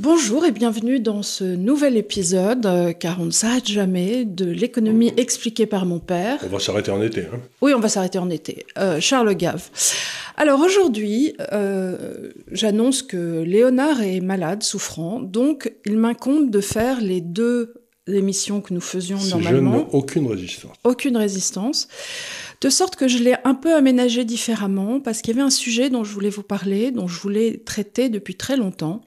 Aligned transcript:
Bonjour 0.00 0.44
et 0.44 0.52
bienvenue 0.52 1.00
dans 1.00 1.24
ce 1.24 1.42
nouvel 1.42 1.96
épisode, 1.96 2.64
euh, 2.66 2.92
car 2.92 3.20
on 3.20 3.24
ne 3.24 3.30
s'arrête 3.32 3.66
jamais, 3.66 4.24
de 4.24 4.44
l'économie 4.44 5.12
expliquée 5.16 5.66
par 5.66 5.86
mon 5.86 5.98
père. 5.98 6.38
On 6.44 6.46
va 6.46 6.60
s'arrêter 6.60 6.92
en 6.92 7.02
été. 7.02 7.22
Hein 7.22 7.40
oui, 7.62 7.74
on 7.74 7.80
va 7.80 7.88
s'arrêter 7.88 8.20
en 8.20 8.30
été. 8.30 8.64
Euh, 8.78 9.00
Charles 9.00 9.34
Gave. 9.34 9.68
Alors 10.36 10.60
aujourd'hui, 10.60 11.34
euh, 11.52 12.30
j'annonce 12.52 13.02
que 13.02 13.42
Léonard 13.42 14.00
est 14.00 14.20
malade, 14.20 14.62
souffrant, 14.62 15.18
donc 15.18 15.72
il 15.84 15.96
m'incombe 15.96 16.48
de 16.48 16.60
faire 16.60 17.00
les 17.00 17.20
deux 17.20 17.74
émissions 18.06 18.60
que 18.60 18.72
nous 18.72 18.80
faisions 18.80 19.18
Ces 19.18 19.30
normalement. 19.30 19.72
jeunes 19.72 19.80
n'ont 19.80 19.88
aucune 19.94 20.28
résistance. 20.28 20.76
aucune 20.84 21.16
résistance. 21.16 21.88
De 22.60 22.70
sorte 22.70 22.96
que 22.96 23.06
je 23.06 23.18
l'ai 23.18 23.36
un 23.44 23.54
peu 23.54 23.74
aménagé 23.74 24.24
différemment 24.24 24.98
parce 24.98 25.22
qu'il 25.22 25.34
y 25.34 25.38
avait 25.38 25.46
un 25.46 25.50
sujet 25.50 25.90
dont 25.90 26.02
je 26.02 26.12
voulais 26.12 26.28
vous 26.28 26.42
parler, 26.42 26.90
dont 26.90 27.06
je 27.06 27.20
voulais 27.20 27.62
traiter 27.64 28.08
depuis 28.08 28.34
très 28.34 28.56
longtemps. 28.56 29.02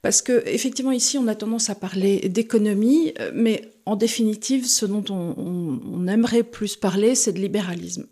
Parce 0.00 0.22
que 0.22 0.42
effectivement 0.46 0.92
ici 0.92 1.18
on 1.18 1.26
a 1.26 1.34
tendance 1.34 1.68
à 1.68 1.74
parler 1.74 2.28
d'économie, 2.30 3.12
euh, 3.20 3.30
mais 3.34 3.70
en 3.84 3.96
définitive 3.96 4.66
ce 4.66 4.86
dont 4.86 5.04
on, 5.10 6.06
aimerait 6.08 6.42
plus 6.42 6.76
parler 6.76 7.14
c'est 7.14 7.32
de 7.32 7.38
libéralisme. 7.38 8.06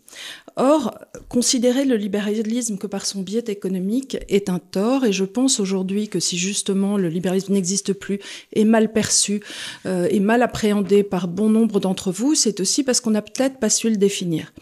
Or, 0.57 0.97
considérer 1.27 1.83
le 1.83 1.97
libéralisme 1.97 2.77
que 2.77 2.87
par 2.87 3.05
son 3.05 3.21
biais 3.21 3.43
économique 3.47 4.17
est 4.29 4.49
un 4.49 4.59
tort 4.59 5.03
et 5.03 5.11
je 5.11 5.25
pense 5.25 5.59
aujourd'hui 5.59 6.07
que 6.07 6.21
si 6.21 6.37
justement 6.37 6.97
le 6.97 7.09
libéralisme 7.09 7.53
n'existe 7.53 7.91
plus, 7.91 8.19
est 8.53 8.63
mal 8.63 8.93
perçu, 8.93 9.41
euh, 9.85 10.07
est 10.09 10.21
mal 10.21 10.41
appréhendé 10.41 11.03
par 11.03 11.27
bon 11.27 11.49
nombre 11.49 11.81
d'entre 11.81 12.11
vous, 12.11 12.35
c'est 12.35 12.61
aussi 12.61 12.83
parce 12.83 13.01
qu'on 13.01 13.11
n'a 13.11 13.21
peut-être 13.21 13.59
pas 13.59 13.69
su 13.69 13.89
le 13.89 13.97
définir. 13.97 14.53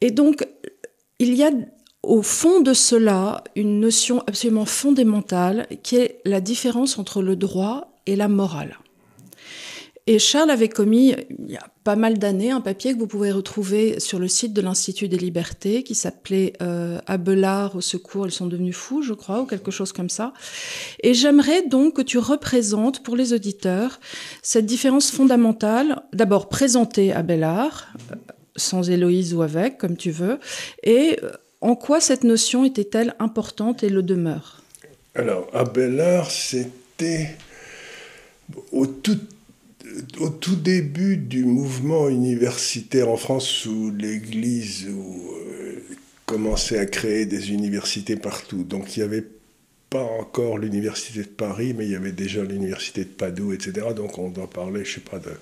Et 0.00 0.10
donc, 0.10 0.46
il 1.18 1.34
y 1.34 1.44
a 1.44 1.50
au 2.02 2.22
fond 2.22 2.60
de 2.60 2.72
cela 2.72 3.44
une 3.54 3.80
notion 3.80 4.24
absolument 4.26 4.64
fondamentale 4.64 5.68
qui 5.82 5.96
est 5.96 6.20
la 6.24 6.40
différence 6.40 6.98
entre 6.98 7.22
le 7.22 7.36
droit 7.36 8.00
et 8.06 8.16
la 8.16 8.28
morale. 8.28 8.78
Et 10.06 10.18
Charles 10.18 10.50
avait 10.50 10.68
commis, 10.68 11.14
il 11.38 11.50
y 11.50 11.56
a 11.56 11.71
pas 11.84 11.96
mal 11.96 12.18
d'années, 12.18 12.50
un 12.50 12.60
papier 12.60 12.94
que 12.94 12.98
vous 12.98 13.06
pouvez 13.06 13.32
retrouver 13.32 13.98
sur 13.98 14.18
le 14.18 14.28
site 14.28 14.52
de 14.52 14.60
l'Institut 14.60 15.08
des 15.08 15.18
libertés 15.18 15.82
qui 15.82 15.94
s'appelait 15.94 16.52
euh, 16.62 17.00
Abelard 17.06 17.76
au 17.76 17.80
secours, 17.80 18.26
ils 18.26 18.32
sont 18.32 18.46
devenus 18.46 18.76
fous, 18.76 19.02
je 19.02 19.14
crois, 19.14 19.40
ou 19.40 19.46
quelque 19.46 19.70
chose 19.70 19.92
comme 19.92 20.08
ça. 20.08 20.32
Et 21.02 21.14
j'aimerais 21.14 21.66
donc 21.66 21.96
que 21.96 22.02
tu 22.02 22.18
représentes 22.18 23.02
pour 23.02 23.16
les 23.16 23.32
auditeurs 23.32 23.98
cette 24.42 24.66
différence 24.66 25.10
fondamentale, 25.10 26.02
d'abord 26.12 26.48
présenter 26.48 27.12
Abelard, 27.12 27.88
euh, 28.10 28.16
sans 28.54 28.88
Héloïse 28.88 29.34
ou 29.34 29.42
avec, 29.42 29.78
comme 29.78 29.96
tu 29.96 30.10
veux, 30.10 30.38
et 30.82 31.18
euh, 31.22 31.32
en 31.60 31.74
quoi 31.74 32.00
cette 32.00 32.24
notion 32.24 32.64
était-elle 32.64 33.14
importante 33.18 33.82
et 33.82 33.88
le 33.88 34.02
demeure? 34.02 34.62
Alors, 35.14 35.48
Abélard, 35.52 36.30
c'était 36.30 37.36
au 38.72 38.86
tout, 38.86 39.18
au 40.20 40.28
tout 40.28 40.56
début 40.56 41.16
du 41.16 41.44
mouvement 41.44 42.08
universitaire 42.08 43.08
en 43.08 43.16
France 43.16 43.66
où 43.66 43.90
l'Église 43.90 44.86
euh, 44.88 45.82
commençait 46.26 46.78
à 46.78 46.86
créer 46.86 47.26
des 47.26 47.52
universités 47.52 48.16
partout. 48.16 48.64
Donc, 48.64 48.96
il 48.96 49.00
n'y 49.00 49.04
avait 49.04 49.26
pas 49.90 50.02
encore 50.02 50.56
l'université 50.58 51.20
de 51.20 51.26
Paris, 51.26 51.74
mais 51.76 51.84
il 51.84 51.92
y 51.92 51.96
avait 51.96 52.12
déjà 52.12 52.42
l'université 52.42 53.04
de 53.04 53.10
Padoue, 53.10 53.52
etc. 53.52 53.88
Donc, 53.94 54.18
on 54.18 54.30
doit 54.30 54.48
parler, 54.48 54.84
je 54.84 54.94
sais 54.94 55.00
pas, 55.00 55.18
de 55.18 55.32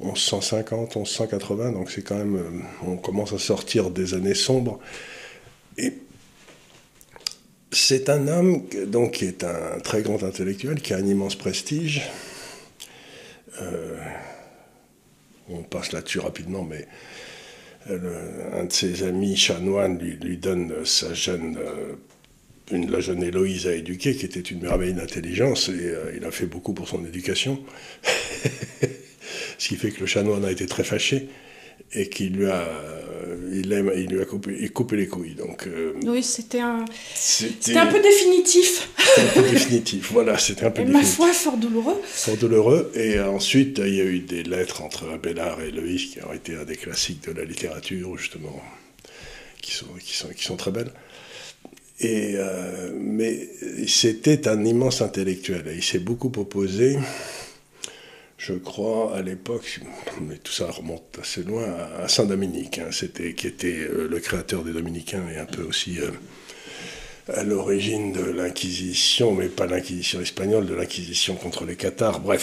1150, 0.00 0.96
1180. 0.96 1.72
Donc, 1.72 1.90
c'est 1.90 2.02
quand 2.02 2.18
même, 2.18 2.36
euh, 2.36 2.86
on 2.86 2.96
commence 2.96 3.32
à 3.32 3.38
sortir 3.38 3.90
des 3.90 4.14
années 4.14 4.34
sombres. 4.34 4.78
Et 5.78 5.94
c'est 7.72 8.08
un 8.10 8.28
homme 8.28 8.64
donc, 8.86 9.12
qui 9.12 9.24
est 9.24 9.44
un 9.44 9.78
très 9.82 10.02
grand 10.02 10.22
intellectuel, 10.22 10.80
qui 10.80 10.92
a 10.92 10.96
un 10.96 11.06
immense 11.06 11.36
prestige. 11.36 12.02
Euh, 13.60 13.98
on 15.48 15.62
passe 15.62 15.92
là-dessus 15.92 16.20
rapidement, 16.20 16.62
mais 16.62 16.86
euh, 17.90 18.60
un 18.60 18.64
de 18.64 18.72
ses 18.72 19.02
amis 19.02 19.36
chanoines 19.36 19.98
lui, 19.98 20.36
donne 20.36 20.84
sa 20.84 21.12
jeune, 21.12 21.58
euh, 21.58 21.94
la 22.70 23.00
jeune 23.00 23.22
Héloïse 23.22 23.66
à 23.66 23.74
éduquer, 23.74 24.14
qui 24.14 24.26
était 24.26 24.40
une 24.40 24.60
merveille 24.60 24.94
d'intelligence, 24.94 25.68
et 25.68 25.94
il 26.16 26.24
a 26.24 26.30
fait 26.30 26.46
beaucoup 26.46 26.72
pour 26.72 26.88
son 26.88 27.04
éducation. 27.04 27.58
Ce 29.58 29.68
qui 29.68 29.76
fait 29.76 29.90
que 29.90 30.00
le 30.00 30.06
chanoine 30.06 30.44
a 30.44 30.50
été 30.50 30.66
très 30.66 30.84
fâché 30.84 31.28
et 31.92 32.08
qu'il 32.08 32.32
lui 32.36 32.46
a, 32.46 32.66
il, 33.52 33.72
aime- 33.72 33.92
il 33.96 34.06
lui 34.06 34.20
a 34.20 34.24
coupé, 34.24 34.56
il 34.60 34.70
coupé 34.72 34.96
les 34.96 35.06
couilles. 35.08 35.34
Donc, 35.34 35.66
euh, 35.66 35.92
Oui, 36.06 36.22
c'était 36.22 36.60
un, 36.60 36.84
c'était 37.14 37.76
un 37.76 37.86
peu 37.86 38.00
définitif. 38.00 38.88
c'était 38.96 39.20
un 39.38 39.42
peu 39.42 39.50
définitif. 39.50 40.10
Voilà, 40.12 40.38
c'était 40.38 40.64
un 40.64 40.70
peu 40.70 40.82
Et 40.82 40.84
ma 40.84 40.90
définitif. 41.00 41.16
foi, 41.16 41.32
fort 41.32 41.56
douloureux. 41.56 42.00
Fort 42.04 42.36
douloureux. 42.36 42.92
Et 42.94 43.18
ensuite, 43.20 43.80
il 43.84 43.94
y 43.94 44.00
a 44.00 44.04
eu 44.04 44.20
des 44.20 44.42
lettres 44.42 44.82
entre 44.82 45.08
Abélard 45.10 45.60
et 45.60 45.68
Héloïse 45.68 46.06
qui 46.06 46.22
ont 46.22 46.32
été 46.32 46.54
un 46.56 46.64
des 46.64 46.76
classiques 46.76 47.24
de 47.28 47.32
la 47.32 47.44
littérature, 47.44 48.16
justement, 48.16 48.62
qui 49.60 49.72
sont, 49.72 49.86
qui 50.02 50.16
sont, 50.16 50.28
qui 50.28 50.44
sont 50.44 50.56
très 50.56 50.70
belles. 50.70 50.92
Et, 52.02 52.34
euh, 52.36 52.92
mais 52.98 53.48
c'était 53.86 54.48
un 54.48 54.64
immense 54.64 55.02
intellectuel. 55.02 55.64
Et 55.70 55.76
il 55.76 55.82
s'est 55.84 55.98
beaucoup 55.98 56.32
opposé, 56.38 56.96
je 58.40 58.54
crois, 58.54 59.14
à 59.14 59.20
l'époque, 59.20 59.80
mais 60.22 60.36
tout 60.38 60.52
ça 60.52 60.70
remonte 60.70 61.18
assez 61.20 61.42
loin, 61.42 61.66
à 61.98 62.08
Saint-Dominique, 62.08 62.78
hein, 62.78 62.88
qui 63.36 63.46
était 63.46 63.80
euh, 63.80 64.08
le 64.08 64.18
créateur 64.18 64.64
des 64.64 64.72
Dominicains 64.72 65.28
et 65.28 65.36
un 65.36 65.44
peu 65.44 65.62
aussi 65.62 65.98
euh, 66.00 66.10
à 67.28 67.44
l'origine 67.44 68.12
de 68.12 68.22
l'Inquisition, 68.22 69.34
mais 69.34 69.48
pas 69.48 69.66
l'Inquisition 69.66 70.22
espagnole, 70.22 70.66
de 70.66 70.72
l'Inquisition 70.74 71.34
contre 71.34 71.66
les 71.66 71.76
Cathares. 71.76 72.20
Bref, 72.20 72.42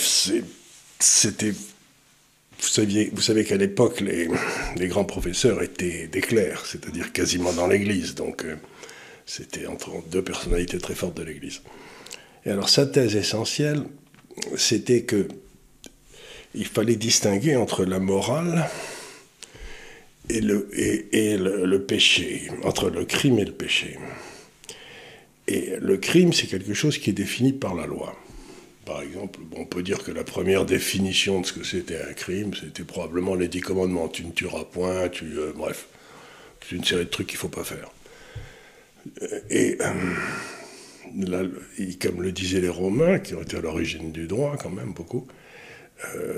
c'était. 0.99 1.51
Vous, 1.51 2.67
saviez, 2.67 3.09
vous 3.11 3.21
savez 3.21 3.43
qu'à 3.43 3.57
l'époque, 3.57 3.99
les, 4.01 4.29
les 4.75 4.87
grands 4.87 5.05
professeurs 5.05 5.63
étaient 5.63 6.05
des 6.07 6.21
clercs, 6.21 6.67
c'est-à-dire 6.67 7.11
quasiment 7.11 7.53
dans 7.53 7.65
l'Église. 7.65 8.13
Donc, 8.13 8.45
euh, 8.45 8.55
c'était 9.25 9.65
entre 9.65 9.91
deux 10.11 10.23
personnalités 10.23 10.77
très 10.77 10.93
fortes 10.93 11.17
de 11.17 11.23
l'Église. 11.23 11.61
Et 12.45 12.51
alors, 12.51 12.69
sa 12.69 12.85
thèse 12.85 13.15
essentielle, 13.15 13.83
c'était 14.55 15.01
que 15.01 15.27
il 16.57 16.65
fallait 16.65 16.95
distinguer 16.95 17.55
entre 17.55 17.85
la 17.85 17.99
morale 17.99 18.67
et 20.29 20.41
le, 20.41 20.67
et, 20.73 21.31
et 21.31 21.37
le, 21.37 21.81
péché, 21.81 22.49
entre 22.63 22.89
le 22.89 23.05
crime 23.05 23.39
et 23.39 23.45
le 23.45 23.53
péché. 23.53 23.97
Et 25.47 25.75
le 25.79 25.97
crime, 25.97 26.33
c'est 26.33 26.47
quelque 26.47 26.73
chose 26.73 26.97
qui 26.97 27.11
est 27.11 27.13
défini 27.13 27.53
par 27.53 27.73
la 27.75 27.85
loi. 27.85 28.15
Par 28.85 29.01
exemple, 29.01 29.39
on 29.55 29.65
peut 29.65 29.83
dire 29.83 30.03
que 30.03 30.11
la 30.11 30.23
première 30.23 30.65
définition 30.65 31.41
de 31.41 31.45
ce 31.45 31.53
que 31.53 31.63
c'était 31.63 32.01
un 32.01 32.13
crime, 32.13 32.51
c'était 32.53 32.83
probablement 32.83 33.35
les 33.35 33.47
dix 33.47 33.61
commandements. 33.61 34.07
Tu 34.09 34.25
ne 34.25 34.31
tueras 34.31 34.63
point, 34.65 35.07
tu, 35.09 35.25
euh, 35.37 35.53
bref, 35.55 35.87
c'est 36.67 36.75
une 36.75 36.83
série 36.83 37.05
de 37.05 37.09
trucs 37.09 37.27
qu'il 37.27 37.35
ne 37.37 37.41
faut 37.41 37.49
pas 37.49 37.63
faire. 37.63 37.89
Euh, 39.21 39.39
Et 39.49 39.77
euh, 39.81 41.47
il- 41.77 41.97
comme 41.97 42.21
le 42.21 42.31
disaient 42.31 42.61
les 42.61 42.69
Romains, 42.69 43.19
qui 43.19 43.33
ont 43.35 43.41
été 43.41 43.57
à 43.57 43.61
l'origine 43.61 44.11
du 44.11 44.27
droit 44.27 44.57
quand 44.61 44.69
même 44.69 44.93
beaucoup, 44.93 45.27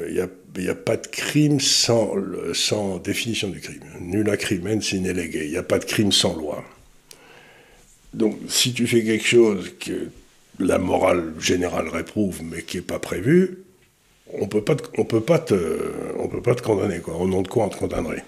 il 0.07 0.13
n'y 0.57 0.69
a, 0.69 0.75
pas 0.75 0.97
de 0.97 1.07
crime 1.07 1.59
sans, 1.59 2.15
définition 3.03 3.49
du 3.49 3.59
crime. 3.59 3.83
Nulla 3.99 4.37
crimen 4.37 4.81
sine 4.81 5.11
lege. 5.11 5.35
Il 5.35 5.51
n'y 5.51 5.57
a 5.57 5.63
pas 5.63 5.79
de 5.79 5.85
crime 5.85 6.11
sans 6.11 6.35
loi. 6.35 6.63
Donc, 8.13 8.37
si 8.47 8.73
tu 8.73 8.87
fais 8.87 9.03
quelque 9.03 9.25
chose 9.25 9.71
que 9.79 10.09
la 10.59 10.77
morale 10.77 11.33
générale 11.39 11.87
réprouve, 11.89 12.41
mais 12.43 12.63
qui 12.63 12.77
n'est 12.77 12.83
pas 12.83 12.99
prévu, 12.99 13.59
on 14.33 14.47
peut 14.47 14.63
peut 14.63 15.21
pas 15.21 15.39
te, 15.39 16.61
condamner. 16.61 17.01
Au 17.07 17.27
nom 17.27 17.41
de 17.41 17.47
quoi 17.47 17.65
on 17.65 17.69
te 17.69 17.77
condamnerait? 17.77 18.23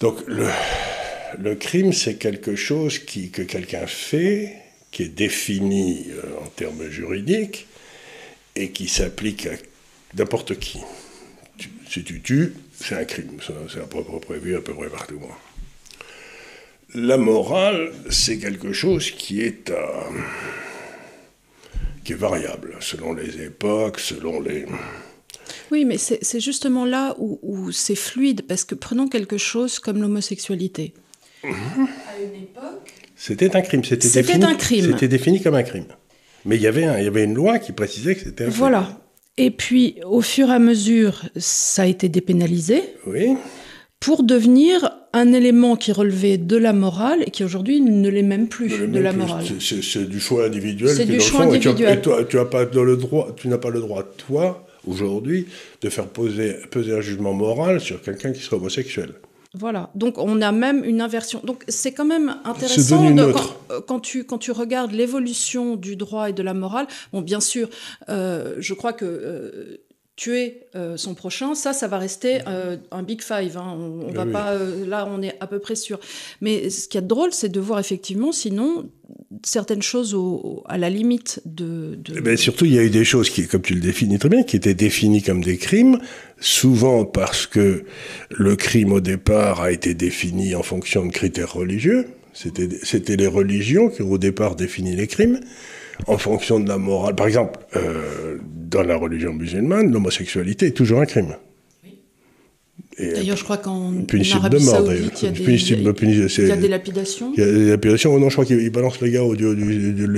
Donc, 0.00 0.18
le, 0.26 1.54
crime, 1.54 1.92
c'est 1.92 2.14
quelque 2.14 2.56
chose 2.56 2.98
que 2.98 3.42
quelqu'un 3.42 3.86
fait, 3.86 4.54
qui 4.90 5.02
est 5.04 5.08
défini 5.08 6.06
euh, 6.10 6.44
en 6.44 6.46
termes 6.48 6.88
juridiques, 6.88 7.66
et 8.60 8.70
qui 8.70 8.88
s'applique 8.88 9.46
à 9.46 9.52
n'importe 10.16 10.58
qui. 10.58 10.78
Tu- 11.58 11.70
si 11.88 12.04
tu 12.04 12.20
tues, 12.20 12.52
c'est 12.80 12.94
un 12.96 13.04
crime. 13.04 13.38
C'est 13.72 13.80
à 13.80 13.86
peu 13.86 14.02
près 14.02 14.20
prévu 14.20 14.56
à 14.56 14.60
peu 14.60 14.74
près 14.74 14.88
partout. 14.88 15.20
hein. 15.24 15.34
La 16.94 17.16
morale, 17.18 17.92
c'est 18.10 18.38
quelque 18.38 18.72
chose 18.72 19.10
qui 19.10 19.42
est, 19.42 19.70
euh, 19.70 19.76
qui 22.04 22.12
est 22.12 22.16
variable, 22.16 22.76
selon 22.80 23.12
les 23.12 23.42
époques, 23.42 24.00
selon 24.00 24.40
les... 24.40 24.64
Oui, 25.70 25.84
mais 25.84 25.98
c'est 25.98 26.40
justement 26.40 26.86
là 26.86 27.14
où, 27.18 27.38
où 27.42 27.72
c'est 27.72 27.94
fluide, 27.94 28.46
parce 28.46 28.64
que 28.64 28.74
prenons 28.74 29.08
quelque 29.08 29.36
chose 29.36 29.78
comme 29.78 30.00
l'homosexualité. 30.00 30.94
À 31.44 31.48
une 31.48 32.42
époque. 32.42 32.92
C'était 33.16 33.54
un 33.54 33.60
crime. 33.60 33.84
C'était 33.84 34.44
un 34.44 34.54
crime. 34.54 34.86
C'était 34.92 35.08
défini 35.08 35.42
comme 35.42 35.54
un 35.56 35.62
crime. 35.62 35.86
Mais 36.48 36.56
il 36.56 36.62
y 36.62 36.66
avait, 36.66 36.84
un- 36.84 36.98
il 36.98 37.04
y 37.04 37.06
avait 37.06 37.22
une 37.24 37.34
loi 37.34 37.58
qui 37.60 37.70
précisait 37.72 38.14
que 38.16 38.22
c'était 38.22 38.46
un. 38.46 38.48
Voilà. 38.48 38.88
Et 39.36 39.52
puis, 39.52 39.96
au 40.04 40.20
fur 40.20 40.48
et 40.50 40.54
à 40.54 40.58
mesure, 40.58 41.22
ça 41.36 41.82
a 41.82 41.86
été 41.86 42.08
dépénalisé. 42.08 42.82
Oui. 43.06 43.36
pour 44.00 44.22
devenir 44.22 44.90
un 45.12 45.32
élément 45.32 45.74
qui 45.74 45.90
relevait 45.90 46.38
de 46.38 46.56
la 46.56 46.72
morale 46.72 47.24
et 47.26 47.30
qui 47.32 47.42
aujourd'hui 47.42 47.80
ne 47.80 48.08
l'est 48.08 48.22
même 48.22 48.46
plus 48.46 48.68
de 48.86 48.98
la 49.00 49.12
morale. 49.12 49.44
C'est 49.60 50.08
du 50.08 50.20
choix 50.20 50.46
individuel. 50.46 50.94
C'est 50.96 51.04
du 51.04 51.20
choix 51.20 51.42
individuel. 51.42 51.98
Et, 51.98 52.00
toi, 52.00 52.24
tu 52.24 52.36
n'as 52.36 52.44
pas 52.44 52.62
le 52.64 52.96
droit, 52.96 53.34
tu 53.36 53.48
n'as 53.48 53.58
pas 53.58 53.70
le 53.70 53.80
droit, 53.80 54.04
toi, 54.04 54.64
aujourd'hui, 54.86 55.46
de 55.82 55.88
faire 55.88 56.06
poser, 56.06 56.54
peser 56.70 56.92
un 56.92 57.00
jugement 57.00 57.32
moral 57.32 57.80
sur 57.80 58.00
quelqu'un 58.00 58.30
qui 58.32 58.40
serait 58.40 58.56
homosexuel. 58.56 59.10
Voilà, 59.54 59.90
donc 59.94 60.18
on 60.18 60.42
a 60.42 60.52
même 60.52 60.84
une 60.84 61.00
inversion. 61.00 61.40
Donc 61.42 61.64
c'est 61.68 61.92
quand 61.92 62.04
même 62.04 62.36
intéressant 62.44 63.10
de, 63.10 63.22
euh, 63.22 63.80
quand, 63.86 63.98
tu, 63.98 64.24
quand 64.24 64.36
tu 64.36 64.52
regardes 64.52 64.92
l'évolution 64.92 65.76
du 65.76 65.96
droit 65.96 66.28
et 66.28 66.34
de 66.34 66.42
la 66.42 66.52
morale. 66.52 66.86
Bon, 67.14 67.22
bien 67.22 67.40
sûr, 67.40 67.68
euh, 68.10 68.56
je 68.58 68.74
crois 68.74 68.92
que 68.92 69.06
euh, 69.06 69.78
tuer 70.18 70.62
son 70.96 71.14
prochain, 71.14 71.54
ça, 71.54 71.72
ça 71.72 71.86
va 71.86 71.98
rester 71.98 72.40
un 72.90 73.02
big 73.02 73.22
five. 73.22 73.56
Hein. 73.56 73.76
On, 73.78 74.12
va 74.12 74.26
pas, 74.26 74.54
là, 74.86 75.08
on 75.08 75.22
est 75.22 75.34
à 75.40 75.46
peu 75.46 75.60
près 75.60 75.76
sûr. 75.76 76.00
Mais 76.40 76.70
ce 76.70 76.88
qui 76.88 76.98
est 76.98 77.02
drôle, 77.02 77.32
c'est 77.32 77.48
de 77.48 77.60
voir 77.60 77.78
effectivement, 77.78 78.32
sinon, 78.32 78.90
certaines 79.44 79.82
choses 79.82 80.16
à 80.66 80.76
la 80.76 80.90
limite 80.90 81.40
de. 81.44 81.96
de... 81.96 82.14
Eh 82.16 82.20
ben, 82.20 82.36
surtout, 82.36 82.64
il 82.64 82.74
y 82.74 82.78
a 82.78 82.82
eu 82.82 82.90
des 82.90 83.04
choses 83.04 83.30
qui, 83.30 83.46
comme 83.46 83.62
tu 83.62 83.74
le 83.74 83.80
définis 83.80 84.18
très 84.18 84.28
bien, 84.28 84.42
qui 84.42 84.56
étaient 84.56 84.74
définies 84.74 85.22
comme 85.22 85.42
des 85.42 85.56
crimes, 85.56 85.98
souvent 86.40 87.04
parce 87.04 87.46
que 87.46 87.84
le 88.30 88.56
crime 88.56 88.92
au 88.92 89.00
départ 89.00 89.60
a 89.60 89.72
été 89.72 89.94
défini 89.94 90.54
en 90.54 90.62
fonction 90.62 91.06
de 91.06 91.12
critères 91.12 91.52
religieux. 91.52 92.08
C'était 92.34 93.16
les 93.16 93.26
religions 93.26 93.88
qui, 93.88 94.02
au 94.02 94.18
départ, 94.18 94.54
défini 94.54 94.94
les 94.94 95.06
crimes 95.06 95.40
en 96.06 96.18
fonction 96.18 96.60
de 96.60 96.68
la 96.68 96.78
morale. 96.78 97.14
Par 97.14 97.26
exemple, 97.26 97.58
euh, 97.76 98.38
dans 98.42 98.82
la 98.82 98.96
religion 98.96 99.32
musulmane, 99.32 99.92
l'homosexualité 99.92 100.66
est 100.66 100.76
toujours 100.76 101.00
un 101.00 101.06
crime. 101.06 101.34
D'ailleurs, 102.98 103.36
je 103.36 103.44
crois 103.44 103.58
qu'en 103.58 103.92
Arabie 104.32 104.60
Saoudite, 104.60 105.22
il 105.22 105.24
y 105.24 105.28
a 105.28 105.30
des, 105.30 105.42
il 105.42 106.48
y 106.48 106.50
a 106.50 106.56
des 106.56 106.68
lapidations. 106.68 107.32
Il 107.36 107.40
y 107.40 107.42
a 107.42 107.52
des 107.52 107.70
lapidations. 107.70 108.12
Oh 108.12 108.18
non, 108.18 108.28
je 108.28 108.34
crois 108.34 108.44
qu'il 108.44 108.70
balance 108.70 109.00
les 109.00 109.12
gars 109.12 109.22
au 109.22 109.36
de 109.36 109.52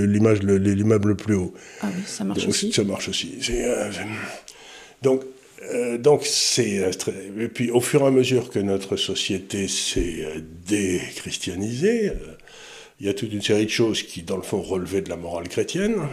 l'image, 0.05 0.43
l'immeuble 0.43 1.11
le 1.11 1.15
plus 1.15 1.35
haut. 1.35 1.53
Ah 1.82 1.88
oui, 1.94 2.03
ça 2.06 2.25
marche 2.25 2.47
aussi. 2.47 2.73
Ça 2.73 2.85
marche 2.85 3.11
aussi. 3.11 3.38
Euh, 3.50 3.91
donc, 5.03 5.23
euh, 5.75 5.99
donc 5.99 6.23
c'est 6.25 6.91
et 7.38 7.49
puis 7.49 7.71
au 7.71 7.81
fur 7.81 8.00
et 8.03 8.06
à 8.06 8.11
mesure 8.11 8.49
que 8.49 8.59
notre 8.59 8.97
société 8.97 9.69
s'est 9.69 10.25
déchristianisée, 10.67 12.12
il 13.00 13.06
y 13.06 13.08
a 13.08 13.14
toute 13.14 13.32
une 13.32 13.43
série 13.43 13.64
de 13.64 13.70
choses 13.70 14.02
qui, 14.02 14.23
dans 14.23 14.37
le 14.37 14.43
fond, 14.43 14.61
relevaient 14.61 15.00
de 15.00 15.08
la 15.08 15.17
morale 15.17 15.49
chrétienne, 15.49 16.06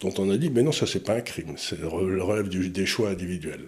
dont 0.00 0.14
on 0.18 0.30
a 0.30 0.36
dit, 0.36 0.48
mais 0.48 0.62
non, 0.62 0.70
ça, 0.70 0.86
c'est 0.86 1.04
pas 1.04 1.14
un 1.14 1.20
crime, 1.20 1.54
c'est 1.56 1.82
relève 1.82 2.48
du, 2.48 2.68
des 2.68 2.86
choix 2.86 3.10
individuels. 3.10 3.66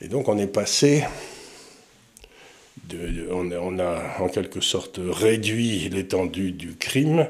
Et 0.00 0.08
donc, 0.08 0.28
on 0.28 0.38
est 0.38 0.46
passé, 0.46 1.02
on, 3.30 3.78
a 3.78 4.20
en 4.20 4.28
quelque 4.28 4.60
sorte 4.60 5.00
réduit 5.02 5.88
l'étendue 5.88 6.52
du 6.52 6.76
crime 6.76 7.26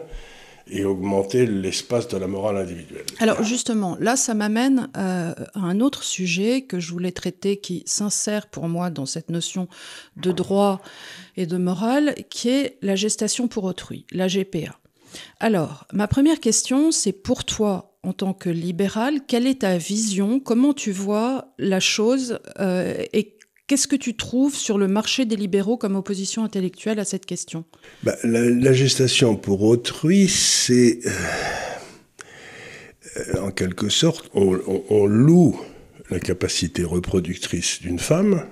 et 0.73 0.85
augmenter 0.85 1.47
l'espace 1.47 2.09
de 2.09 2.17
la 2.17 2.27
morale 2.27 2.57
individuelle. 2.57 3.05
Alors 3.19 3.43
justement, 3.43 3.97
là, 4.01 4.17
ça 4.17 4.33
m'amène 4.33 4.89
euh, 4.97 5.35
à 5.55 5.61
un 5.61 5.81
autre 5.81 6.03
sujet 6.03 6.63
que 6.63 6.81
je 6.81 6.91
voulais 6.93 7.13
traiter, 7.13 7.59
qui 7.59 7.83
s'insère 7.87 8.47
pour 8.47 8.69
moi 8.69 8.89
dans 8.89 9.07
cette 9.07 9.31
notion 9.31 9.69
de 10.17 10.33
droit 10.33 10.81
et 11.37 11.47
de 11.47 11.59
morale, 11.59 12.15
qui 12.31 12.49
est 12.49 12.79
la 12.81 12.97
gestation 12.97 13.49
pour 13.49 13.65
autrui, 13.65 14.07
la 14.13 14.29
GPA. 14.29 14.79
Alors, 15.41 15.87
ma 15.93 16.09
première 16.09 16.41
question, 16.41 16.91
c'est 16.91 17.13
pour 17.13 17.45
toi, 17.45 17.99
en 18.03 18.15
tant 18.15 18.33
que 18.33 18.49
libéral, 18.49 19.21
quelle 19.27 19.47
est 19.47 19.61
ta 19.61 19.77
vision? 19.77 20.41
Comment 20.41 20.73
tu 20.73 20.91
vois 20.91 21.53
la 21.59 21.81
chose 21.81 22.39
euh, 22.59 23.05
et 23.13 23.37
Qu'est-ce 23.73 23.89
que 23.89 23.97
tu 23.97 24.15
trouves 24.15 24.55
sur 24.55 24.77
le 24.77 24.87
marché 24.87 25.25
des 25.25 25.35
libéraux 25.35 25.79
comme 25.79 25.97
opposition 25.97 26.45
intellectuelle 26.45 27.01
à 27.01 27.07
cette 27.07 27.25
question? 27.25 27.65
Bah, 28.03 28.15
la, 28.23 28.75
gestation 28.75 29.35
pour 29.35 29.63
autrui, 29.63 30.29
c'est 30.29 30.99
euh, 33.17 33.41
en 33.41 33.51
quelque 33.51 33.89
sorte, 33.89 34.29
on, 34.35 35.07
loue 35.07 35.59
la 36.11 36.21
capacité 36.21 36.85
reproductrice 36.85 37.81
d'une 37.81 37.99
femme 37.99 38.45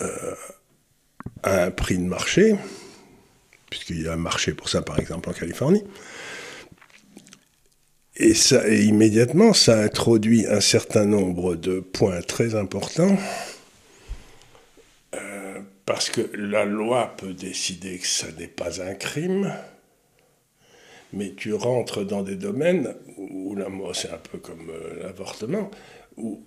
euh, 0.00 0.34
à 1.44 1.66
un 1.66 1.70
prix 1.70 1.96
de 1.96 2.02
marché, 2.02 2.56
puisqu'il 3.70 4.02
y 4.02 4.08
a 4.08 4.14
un 4.14 4.16
marché 4.16 4.54
pour 4.54 4.68
ça 4.68 4.82
par 4.82 4.98
exemple 4.98 5.30
en 5.30 5.32
Californie. 5.34 5.84
Et, 8.16 8.34
ça, 8.34 8.68
et 8.68 8.82
immédiatement, 8.82 9.52
ça 9.52 9.80
introduit 9.80 10.48
un 10.48 10.60
certain 10.60 11.04
nombre 11.04 11.54
de 11.54 11.78
points 11.78 12.22
très 12.22 12.56
importants 12.56 13.16
parce 16.00 16.08
que 16.08 16.34
la 16.34 16.64
loi 16.64 17.14
peut 17.18 17.34
décider 17.34 17.98
que 17.98 18.06
ça 18.06 18.26
n'est 18.38 18.46
pas 18.46 18.80
un 18.80 18.94
crime, 18.94 19.52
mais 21.12 21.34
tu 21.36 21.52
rentres 21.52 22.06
dans 22.06 22.22
des 22.22 22.36
domaines 22.36 22.94
où, 23.18 23.54
c'est 23.92 24.08
un 24.08 24.16
peu 24.16 24.38
comme 24.38 24.70
euh, 24.70 25.02
l'avortement, 25.02 25.70
où 26.16 26.42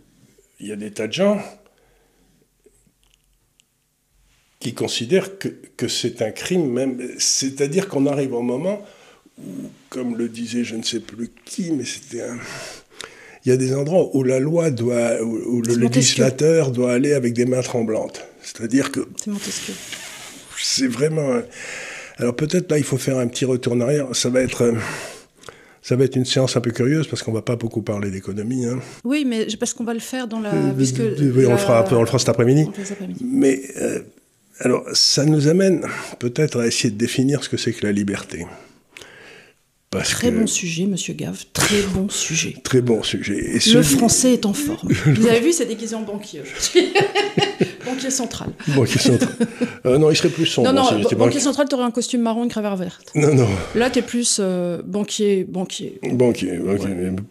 il 0.60 0.70
y 0.70 0.72
a 0.72 0.76
des 0.76 0.90
tas 0.90 1.06
de 1.06 1.14
gens 1.14 1.40
qui 4.60 4.74
considèrent 4.74 5.38
que, 5.38 5.50
que 5.78 5.88
c'est 5.88 6.24
un 6.24 6.32
crime 6.32 6.72
même. 6.72 7.00
C'est-à-dire 7.20 7.90
qu'on 7.90 8.08
arrive 8.08 8.34
au 8.34 8.42
moment 8.42 8.84
où, 9.38 9.70
comme 9.90 10.18
le 10.18 10.30
disait 10.30 10.64
je 10.64 10.78
ne 10.78 10.84
sais 10.84 11.00
plus 11.00 11.30
qui, 11.46 11.70
mais 11.70 11.86
c'était 11.86 12.24
un... 12.24 12.40
Il 13.46 13.50
y 13.50 13.52
a 13.52 13.58
des 13.58 13.76
endroits 13.76 14.16
où 14.16 14.24
la 14.24 14.40
loi 14.40 14.72
doit, 14.72 15.22
où, 15.22 15.62
le 15.62 15.76
législateur 15.76 16.72
doit 16.72 16.94
aller 16.94 17.14
avec 17.14 17.34
des 17.34 17.46
mains 17.46 17.62
tremblantes. 17.62 18.26
C'est-à-dire 18.44 18.92
que. 18.92 19.07
C'est 19.18 19.31
Montesquieu. 19.31 19.74
C'est 20.57 20.88
vraiment. 20.88 21.42
Alors 22.18 22.36
peut-être 22.36 22.69
là, 22.69 22.78
il 22.78 22.84
faut 22.84 22.98
faire 22.98 23.18
un 23.18 23.28
petit 23.28 23.45
retour 23.45 23.74
en 23.74 23.81
arrière. 23.81 24.07
Ça 24.13 24.30
va 24.30 24.42
être. 24.42 24.63
Euh, 24.63 24.74
ça 25.81 25.98
va 25.98 26.06
être 26.06 26.16
une 26.16 26.24
séance 26.24 26.56
un 26.56 26.62
peu 26.62 26.72
curieuse 26.72 27.07
parce 27.07 27.24
qu'on 27.24 27.34
va 27.34 27.42
pas 27.42 27.57
beaucoup 27.57 27.81
parler 27.81 28.10
d'économie. 28.10 28.66
Hein. 28.66 28.80
Oui, 29.04 29.25
mais 29.25 29.48
parce 29.60 29.74
qu'on 29.74 29.84
va 29.84 29.94
le 29.94 30.00
faire 30.00 30.28
dans 30.28 30.40
la. 30.40 30.54
Euh, 30.54 30.72
puisque 30.72 31.00
oui, 31.00 31.45
on, 31.45 31.51
le 31.51 31.57
fera, 31.57 31.86
on 31.92 32.00
le 32.00 32.06
fera 32.06 32.19
cet 32.19 32.30
après-midi. 32.30 32.69
Mais 33.22 33.62
euh, 33.78 34.00
alors, 34.60 34.86
ça 34.94 35.25
nous 35.25 35.48
amène 35.50 35.86
peut-être 36.19 36.62
à 36.62 36.68
essayer 36.68 36.89
de 36.89 36.98
définir 36.98 37.44
ce 37.44 37.50
que 37.50 37.57
c'est 37.57 37.74
que 37.74 37.86
la 37.86 37.92
liberté 37.92 38.46
très 40.01 40.31
bon 40.31 40.48
sujet, 40.48 40.86
monsieur 40.86 41.13
Gave, 41.13 41.46
très 41.54 41.81
bon 41.94 42.10
sujet. 42.10 42.56
Très 42.63 42.81
bon 42.81 43.04
sujet. 43.04 43.60
le 43.74 43.84
français 43.84 44.34
est 44.34 44.46
en 44.46 44.54
forme. 44.54 44.89
Vous 45.06 45.28
avez 45.28 45.39
vu, 45.39 45.51
c'est 45.51 45.66
déguisé 45.66 45.96
en 45.96 46.01
banquier 46.01 46.42
aujourd'hui. 46.42 46.94
banquier 47.86 48.10
central. 48.10 48.50
Banquier 48.68 49.00
central. 49.00 49.30
Euh, 49.86 49.98
non, 49.98 50.10
il 50.10 50.16
serait 50.16 50.30
plus 50.30 50.46
sombre. 50.46 50.72
Non, 50.72 50.84
non, 50.84 51.18
banquier 51.18 51.42
central, 51.42 51.68
tu 51.68 51.75
aurais 51.75 51.84
un 51.84 51.92
costume 51.92 52.22
marron, 52.22 52.44
une 52.44 52.50
cravate 52.50 52.80
verte. 52.80 53.12
Non, 53.16 53.36
non. 53.36 53.48
Là, 53.75 53.90
tu 53.90 54.00
es 54.00 54.02
plus 54.02 54.38
euh, 54.40 54.82
banquier, 54.82 55.44
banquier. 55.44 56.00
Banquier, 56.13 56.62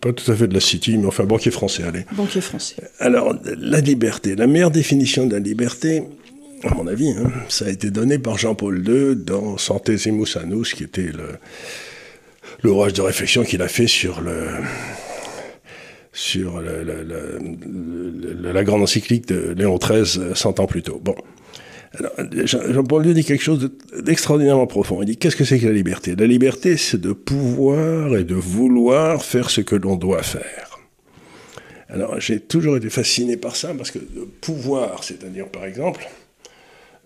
pas 0.02 0.12
tout 0.12 0.30
à 0.30 0.34
fait 0.34 0.48
de 0.48 0.52
la 0.52 0.60
City, 0.60 0.98
mais 0.98 1.06
enfin 1.06 1.24
banquier 1.24 1.50
français, 1.50 1.84
allez. 1.84 2.04
Banquier 2.12 2.42
français. 2.42 2.76
Alors, 2.98 3.34
la 3.58 3.80
liberté, 3.80 4.36
la 4.36 4.46
meilleure 4.46 4.70
définition 4.70 5.26
de 5.26 5.32
la 5.32 5.38
liberté, 5.38 6.02
à 6.62 6.74
mon 6.74 6.86
avis, 6.86 7.12
hein, 7.12 7.32
ça 7.48 7.64
a 7.64 7.70
été 7.70 7.90
donné 7.90 8.18
par 8.18 8.36
Jean-Paul 8.36 8.86
II 8.86 9.16
dans 9.16 9.56
Centesimus 9.56 10.36
Annus, 10.36 10.74
qui 10.74 10.84
était 10.84 11.10
le 11.10 11.38
l'orage 12.62 12.92
de 12.92 13.02
réflexion 13.02 13.44
qu'il 13.44 13.62
a 13.62 13.68
fait 13.68 13.86
sur 13.86 14.20
le 14.20 14.46
sur 16.12 16.60
la 16.60 18.64
grande 18.64 18.82
encyclique 18.82 19.28
de 19.28 19.54
Léon 19.56 19.78
XIII 19.78 20.34
100 20.34 20.60
ans 20.60 20.66
plus 20.66 20.82
tôt. 20.82 21.00
Bon. 21.02 21.14
Jean-Paul 22.44 23.06
II 23.06 23.14
dit 23.14 23.24
quelque 23.24 23.42
chose 23.42 23.70
d'extraordinairement 23.98 24.66
profond. 24.66 25.02
Il 25.02 25.06
dit 25.06 25.16
qu'est-ce 25.18 25.36
que 25.36 25.44
c'est 25.44 25.58
que 25.58 25.66
la 25.66 25.72
liberté? 25.72 26.16
La 26.16 26.26
liberté, 26.26 26.76
c'est 26.76 27.00
de 27.00 27.12
pouvoir 27.12 28.16
et 28.16 28.24
de 28.24 28.34
vouloir 28.34 29.22
faire 29.22 29.50
ce 29.50 29.60
que 29.60 29.76
l'on 29.76 29.96
doit 29.96 30.22
faire. 30.22 30.78
Alors, 31.90 32.18
j'ai 32.18 32.40
toujours 32.40 32.78
été 32.78 32.88
fasciné 32.88 33.36
par 33.36 33.56
ça 33.56 33.74
parce 33.74 33.90
que 33.90 33.98
de 33.98 34.26
pouvoir, 34.40 35.04
c'est-à-dire 35.04 35.48
par 35.48 35.66
exemple, 35.66 36.08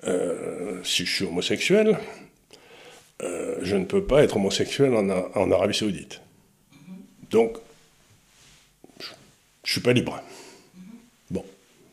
euh, 0.07 0.79
si 0.85 1.05
je 1.05 1.13
suis 1.13 1.25
homosexuel, 1.25 1.99
euh, 3.23 3.57
je 3.63 3.77
ne 3.77 3.85
peux 3.85 4.05
pas 4.05 4.23
être 4.23 4.37
homosexuel 4.37 4.95
en, 4.95 5.51
Arabie 5.51 5.75
Saoudite. 5.75 6.21
Donc, 7.31 7.57
je 7.57 7.65
ne 9.66 9.73
suis 9.73 9.80
pas 9.80 9.92
libre. 9.92 10.23
Bon, 11.30 11.44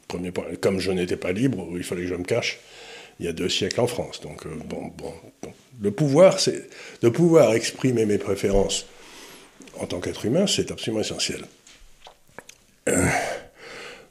premier 0.07 0.31
point. 0.31 0.45
Comme 0.61 0.79
je 0.79 0.91
n'étais 0.91 1.17
pas 1.17 1.31
libre, 1.31 1.67
il 1.75 1.83
fallait 1.83 2.03
que 2.03 2.07
je 2.07 2.15
me 2.15 2.23
cache 2.23 2.59
il 3.19 3.25
y 3.25 3.29
a 3.29 3.33
deux 3.33 3.49
siècles 3.49 3.81
en 3.81 3.87
France. 3.87 4.21
Donc, 4.21 4.45
euh, 4.45 4.49
bon, 4.65 4.91
bon, 4.97 5.13
Le 5.81 5.91
pouvoir, 5.91 6.39
c'est 6.39 6.69
de 7.01 7.09
pouvoir 7.09 7.53
exprimer 7.53 8.05
mes 8.05 8.17
préférences 8.17 8.85
en 9.79 9.85
tant 9.85 9.99
qu'être 9.99 10.25
humain, 10.25 10.45
c'est 10.47 10.71
absolument 10.71 11.01
essentiel. 11.01 11.45
Euh, 12.89 13.07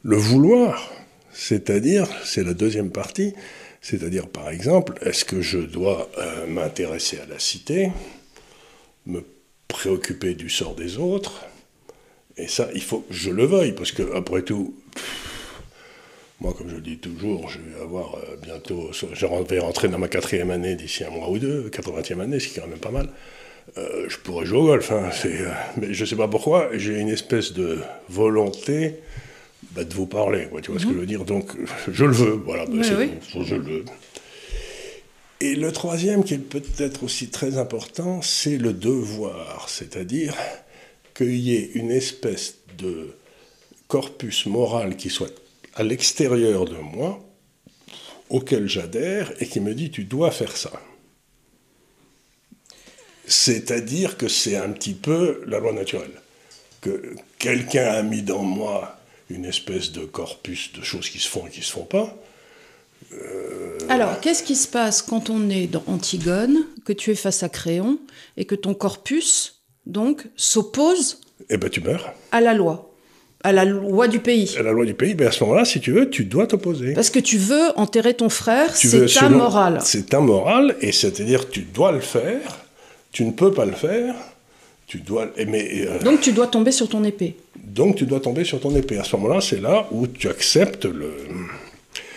le 0.02 0.16
vouloir, 0.16 0.90
c'est-à-dire, 1.33 2.09
c'est 2.25 2.42
la 2.42 2.54
deuxième 2.54 2.90
partie, 2.90 3.35
c'est-à-dire, 3.81 4.28
par 4.28 4.50
exemple, 4.50 4.95
est-ce 5.02 5.25
que 5.25 5.40
je 5.40 5.59
dois 5.59 6.11
euh, 6.19 6.47
m'intéresser 6.47 7.19
à 7.21 7.26
la 7.26 7.38
cité, 7.38 7.92
me 9.07 9.25
préoccuper 9.69 10.35
du 10.35 10.50
sort 10.50 10.75
des 10.75 10.99
autres 10.99 11.45
Et 12.37 12.49
ça, 12.49 12.69
il 12.75 12.83
faut 12.83 13.01
que 13.01 13.12
je 13.15 13.31
le 13.31 13.45
veuille, 13.45 13.73
parce 13.73 13.93
que, 13.93 14.15
après 14.15 14.43
tout, 14.43 14.75
Moi, 16.41 16.53
comme 16.59 16.69
je 16.69 16.75
le 16.75 16.81
dis 16.81 16.99
toujours, 16.99 17.49
je 17.49 17.59
vais 17.59 17.81
avoir 17.81 18.17
euh, 18.17 18.37
bientôt, 18.43 18.91
je 18.93 19.27
vais 19.27 19.59
rentrer 19.61 19.89
dans 19.89 19.99
ma 19.99 20.09
quatrième 20.09 20.51
année 20.51 20.75
d'ici 20.75 21.05
un 21.05 21.11
mois 21.11 21.31
ou 21.31 21.39
deux, 21.39 21.71
80e 21.71 22.21
année, 22.21 22.41
ce 22.41 22.49
qui 22.49 22.59
est 22.59 22.62
quand 22.62 22.69
même 22.69 22.81
pas 22.81 22.91
mal. 22.91 23.09
Euh, 23.79 24.07
je 24.09 24.17
pourrais 24.19 24.45
jouer 24.45 24.59
au 24.59 24.65
golf, 24.65 24.91
hein, 24.91 25.11
mais 25.77 25.95
je 25.95 26.01
ne 26.03 26.07
sais 26.07 26.17
pas 26.17 26.27
pourquoi, 26.27 26.71
j'ai 26.73 26.99
une 26.99 27.11
espèce 27.11 27.53
de 27.53 27.79
volonté 28.09 28.97
bah, 29.71 29.85
de 29.85 29.95
vous 29.95 30.07
parler, 30.07 30.49
tu 30.62 30.73
vois 30.73 30.81
ce 30.81 30.87
que 30.87 30.93
je 30.93 30.99
veux 30.99 31.07
dire 31.07 31.25
Donc, 31.25 31.53
je 31.91 32.05
le 32.05 32.12
veux, 32.12 32.43
voilà, 32.45 32.67
bah, 32.67 32.83
je 32.83 33.55
le 33.55 33.62
veux. 33.62 33.85
Et 35.41 35.55
le 35.55 35.71
troisième, 35.71 36.25
qui 36.25 36.35
est 36.35 36.39
peut-être 36.39 37.05
aussi 37.05 37.29
très 37.29 37.59
important, 37.59 38.21
c'est 38.21 38.59
le 38.59 38.73
devoir, 38.73 39.69
c'est-à-dire 39.69 40.35
qu'il 41.14 41.37
y 41.37 41.54
ait 41.54 41.71
une 41.75 41.90
espèce 41.90 42.57
de 42.78 43.14
corpus 43.88 44.47
moral 44.47 44.97
qui 44.97 45.11
soit 45.11 45.33
à 45.75 45.83
l'extérieur 45.83 46.64
de 46.64 46.76
moi, 46.76 47.23
auquel 48.31 48.69
j'adhère, 48.69 49.33
et 49.40 49.47
qui 49.47 49.61
me 49.61 49.75
dit 49.75 49.90
tu 49.90 50.04
dois 50.04 50.31
faire 50.31 50.57
ça. 50.57 50.73
C'est-à-dire 53.26 54.16
que 54.16 54.28
c'est 54.28 54.57
un 54.57 54.71
petit 54.71 54.95
peu 54.95 55.42
la 55.47 55.59
loi 55.59 55.73
naturelle. 55.73 56.21
Que 56.81 57.14
quelqu'un 57.38 57.87
a 57.87 58.02
mis 58.02 58.23
dans 58.23 58.42
moi 58.42 58.99
une 59.31 59.45
espèce 59.45 59.92
de 59.92 60.04
corpus 60.04 60.73
de 60.73 60.83
choses 60.83 61.09
qui 61.09 61.19
se 61.19 61.28
font 61.28 61.47
et 61.47 61.50
qui 61.50 61.61
ne 61.61 61.64
se 61.64 61.73
font 61.73 61.85
pas. 61.85 62.16
Euh, 63.12 63.78
Alors, 63.88 64.21
qu'est-ce 64.21 64.42
qui 64.42 64.57
se 64.57 64.69
passe 64.69 65.02
quand 65.02 65.31
on 65.31 65.49
est 65.49 65.66
dans 65.66 65.83
Antigone, 65.87 66.66
que 66.85 66.92
tu 66.92 67.11
es 67.11 67.14
face 67.14 67.42
à 67.42 67.49
Créon, 67.49 67.99
et 68.37 68.45
que 68.45 68.54
ton 68.54 68.75
corpus, 68.75 69.62
donc, 69.87 70.27
s'oppose 70.37 71.21
eh 71.51 71.57
ben, 71.57 71.69
tu 71.69 71.81
meurs. 71.81 72.12
à 72.31 72.41
la 72.41 72.55
loi 72.55 72.93
à 73.45 73.53
la 73.53 73.65
loi 73.65 74.09
du 74.09 74.21
pays. 74.21 74.55
À 74.59 74.62
la 74.62 74.73
loi 74.73 74.85
du 74.85 74.95
pays, 74.95 75.15
ben 75.15 75.29
à 75.29 75.33
ce 75.33 75.43
moment-là, 75.45 75.65
si 75.65 75.81
tu 75.81 75.93
veux, 75.93 76.09
tu 76.09 76.25
dois 76.25 76.47
t'opposer. 76.47 76.95
Parce 76.95 77.11
que 77.11 77.19
tu 77.19 77.39
veux 77.39 77.77
enterrer 77.77 78.15
ton 78.15 78.29
frère, 78.29 78.75
c'est 78.77 79.07
ta 79.07 79.29
morale. 79.29 79.79
C'est 79.83 80.11
ta 80.11 80.21
morale, 80.21 80.77
et 80.81 80.93
c'est-à-dire 80.93 81.49
tu 81.49 81.62
dois 81.62 81.93
le 81.93 82.01
faire, 82.01 82.65
tu 83.11 83.25
ne 83.25 83.33
peux 83.33 83.53
pas 83.53 83.65
le 83.65 83.73
faire, 83.73 84.15
tu 84.87 84.99
dois. 84.99 85.29
Mais, 85.47 85.87
euh, 85.87 85.99
donc 86.05 86.21
tu 86.21 86.33
dois 86.33 86.47
tomber 86.47 86.73
sur 86.73 86.89
ton 86.89 87.03
épée. 87.05 87.37
Donc 87.57 87.97
tu 87.97 88.07
dois 88.07 88.21
tomber 88.21 88.45
sur 88.45 88.61
ton 88.61 88.75
épée. 88.77 88.99
À 88.99 89.05
ce 89.05 89.17
moment-là, 89.17 89.41
c'est 89.41 89.61
là 89.61 89.89
où 89.91 90.07
tu 90.07 90.29
acceptes 90.29 90.85
le. 90.85 91.12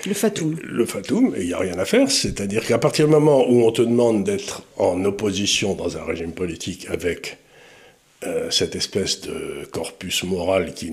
Le 0.05 0.13
fatum. 0.13 0.55
Le 0.63 0.85
fatum, 0.85 1.33
et 1.35 1.41
il 1.41 1.47
n'y 1.47 1.53
a 1.53 1.57
rien 1.57 1.79
à 1.79 1.85
faire. 1.85 2.11
C'est-à-dire 2.11 2.63
qu'à 2.63 2.77
partir 2.77 3.07
du 3.07 3.11
moment 3.11 3.49
où 3.49 3.65
on 3.65 3.71
te 3.71 3.81
demande 3.81 4.23
d'être 4.23 4.61
en 4.77 5.03
opposition 5.03 5.73
dans 5.73 5.97
un 5.97 6.03
régime 6.03 6.31
politique 6.31 6.85
avec 6.91 7.39
euh, 8.25 8.49
cette 8.51 8.75
espèce 8.75 9.21
de 9.21 9.67
corpus 9.71 10.23
moral 10.23 10.73
qui, 10.73 10.91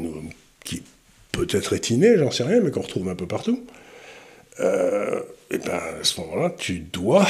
peut-être 1.32 1.72
est 1.72 1.90
inné, 1.90 2.18
j'en 2.18 2.30
sais 2.30 2.44
rien, 2.44 2.60
mais 2.60 2.70
qu'on 2.70 2.82
retrouve 2.82 3.08
un 3.08 3.14
peu 3.14 3.26
partout, 3.26 3.64
euh, 4.60 5.20
et 5.50 5.58
ben 5.58 5.80
à 6.00 6.04
ce 6.04 6.20
moment-là, 6.20 6.54
tu 6.56 6.78
dois, 6.80 7.26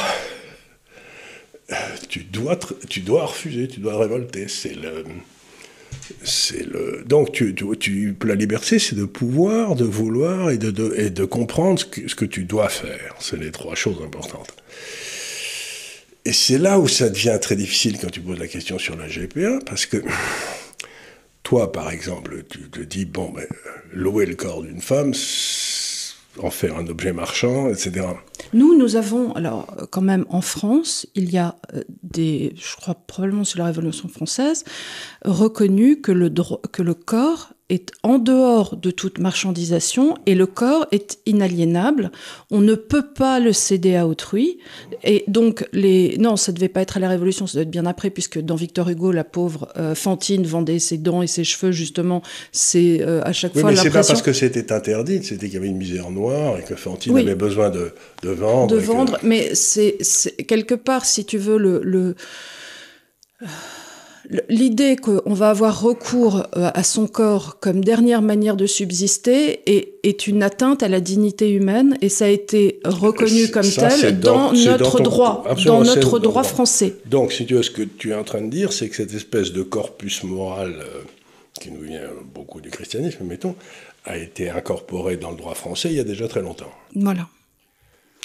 tu 2.09 2.25
dois, 2.25 2.59
tu 2.89 3.01
dois 3.01 3.27
refuser, 3.27 3.69
tu 3.69 3.81
dois 3.81 3.99
révolter. 3.99 4.49
C'est 4.49 4.75
le, 4.75 5.05
c'est 6.25 6.67
le. 6.67 7.05
Donc, 7.07 7.43
la 8.25 8.35
liberté, 8.35 8.79
c'est 8.79 8.97
de 8.97 9.05
pouvoir, 9.05 9.77
de 9.77 9.85
vouloir 9.85 10.51
et 10.51 10.59
de, 10.59 11.25
comprendre 11.25 11.81
ce 11.81 12.15
que 12.15 12.25
tu 12.25 12.45
dois 12.45 12.69
faire. 12.69 13.15
C'est 13.21 13.39
les 13.39 13.51
trois 13.51 13.75
choses 13.75 14.03
importantes. 14.05 14.55
Et 16.25 16.33
c'est 16.33 16.59
là 16.59 16.79
où 16.79 16.87
ça 16.87 17.09
devient 17.09 17.39
très 17.41 17.57
difficile 17.57 17.99
quand 18.01 18.11
tu 18.11 18.21
poses 18.21 18.39
la 18.39 18.47
question 18.47 18.79
sur 18.79 18.97
la 18.97 19.09
GPA, 19.09 19.59
parce 19.67 19.87
que 19.87 19.99
toi, 21.43 21.73
par 21.73 21.91
exemple, 21.91 22.45
tu 22.49 22.71
te 22.71 22.81
dis, 22.81 23.05
bon, 23.05 23.31
ben, 23.31 23.47
louer 23.93 24.27
le 24.27 24.37
corps 24.37 24.63
d'une 24.63 24.81
femme, 24.81 25.13
en 26.39 26.51
faire 26.51 26.79
un 26.79 26.87
objet 26.87 27.13
marchand, 27.13 27.69
etc. 27.69 28.07
Nous, 28.53 28.79
nous 28.79 28.97
avons, 28.97 29.33
alors 29.33 29.67
quand 29.91 30.01
même 30.01 30.25
en 30.29 30.41
France, 30.41 31.07
il 31.15 31.31
y 31.31 31.39
a 31.39 31.57
euh, 31.75 31.83
des, 32.03 32.55
je 32.57 32.77
crois 32.77 32.95
probablement 32.95 33.45
sur 33.45 33.59
la 33.59 33.67
Révolution 33.67 34.09
française, 34.09 34.65
reconnu 35.25 36.01
que 36.01 36.13
le, 36.13 36.33
que 36.71 36.83
le 36.83 36.95
corps 36.95 37.52
est 37.69 37.91
en 38.03 38.19
dehors 38.19 38.77
de 38.77 38.91
toute 38.91 39.19
marchandisation 39.19 40.17
et 40.27 40.35
le 40.35 40.47
corps 40.47 40.87
est 40.93 41.21
inaliénable. 41.27 42.11
On 42.51 42.61
ne 42.61 42.75
peut 42.75 43.07
pas 43.15 43.41
le 43.41 43.53
céder 43.53 43.97
à 43.97 44.07
autrui. 44.07 44.59
Et 45.05 45.25
donc, 45.27 45.67
les... 45.73 46.17
non, 46.19 46.37
ça 46.37 46.53
devait 46.53 46.69
pas 46.69 46.83
être 46.83 46.99
à 46.99 47.01
la 47.01 47.09
Révolution, 47.09 47.47
ça 47.47 47.55
doit 47.55 47.63
être 47.63 47.71
bien 47.71 47.87
après, 47.87 48.11
puisque 48.11 48.39
dans 48.39 48.57
Victor 48.57 48.89
Hugo, 48.89 49.11
la 49.11 49.25
pauvre 49.25 49.69
euh, 49.77 49.95
Fantine 49.95 50.45
vendait 50.45 50.79
ses 50.79 50.99
dents 50.99 51.23
et 51.23 51.27
ses 51.27 51.45
cheveux, 51.45 51.73
justement. 51.73 52.23
C'est 52.53 53.01
euh, 53.01 53.23
à 53.25 53.33
chaque 53.33 53.55
oui, 53.55 53.63
fois 53.63 53.71
mais 53.71 53.77
c'est 53.77 53.91
pas 53.91 54.05
parce 54.05 54.23
que 54.23 54.33
c'était 54.33 54.73
interdit, 54.73 55.23
c'était 55.23 55.47
qu'il 55.47 55.55
y 55.55 55.59
avait 55.59 55.69
une 55.69 55.79
misère 55.79 56.11
noire 56.11 56.59
et 56.59 56.63
que 56.63 56.75
Fantine 56.75 57.17
avait 57.17 57.35
besoin 57.35 57.71
de, 57.71 57.95
de 58.23 58.31
vendre. 58.31 58.75
De 58.75 58.81
vendre, 58.81 59.19
mais 59.23 59.55
c'est 59.55 59.99
quelque 60.47 60.75
part, 60.75 61.05
si 61.05 61.25
tu 61.25 61.39
veux, 61.39 61.57
le... 61.57 61.81
le 61.83 62.17
l'idée 64.49 64.97
qu'on 64.97 65.35
va 65.35 65.51
avoir 65.51 65.81
recours 65.81 66.47
euh, 66.57 66.71
à 66.75 66.83
son 66.83 67.07
corps 67.07 67.59
comme 67.61 67.85
dernière 67.85 68.23
manière 68.23 68.57
de 68.57 68.67
subsister 68.67 69.61
est, 69.67 70.27
une 70.27 70.43
atteinte 70.43 70.83
à 70.83 70.89
la 70.89 71.01
dignité 71.01 71.51
humaine 71.51 71.97
et 72.01 72.09
ça 72.09 72.27
a 72.27 72.29
été 72.29 72.81
reconnu 72.85 73.49
comme 73.51 73.69
tel 73.69 74.21
dans, 74.21 74.53
notre 74.53 75.01
droit, 75.01 75.45
dans 75.65 75.83
notre 75.83 76.19
droit 76.19 76.45
français. 76.45 76.95
Donc, 77.07 77.33
si 77.33 77.47
tu 77.47 77.55
veux, 77.55 77.63
ce 77.63 77.71
que 77.71 77.83
tu 77.83 78.11
es 78.11 78.15
en 78.15 78.25
train 78.25 78.41
de 78.41 78.51
dire, 78.51 78.73
c'est 78.73 78.89
que 78.89 78.97
cette 78.97 79.15
espèce 79.15 79.53
de 79.53 79.63
corpus 79.63 80.23
moral 80.23 80.77
euh, 80.81 81.03
qui 81.61 81.71
nous 81.71 81.83
vient 81.83 82.01
beaucoup 82.35 82.61
du 82.61 82.71
christianisme, 82.71 83.25
mettons, 83.25 83.55
a 84.05 84.17
été 84.17 84.51
incorporé 84.51 85.17
dans 85.17 85.31
le 85.31 85.37
droit 85.37 85.55
français 85.55 85.89
il 85.91 85.97
y 85.97 86.01
a 86.01 86.05
déjà 86.05 86.29
très 86.29 86.43
longtemps. 86.43 86.73
Voilà 86.95 87.29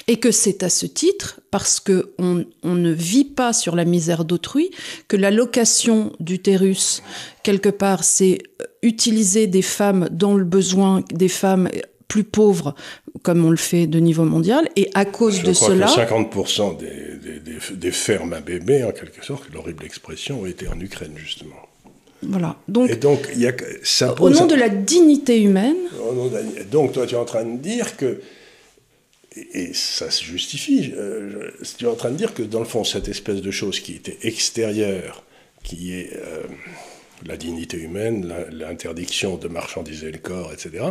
et 0.08 0.16
que 0.16 0.30
c'est 0.30 0.62
à 0.62 0.70
ce 0.70 0.86
titre, 0.86 1.40
parce 1.50 1.80
que 1.80 2.12
on, 2.18 2.44
ne 2.64 2.90
vit 2.90 3.26
pas 3.26 3.52
sur 3.52 3.76
la 3.76 3.84
misère 3.84 4.24
d'autrui, 4.24 4.70
que 5.06 5.16
la 5.16 5.30
location 5.30 6.12
d'utérus, 6.18 7.02
quelque 7.42 7.68
part, 7.68 8.02
c'est 8.04 8.38
utiliser 8.82 9.46
des 9.46 9.62
femmes 9.62 10.08
dans 10.10 10.34
le 10.34 10.44
besoin, 10.44 11.04
des 11.12 11.28
femmes 11.28 11.68
plus 12.08 12.24
pauvres, 12.24 12.74
comme 13.22 13.44
on 13.44 13.50
le 13.50 13.58
fait 13.58 13.86
de 13.86 14.00
niveau 14.00 14.24
mondial, 14.24 14.70
et 14.76 14.90
à 14.94 15.04
cause 15.04 15.42
de 15.42 15.52
cela... 15.52 15.86
Que 15.86 16.00
50% 16.00 16.78
des, 16.78 17.76
des, 17.76 17.90
fermes 17.90 18.32
à 18.32 18.40
bébés, 18.40 18.84
en 18.84 18.92
quelque 18.92 19.22
sorte, 19.22 19.44
l'horrible 19.52 19.84
expression, 19.84 20.40
ont 20.40 20.46
été 20.46 20.68
en 20.68 20.80
Ukraine, 20.80 21.12
justement. 21.16 21.56
Voilà. 22.22 22.56
Donc, 22.66 22.90
et 22.90 22.96
donc, 22.96 23.28
y 23.36 23.46
a, 23.46 23.52
ça 23.82 24.14
au 24.18 24.30
nom 24.30 24.46
de 24.46 24.54
la 24.54 24.70
dignité 24.70 25.42
humaine. 25.42 25.76
Donc, 26.70 26.92
toi, 26.92 27.06
tu 27.06 27.14
es 27.14 27.18
en 27.18 27.26
train 27.26 27.44
de 27.44 27.58
dire 27.58 27.96
que 27.98 28.20
et, 29.36 29.72
ça 29.74 30.10
se 30.10 30.24
justifie. 30.24 30.92
Euh, 30.96 31.50
tu 31.76 31.84
es 31.84 31.88
en 31.88 31.94
train 31.94 32.10
de 32.10 32.16
dire 32.16 32.34
que 32.34 32.42
dans 32.42 32.60
le 32.60 32.64
fond, 32.64 32.84
cette 32.84 33.08
espèce 33.08 33.40
de 33.40 33.50
chose 33.50 33.80
qui 33.80 33.94
était 33.94 34.18
extérieure, 34.22 35.24
qui 35.62 35.94
est 35.94 36.10
euh, 36.14 36.44
la 37.26 37.36
dignité 37.36 37.78
humaine, 37.78 38.32
l'interdiction 38.50 39.36
de 39.36 39.48
marchandiser 39.48 40.10
le 40.10 40.18
corps, 40.18 40.52
etc., 40.52 40.84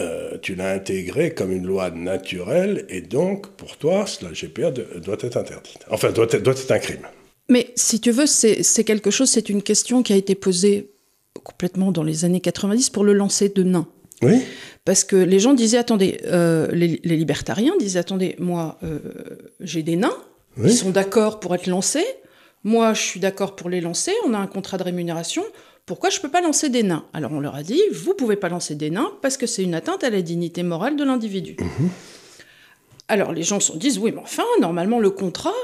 euh, 0.00 0.36
tu 0.42 0.54
l'as 0.54 0.72
intégrée 0.72 1.32
comme 1.32 1.52
une 1.52 1.66
loi 1.66 1.90
naturelle, 1.90 2.84
et 2.88 3.00
donc, 3.00 3.48
pour 3.56 3.76
toi, 3.76 4.04
la 4.22 4.30
GPA 4.30 4.70
doit 4.70 5.16
être 5.20 5.36
interdite. 5.36 5.78
Enfin, 5.90 6.10
doit 6.12 6.26
être, 6.26 6.42
doit 6.42 6.54
être 6.54 6.70
un 6.70 6.78
crime. 6.78 7.06
Mais 7.48 7.72
si 7.76 8.00
tu 8.00 8.10
veux, 8.10 8.26
c'est 8.26 8.84
quelque 8.84 9.10
chose, 9.10 9.30
c'est 9.30 9.48
une 9.48 9.62
question 9.62 10.02
qui 10.02 10.12
a 10.12 10.16
été 10.16 10.34
posée 10.34 10.90
complètement 11.42 11.92
dans 11.92 12.02
les 12.02 12.24
années 12.24 12.40
90 12.40 12.90
pour 12.90 13.04
le 13.04 13.12
lancer 13.12 13.48
de 13.48 13.62
nain. 13.62 13.88
Oui. 14.22 14.42
Parce 14.84 15.04
que 15.04 15.16
les 15.16 15.38
gens 15.38 15.54
disaient, 15.54 15.78
attendez, 15.78 16.20
euh, 16.26 16.68
les, 16.72 16.98
libertariens 17.04 17.74
disaient, 17.78 17.98
attendez, 17.98 18.36
moi, 18.38 18.78
euh, 18.82 18.98
j'ai 19.60 19.82
des 19.82 19.96
nains, 19.96 20.16
ils 20.62 20.72
sont 20.72 20.90
d'accord 20.90 21.40
pour 21.40 21.54
être 21.54 21.66
lancés, 21.66 22.06
moi, 22.64 22.94
je 22.94 23.02
suis 23.02 23.20
d'accord 23.20 23.54
pour 23.54 23.68
les 23.68 23.80
lancer, 23.80 24.12
on 24.26 24.34
a 24.34 24.38
un 24.38 24.46
contrat 24.46 24.76
de 24.76 24.82
rémunération, 24.82 25.44
pourquoi 25.86 26.10
je 26.10 26.18
ne 26.18 26.22
peux 26.22 26.30
pas 26.30 26.42
lancer 26.42 26.68
des 26.68 26.82
nains? 26.82 27.06
Alors 27.14 27.32
on 27.32 27.40
leur 27.40 27.54
a 27.54 27.62
dit, 27.62 27.80
vous 27.92 28.12
pouvez 28.12 28.36
pas 28.36 28.50
lancer 28.50 28.74
des 28.74 28.90
nains 28.90 29.10
parce 29.22 29.38
que 29.38 29.46
c'est 29.46 29.62
une 29.62 29.74
atteinte 29.74 30.04
à 30.04 30.10
la 30.10 30.20
dignité 30.20 30.62
morale 30.62 30.96
de 30.96 31.04
l'individu. 31.04 31.56
Mhm. 31.58 31.88
Alors 33.08 33.32
les 33.32 33.42
gens 33.42 33.58
se 33.58 33.74
disent, 33.74 33.98
oui, 33.98 34.12
mais 34.14 34.20
enfin, 34.20 34.44
normalement, 34.60 35.00
le 35.00 35.08
contrat, 35.08 35.54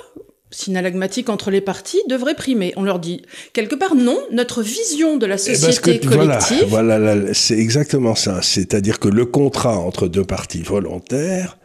synalagmatique 0.54 1.28
entre 1.28 1.50
les 1.50 1.60
parties 1.60 2.00
devrait 2.08 2.34
primer. 2.34 2.72
On 2.76 2.82
leur 2.82 2.98
dit 2.98 3.22
quelque 3.52 3.74
part 3.74 3.94
non, 3.94 4.18
notre 4.30 4.62
vision 4.62 5.16
de 5.16 5.26
la 5.26 5.34
eh 5.34 5.50
ben, 5.50 5.54
société 5.56 6.00
collective. 6.00 6.64
Voilà, 6.68 7.34
c'est 7.34 7.58
exactement 7.58 8.14
ça. 8.14 8.40
C'est-à-dire 8.42 8.98
que 8.98 9.08
le 9.08 9.26
contrat 9.26 9.78
entre 9.78 10.08
deux 10.08 10.24
parties 10.24 10.62
volontaires 10.62 11.58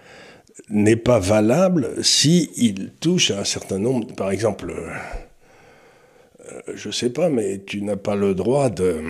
n'est 0.69 0.95
pas 0.95 1.19
valable 1.19 1.91
si 2.01 2.49
il 2.55 2.91
touche 2.99 3.31
à 3.31 3.39
un 3.39 3.43
certain 3.43 3.79
nombre. 3.79 4.13
Par 4.15 4.31
exemple, 4.31 4.73
je 6.67 6.71
euh, 6.71 6.75
je 6.75 6.91
sais 6.91 7.09
pas, 7.09 7.29
mais 7.29 7.61
tu 7.65 7.81
n'as 7.81 7.95
pas 7.95 8.15
le 8.15 8.33
droit 8.33 8.69
de, 8.69 9.01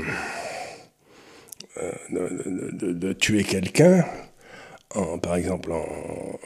euh, 1.77 1.91
de, 2.11 3.13
tuer 3.13 3.43
quelqu'un. 3.43 4.05
par 5.21 5.35
exemple, 5.35 5.71
en, 5.71 5.85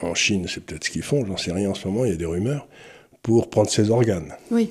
en 0.02 0.14
Chine, 0.14 0.46
c'est 0.48 0.64
peut-être 0.64 0.84
ce 0.84 0.90
qu'ils 0.90 1.02
font, 1.02 1.24
j'en 1.26 1.36
sais 1.36 1.52
rien 1.52 1.70
en 1.70 1.74
ce 1.74 1.88
moment, 1.88 2.04
il 2.04 2.10
y 2.10 2.14
a 2.14 2.16
des 2.16 2.26
rumeurs 2.26 2.66
pour 3.24 3.48
prendre 3.48 3.70
ses 3.70 3.90
organes. 3.90 4.34
Oui. 4.52 4.70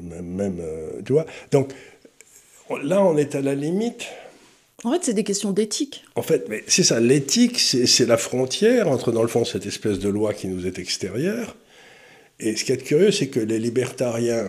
Même, 0.00 0.60
euh, 0.60 1.02
tu 1.04 1.12
vois. 1.12 1.26
Donc 1.50 1.72
là, 2.82 3.02
on 3.02 3.18
est 3.18 3.34
à 3.34 3.40
la 3.40 3.56
limite 3.56 4.06
En 4.84 4.92
fait, 4.92 5.00
c'est 5.02 5.14
des 5.14 5.24
questions 5.24 5.50
d'éthique. 5.50 6.04
En 6.14 6.22
fait, 6.22 6.48
mais 6.48 6.62
c'est 6.68 6.84
ça, 6.84 7.00
l'éthique, 7.00 7.58
c'est 7.58 8.06
la 8.06 8.16
frontière 8.16 8.88
entre, 8.88 9.10
dans 9.10 9.22
le 9.22 9.28
fond, 9.28 9.44
cette 9.44 9.66
espèce 9.66 9.98
de 9.98 10.08
loi 10.08 10.32
qui 10.32 10.46
nous 10.46 10.66
est 10.66 10.78
extérieure. 10.78 11.56
Et 12.38 12.54
ce 12.54 12.64
qui 12.64 12.70
est 12.70 12.78
curieux, 12.78 13.10
c'est 13.10 13.26
que 13.26 13.40
les 13.40 13.58
libertariens 13.58 14.48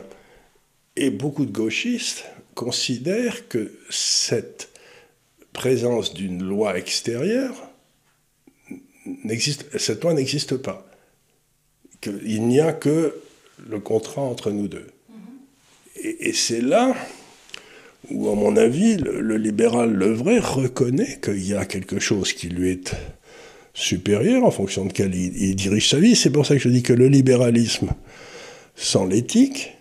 et 0.96 1.10
beaucoup 1.10 1.46
de 1.46 1.52
gauchistes 1.52 2.26
considèrent 2.54 3.48
que 3.48 3.72
cette 3.90 4.70
présence 5.54 6.14
d'une 6.14 6.44
loi 6.44 6.78
extérieure 6.78 7.56
n'existe, 9.24 9.66
cette 9.80 10.04
loi 10.04 10.14
n'existe 10.14 10.58
pas. 10.58 10.89
Qu'il 12.02 12.48
n'y 12.48 12.60
a 12.60 12.74
que 12.74 13.14
le 13.70 13.80
contrat 13.80 14.22
entre 14.22 14.52
nous 14.52 14.68
deux. 14.68 14.88
Et, 16.02 16.34
c'est 16.34 16.62
là 16.62 16.96
où, 18.10 18.30
à 18.30 18.36
mon 18.36 18.56
avis, 18.56 18.96
le, 18.96 19.36
libéral 19.36 19.92
le 19.92 20.14
vrai 20.14 20.40
reconnaît 20.40 21.20
qu'il 21.22 21.46
y 21.46 21.54
a 21.54 21.66
quelque 21.66 22.00
chose 22.00 22.32
qui 22.34 22.48
lui 22.48 22.70
est 22.72 22.96
supérieur 23.74 24.46
en 24.46 24.52
fonction 24.52 24.86
de 24.86 24.94
quel 24.94 25.14
il, 25.14 25.56
dirige 25.56 25.90
sa 25.90 26.00
vie. 26.00 26.16
C'est 26.16 26.32
pour 26.32 26.46
ça 26.46 26.56
que 26.56 26.62
je 26.62 26.70
dis 26.70 26.84
que 26.84 26.94
le 26.94 27.08
libéralisme 27.08 27.90
sans 28.76 29.06
l'éthique, 29.06 29.76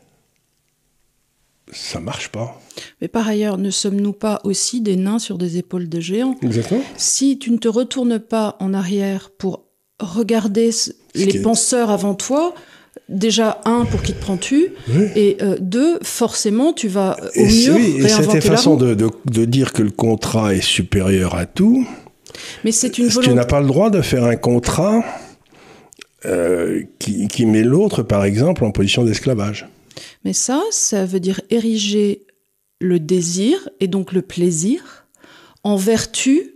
ça 1.72 2.00
marche 2.00 2.30
pas. 2.30 2.60
Mais 3.00 3.08
par 3.08 3.28
ailleurs, 3.28 3.58
ne 3.58 3.70
sommes-nous 3.70 4.12
pas 4.12 4.40
aussi 4.44 4.80
des 4.80 4.96
nains 4.96 5.18
sur 5.18 5.38
des 5.38 5.58
épaules 5.58 5.88
de 5.88 6.00
géants? 6.00 6.36
Exactement. 6.42 6.82
Si 6.96 7.38
tu 7.38 7.50
ne 7.50 7.58
te 7.58 7.68
retournes 7.68 8.18
pas 8.18 8.56
en 8.60 8.74
arrière 8.74 9.30
pour 9.30 9.67
regarder 10.00 10.70
les 11.14 11.40
penseurs 11.40 11.90
avant 11.90 12.14
toi, 12.14 12.54
déjà 13.08 13.60
un 13.64 13.84
pour 13.84 14.02
qui 14.02 14.12
te 14.12 14.20
prends-tu 14.20 14.72
et 15.16 15.38
euh, 15.40 15.56
deux 15.60 15.98
forcément 16.02 16.72
tu 16.72 16.88
vas 16.88 17.16
au 17.36 17.40
et 17.40 17.46
mieux 17.46 17.74
oui, 17.74 17.96
et 18.04 18.08
cette 18.08 18.44
façon 18.44 18.76
de, 18.76 18.94
de, 18.94 19.44
dire 19.44 19.72
que 19.72 19.82
le 19.82 19.90
contrat 19.90 20.54
est 20.54 20.60
supérieur 20.60 21.34
à 21.34 21.46
tout 21.46 21.86
mais 22.64 22.72
c'est 22.72 22.98
une 22.98 23.08
volonté... 23.08 23.30
tu 23.30 23.34
n'as 23.34 23.44
pas 23.44 23.60
le 23.60 23.66
droit 23.66 23.90
de 23.90 24.02
faire 24.02 24.24
un 24.24 24.36
contrat 24.36 25.02
euh, 26.26 26.82
qui, 26.98 27.28
qui 27.28 27.46
met 27.46 27.62
l'autre 27.62 28.02
par 28.02 28.24
exemple 28.24 28.64
en 28.64 28.70
position 28.70 29.04
d'esclavage. 29.04 29.68
Mais 30.24 30.32
ça 30.32 30.62
ça 30.70 31.06
veut 31.06 31.20
dire 31.20 31.40
ériger 31.50 32.26
le 32.80 33.00
désir 33.00 33.68
et 33.80 33.88
donc 33.88 34.12
le 34.12 34.22
plaisir 34.22 35.06
en 35.64 35.76
vertu 35.76 36.54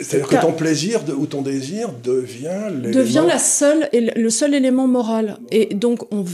c'est-à-dire 0.00 0.28
que 0.28 0.40
ton 0.40 0.52
plaisir 0.52 1.02
ou 1.16 1.26
ton 1.26 1.42
désir 1.42 1.92
devient 1.92 2.70
devient 2.72 3.24
la 3.26 3.38
seule 3.38 3.88
le 3.92 4.30
seul 4.30 4.54
élément 4.54 4.86
moral. 4.86 5.38
Et 5.50 5.66
donc 5.74 6.00
on, 6.12 6.24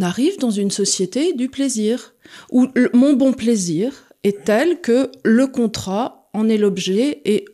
arrive 0.00 0.38
dans 0.38 0.50
une 0.50 0.70
société 0.70 1.32
du 1.32 1.48
plaisir 1.48 2.14
où 2.50 2.68
mon 2.94 3.14
bon 3.14 3.32
plaisir 3.32 4.04
est 4.24 4.44
tel 4.44 4.80
que 4.80 5.10
le 5.24 5.46
contrat 5.46 6.28
en 6.32 6.48
est 6.48 6.58
l'objet 6.58 7.20
et 7.24 7.44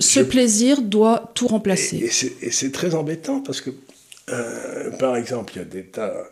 ce 0.00 0.20
plaisir 0.20 0.82
doit 0.82 1.32
tout 1.34 1.46
remplacer. 1.46 2.10
Et, 2.42 2.50
c'est 2.50 2.72
très 2.72 2.94
embêtant 2.94 3.40
parce 3.40 3.60
que, 3.60 3.70
euh, 4.30 4.90
par 4.92 5.16
exemple, 5.16 5.52
il 5.54 5.58
y 5.58 5.62
a 5.62 5.64
des 5.64 5.84
tas, 5.84 6.30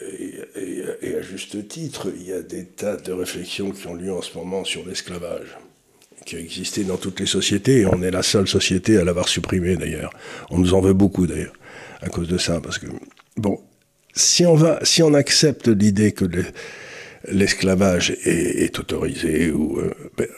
et, 0.00 1.14
à 1.14 1.22
juste 1.22 1.68
titre, 1.68 2.08
il 2.16 2.26
y 2.26 2.32
a 2.32 2.42
des 2.42 2.64
tas 2.64 2.96
de 2.96 3.12
réflexions 3.12 3.70
qui 3.70 3.86
ont 3.86 3.94
lieu 3.94 4.12
en 4.12 4.22
ce 4.22 4.36
moment 4.36 4.64
sur 4.64 4.86
l'esclavage 4.86 5.56
qui 6.24 6.36
a 6.36 6.38
existé 6.38 6.84
dans 6.84 6.96
toutes 6.96 7.20
les 7.20 7.26
sociétés, 7.26 7.80
et 7.80 7.86
on 7.86 8.02
est 8.02 8.10
la 8.10 8.22
seule 8.22 8.48
société 8.48 8.96
à 8.98 9.04
l'avoir 9.04 9.28
supprimé 9.28 9.76
d'ailleurs. 9.76 10.12
On 10.50 10.58
nous 10.58 10.74
en 10.74 10.80
veut 10.80 10.92
beaucoup 10.92 11.26
d'ailleurs, 11.26 11.54
à 12.00 12.08
cause 12.08 12.28
de 12.28 12.38
ça, 12.38 12.60
parce 12.60 12.78
que, 12.78 12.86
bon, 13.36 13.60
si 14.14 14.46
on, 14.46 14.54
va, 14.54 14.78
si 14.82 15.02
on 15.02 15.14
accepte 15.14 15.68
l'idée 15.68 16.12
que 16.12 16.24
l'esclavage 17.28 18.16
est, 18.24 18.78
autorisé, 18.78 19.50
ou 19.50 19.78
euh, 19.78 19.92
ben, 20.16 20.28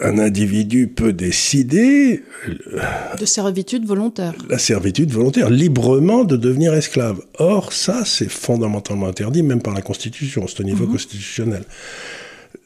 un 0.00 0.18
individu 0.18 0.88
peut 0.88 1.12
décider... 1.12 2.22
Euh, 2.48 3.16
de 3.18 3.26
servitude 3.26 3.84
volontaire. 3.84 4.32
La 4.48 4.58
servitude 4.58 5.10
volontaire, 5.10 5.50
librement 5.50 6.24
de 6.24 6.36
devenir 6.36 6.72
esclave. 6.72 7.20
Or, 7.38 7.72
ça, 7.72 8.04
c'est 8.04 8.30
fondamentalement 8.30 9.06
interdit, 9.06 9.42
même 9.42 9.60
par 9.60 9.74
la 9.74 9.82
Constitution, 9.82 10.46
c'est 10.46 10.60
au 10.60 10.64
niveau 10.64 10.84
mhm. 10.84 10.92
constitutionnel. 10.92 11.64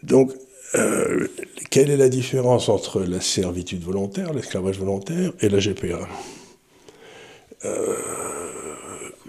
Donc, 0.03 0.33
euh, 0.77 1.27
quelle 1.71 1.91
est 1.91 1.97
la 1.97 2.09
différence 2.09 2.69
entre 2.69 3.01
la 3.03 3.21
servitude 3.21 3.83
volontaire, 3.83 4.33
l'esclavage 4.33 4.79
volontaire 4.79 5.33
et 5.41 5.49
la 5.49 5.59
GPA 5.59 6.09
euh, 7.65 7.97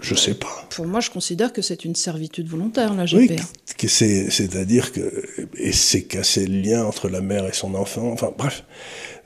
Je 0.00 0.14
ne 0.14 0.18
sais 0.18 0.34
pas. 0.34 0.66
Pour 0.70 0.86
moi, 0.86 1.00
je 1.00 1.10
considère 1.10 1.52
que 1.52 1.62
c'est 1.62 1.84
une 1.84 1.96
servitude 1.96 2.48
volontaire, 2.48 2.94
la 2.94 3.06
GPA. 3.06 3.18
Oui, 3.18 3.88
c'est-à-dire 3.88 4.92
que 4.92 5.00
et 5.56 5.72
c'est 5.72 6.02
casser 6.02 6.46
le 6.46 6.60
lien 6.60 6.84
entre 6.84 7.08
la 7.08 7.20
mère 7.20 7.46
et 7.46 7.52
son 7.52 7.74
enfant. 7.74 8.12
Enfin, 8.12 8.32
bref. 8.36 8.64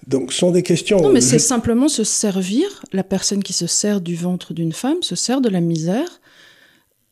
Donc, 0.06 0.32
ce 0.32 0.38
sont 0.38 0.52
des 0.52 0.62
questions. 0.62 1.00
Non, 1.00 1.10
mais 1.10 1.20
c'est 1.20 1.38
simplement 1.38 1.88
se 1.88 2.04
servir. 2.04 2.84
La 2.92 3.02
personne 3.02 3.42
qui 3.42 3.52
se 3.52 3.66
sert 3.66 4.00
du 4.00 4.14
ventre 4.14 4.54
d'une 4.54 4.72
femme 4.72 5.02
se 5.02 5.16
sert 5.16 5.40
de 5.40 5.48
la 5.48 5.60
misère 5.60 6.20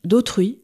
d'autrui. 0.03 0.59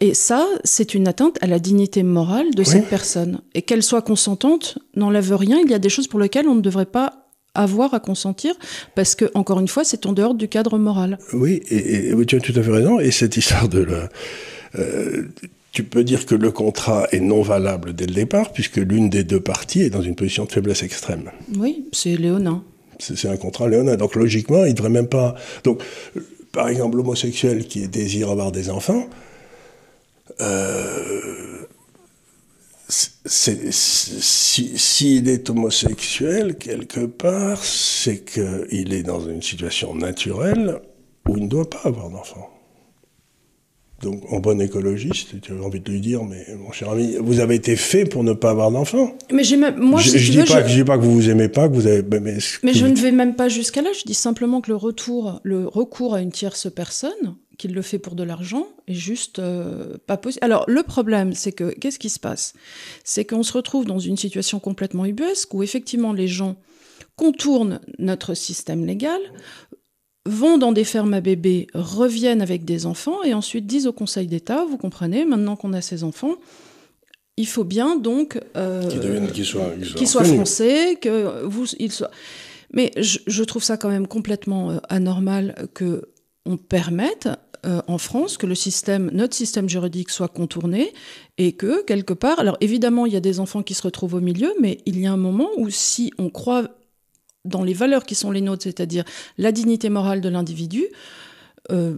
Et 0.00 0.14
ça, 0.14 0.46
c'est 0.64 0.94
une 0.94 1.08
atteinte 1.08 1.38
à 1.40 1.46
la 1.46 1.58
dignité 1.58 2.02
morale 2.02 2.54
de 2.54 2.64
cette 2.64 2.88
personne. 2.88 3.40
Et 3.54 3.62
qu'elle 3.62 3.82
soit 3.82 4.02
consentante 4.02 4.78
n'enlève 4.94 5.34
rien. 5.34 5.58
Il 5.64 5.70
y 5.70 5.74
a 5.74 5.78
des 5.78 5.88
choses 5.88 6.06
pour 6.06 6.20
lesquelles 6.20 6.48
on 6.48 6.54
ne 6.54 6.60
devrait 6.60 6.86
pas 6.86 7.26
avoir 7.54 7.94
à 7.94 8.00
consentir, 8.00 8.54
parce 8.94 9.14
que, 9.14 9.30
encore 9.34 9.60
une 9.60 9.68
fois, 9.68 9.82
c'est 9.82 10.04
en 10.04 10.12
dehors 10.12 10.34
du 10.34 10.46
cadre 10.48 10.76
moral. 10.76 11.18
Oui, 11.32 11.62
et, 11.70 12.14
tu 12.26 12.36
as 12.36 12.40
tout 12.40 12.52
à 12.54 12.62
fait 12.62 12.70
raison. 12.70 13.00
Et 13.00 13.10
cette 13.10 13.36
histoire 13.36 13.68
de 13.68 13.80
la... 13.80 14.08
Euh, 14.78 15.22
tu 15.72 15.82
peux 15.82 16.04
dire 16.04 16.26
que 16.26 16.34
le 16.34 16.50
contrat 16.50 17.06
est 17.12 17.20
non 17.20 17.42
valable 17.42 17.94
dès 17.94 18.06
le 18.06 18.14
départ, 18.14 18.52
puisque 18.52 18.76
l'une 18.76 19.10
des 19.10 19.24
deux 19.24 19.40
parties 19.40 19.82
est 19.82 19.90
dans 19.90 20.02
une 20.02 20.14
position 20.14 20.44
de 20.44 20.52
faiblesse 20.52 20.82
extrême. 20.82 21.30
Oui, 21.58 21.86
c'est 21.92 22.16
léonin. 22.16 22.62
C'est 22.98 23.28
un 23.28 23.36
contrat 23.36 23.68
léonin. 23.68 23.96
Donc, 23.96 24.14
logiquement, 24.14 24.64
il 24.64 24.70
ne 24.70 24.74
devrait 24.74 24.90
même 24.90 25.08
pas... 25.08 25.34
Donc, 25.64 25.82
par 26.52 26.68
exemple, 26.68 26.96
l'homosexuel 26.96 27.66
qui 27.66 27.88
désire 27.88 28.30
avoir 28.30 28.52
des 28.52 28.70
enfants, 28.70 29.06
euh, 30.40 31.66
s'il 32.88 33.72
si, 33.72 35.22
est 35.26 35.50
homosexuel, 35.50 36.56
quelque 36.56 37.06
part, 37.06 37.64
c'est 37.64 38.24
qu'il 38.24 38.92
est 38.92 39.02
dans 39.02 39.20
une 39.20 39.42
situation 39.42 39.94
naturelle 39.94 40.80
où 41.28 41.36
il 41.36 41.44
ne 41.44 41.48
doit 41.48 41.68
pas 41.68 41.80
avoir 41.84 42.10
d'enfant. 42.10 42.50
Donc, 44.02 44.30
en 44.30 44.40
bon 44.40 44.60
écologiste, 44.60 45.40
tu 45.40 45.52
as 45.52 45.56
envie 45.56 45.80
de 45.80 45.90
lui 45.90 46.00
dire, 46.00 46.22
mais 46.22 46.44
mon 46.58 46.70
cher 46.70 46.90
ami, 46.90 47.16
vous 47.18 47.40
avez 47.40 47.54
été 47.54 47.76
fait 47.76 48.04
pour 48.04 48.22
ne 48.24 48.34
pas 48.34 48.50
avoir 48.50 48.70
d'enfant. 48.70 49.16
Mais 49.32 49.42
j'ai 49.42 49.56
même, 49.56 49.78
moi, 49.78 50.00
je, 50.00 50.18
je, 50.18 50.32
dis 50.32 50.44
pas, 50.44 50.66
je... 50.66 50.74
dis 50.74 50.84
pas 50.84 50.98
que 50.98 51.02
vous 51.02 51.14
vous 51.14 51.30
aimez 51.30 51.48
pas, 51.48 51.66
que 51.66 51.74
vous 51.74 51.86
avez. 51.86 52.02
Mais, 52.02 52.36
mais 52.62 52.74
je 52.74 52.84
ne 52.84 52.94
vais 52.94 53.10
même 53.10 53.34
pas 53.34 53.48
jusqu'à 53.48 53.80
là. 53.80 53.88
Je 53.98 54.04
dis 54.04 54.14
simplement 54.14 54.60
que 54.60 54.70
le 54.70 54.76
retour, 54.76 55.40
le 55.44 55.66
recours 55.66 56.14
à 56.14 56.20
une 56.20 56.30
tierce 56.30 56.70
personne, 56.70 57.36
qu'il 57.58 57.74
le 57.74 57.82
fait 57.82 57.98
pour 57.98 58.14
de 58.14 58.22
l'argent 58.22 58.66
est 58.86 58.94
juste 58.94 59.38
euh, 59.38 59.96
pas 60.06 60.16
possible. 60.16 60.44
Alors 60.44 60.64
le 60.68 60.82
problème, 60.82 61.32
c'est 61.32 61.52
que 61.52 61.70
qu'est-ce 61.70 61.98
qui 61.98 62.10
se 62.10 62.18
passe? 62.18 62.52
C'est 63.04 63.24
qu'on 63.24 63.42
se 63.42 63.52
retrouve 63.52 63.84
dans 63.84 63.98
une 63.98 64.16
situation 64.16 64.60
complètement 64.60 65.06
ubuesque 65.06 65.54
où 65.54 65.62
effectivement 65.62 66.12
les 66.12 66.28
gens 66.28 66.56
contournent 67.16 67.80
notre 67.98 68.34
système 68.34 68.84
légal, 68.84 69.20
vont 70.26 70.58
dans 70.58 70.72
des 70.72 70.84
fermes 70.84 71.14
à 71.14 71.20
bébés, 71.20 71.66
reviennent 71.74 72.42
avec 72.42 72.64
des 72.64 72.84
enfants 72.84 73.22
et 73.22 73.32
ensuite 73.32 73.66
disent 73.66 73.86
au 73.86 73.92
Conseil 73.92 74.26
d'État, 74.26 74.64
vous 74.68 74.76
comprenez, 74.76 75.24
maintenant 75.24 75.56
qu'on 75.56 75.72
a 75.72 75.80
ces 75.80 76.04
enfants, 76.04 76.34
il 77.36 77.46
faut 77.46 77.64
bien 77.64 77.96
donc 77.96 78.40
euh, 78.56 79.28
qu'ils 79.30 79.44
soient, 79.44 79.72
soient, 80.06 80.24
français, 80.24 80.98
que 81.00 81.44
vous, 81.44 81.66
ils 81.78 81.92
soient. 81.92 82.10
Mais 82.72 82.90
je, 82.96 83.18
je, 83.26 83.44
trouve 83.44 83.62
ça 83.62 83.76
quand 83.76 83.88
même 83.88 84.06
complètement 84.06 84.70
euh, 84.70 84.78
anormal 84.88 85.68
que 85.74 86.08
on 86.46 86.56
permette 86.56 87.28
euh, 87.66 87.80
en 87.86 87.98
France 87.98 88.38
que 88.38 88.46
le 88.46 88.54
système, 88.54 89.10
notre 89.12 89.34
système 89.34 89.68
juridique 89.68 90.10
soit 90.10 90.28
contourné 90.28 90.92
et 91.38 91.52
que 91.52 91.82
quelque 91.84 92.12
part, 92.12 92.38
alors 92.38 92.56
évidemment 92.60 93.06
il 93.06 93.12
y 93.12 93.16
a 93.16 93.20
des 93.20 93.40
enfants 93.40 93.62
qui 93.62 93.74
se 93.74 93.82
retrouvent 93.82 94.14
au 94.14 94.20
milieu, 94.20 94.52
mais 94.60 94.78
il 94.86 95.00
y 95.00 95.06
a 95.06 95.12
un 95.12 95.16
moment 95.16 95.48
où 95.56 95.68
si 95.70 96.12
on 96.18 96.30
croit 96.30 96.68
dans 97.44 97.64
les 97.64 97.74
valeurs 97.74 98.04
qui 98.04 98.14
sont 98.14 98.30
les 98.30 98.40
nôtres, 98.40 98.64
c'est-à-dire 98.64 99.04
la 99.38 99.52
dignité 99.52 99.88
morale 99.88 100.20
de 100.20 100.28
l'individu, 100.28 100.84
euh, 101.70 101.94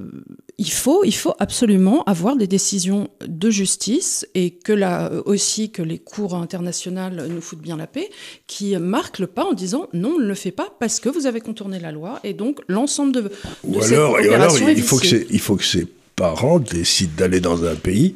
il, 0.56 0.70
faut, 0.70 1.04
il 1.04 1.14
faut 1.14 1.34
absolument 1.38 2.02
avoir 2.04 2.36
des 2.36 2.46
décisions 2.46 3.08
de 3.26 3.50
justice 3.50 4.26
et 4.34 4.50
que 4.50 4.72
là 4.72 5.10
aussi 5.26 5.70
que 5.70 5.82
les 5.82 5.98
cours 5.98 6.34
internationales 6.34 7.26
nous 7.28 7.40
foutent 7.40 7.60
bien 7.60 7.76
la 7.76 7.86
paix, 7.86 8.08
qui 8.46 8.76
marquent 8.76 9.18
le 9.18 9.26
pas 9.26 9.44
en 9.44 9.52
disant 9.52 9.88
non, 9.92 10.14
on 10.16 10.18
ne 10.18 10.26
le 10.26 10.34
fait 10.34 10.50
pas 10.50 10.68
parce 10.80 11.00
que 11.00 11.08
vous 11.08 11.26
avez 11.26 11.40
contourné 11.40 11.78
la 11.78 11.92
loi 11.92 12.20
et 12.24 12.32
donc 12.32 12.60
l'ensemble 12.68 13.12
de, 13.12 13.20
de 13.22 13.30
Ou 13.64 13.82
alors, 13.82 14.20
et 14.20 14.34
alors 14.34 14.58
il, 14.58 14.82
faut 14.82 14.98
que 14.98 15.26
il 15.30 15.40
faut 15.40 15.56
que 15.56 15.64
ces 15.64 15.86
parents 16.16 16.58
décident 16.58 17.12
d'aller 17.16 17.40
dans 17.40 17.64
un 17.64 17.74
pays 17.74 18.14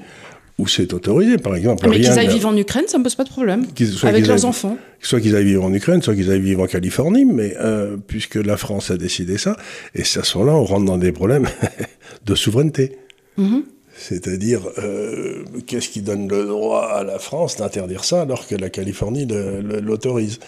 où 0.58 0.68
c'est 0.68 0.92
autorisé, 0.92 1.38
par 1.38 1.54
exemple. 1.56 1.82
Ah, 1.84 1.88
mais 1.88 1.96
qu'ils 1.96 2.18
aillent 2.18 2.28
vivre 2.28 2.48
en 2.48 2.56
Ukraine, 2.56 2.84
ça 2.86 2.98
ne 2.98 3.00
me 3.00 3.04
pose 3.04 3.14
pas 3.14 3.24
de 3.24 3.30
problème. 3.30 3.66
avec 4.02 4.26
leurs 4.26 4.44
enfants. 4.44 4.76
Soit 5.00 5.20
qu'ils 5.20 5.34
aillent 5.34 5.44
vivre 5.44 5.64
en 5.64 5.72
Ukraine, 5.72 6.02
soit 6.02 6.14
qu'ils 6.14 6.30
aillent 6.30 6.40
vivre 6.40 6.62
en 6.62 6.66
Californie, 6.66 7.24
mais 7.24 7.54
euh, 7.58 7.96
puisque 8.06 8.36
la 8.36 8.56
France 8.56 8.90
a 8.90 8.96
décidé 8.96 9.38
ça, 9.38 9.56
et 9.94 10.02
à 10.02 10.04
ce 10.04 10.38
moment-là, 10.38 10.56
on 10.56 10.64
rentre 10.64 10.84
dans 10.84 10.98
des 10.98 11.12
problèmes 11.12 11.48
de 12.26 12.34
souveraineté. 12.34 12.98
Mm-hmm. 13.38 13.62
C'est-à-dire, 13.96 14.62
euh, 14.78 15.44
qu'est-ce 15.66 15.88
qui 15.88 16.02
donne 16.02 16.28
le 16.28 16.44
droit 16.44 16.86
à 16.86 17.04
la 17.04 17.18
France 17.18 17.56
d'interdire 17.56 18.04
ça 18.04 18.22
alors 18.22 18.46
que 18.46 18.54
la 18.54 18.70
Californie 18.70 19.26
l'autorise? 19.26 20.38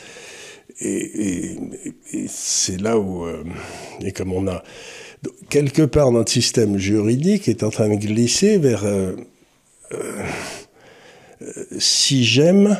Et, 0.80 1.56
c'est 2.26 2.80
là 2.80 2.98
où, 2.98 3.26
euh, 3.26 3.44
et 4.00 4.12
comme 4.12 4.32
on 4.32 4.48
a, 4.48 4.64
quelque 5.50 5.82
part 5.82 6.10
notre 6.10 6.32
système 6.32 6.78
juridique 6.78 7.48
est 7.48 7.62
en 7.62 7.70
train 7.70 7.88
de 7.88 7.96
glisser 7.96 8.58
vers, 8.58 8.84
si 11.78 12.24
j'aime, 12.24 12.76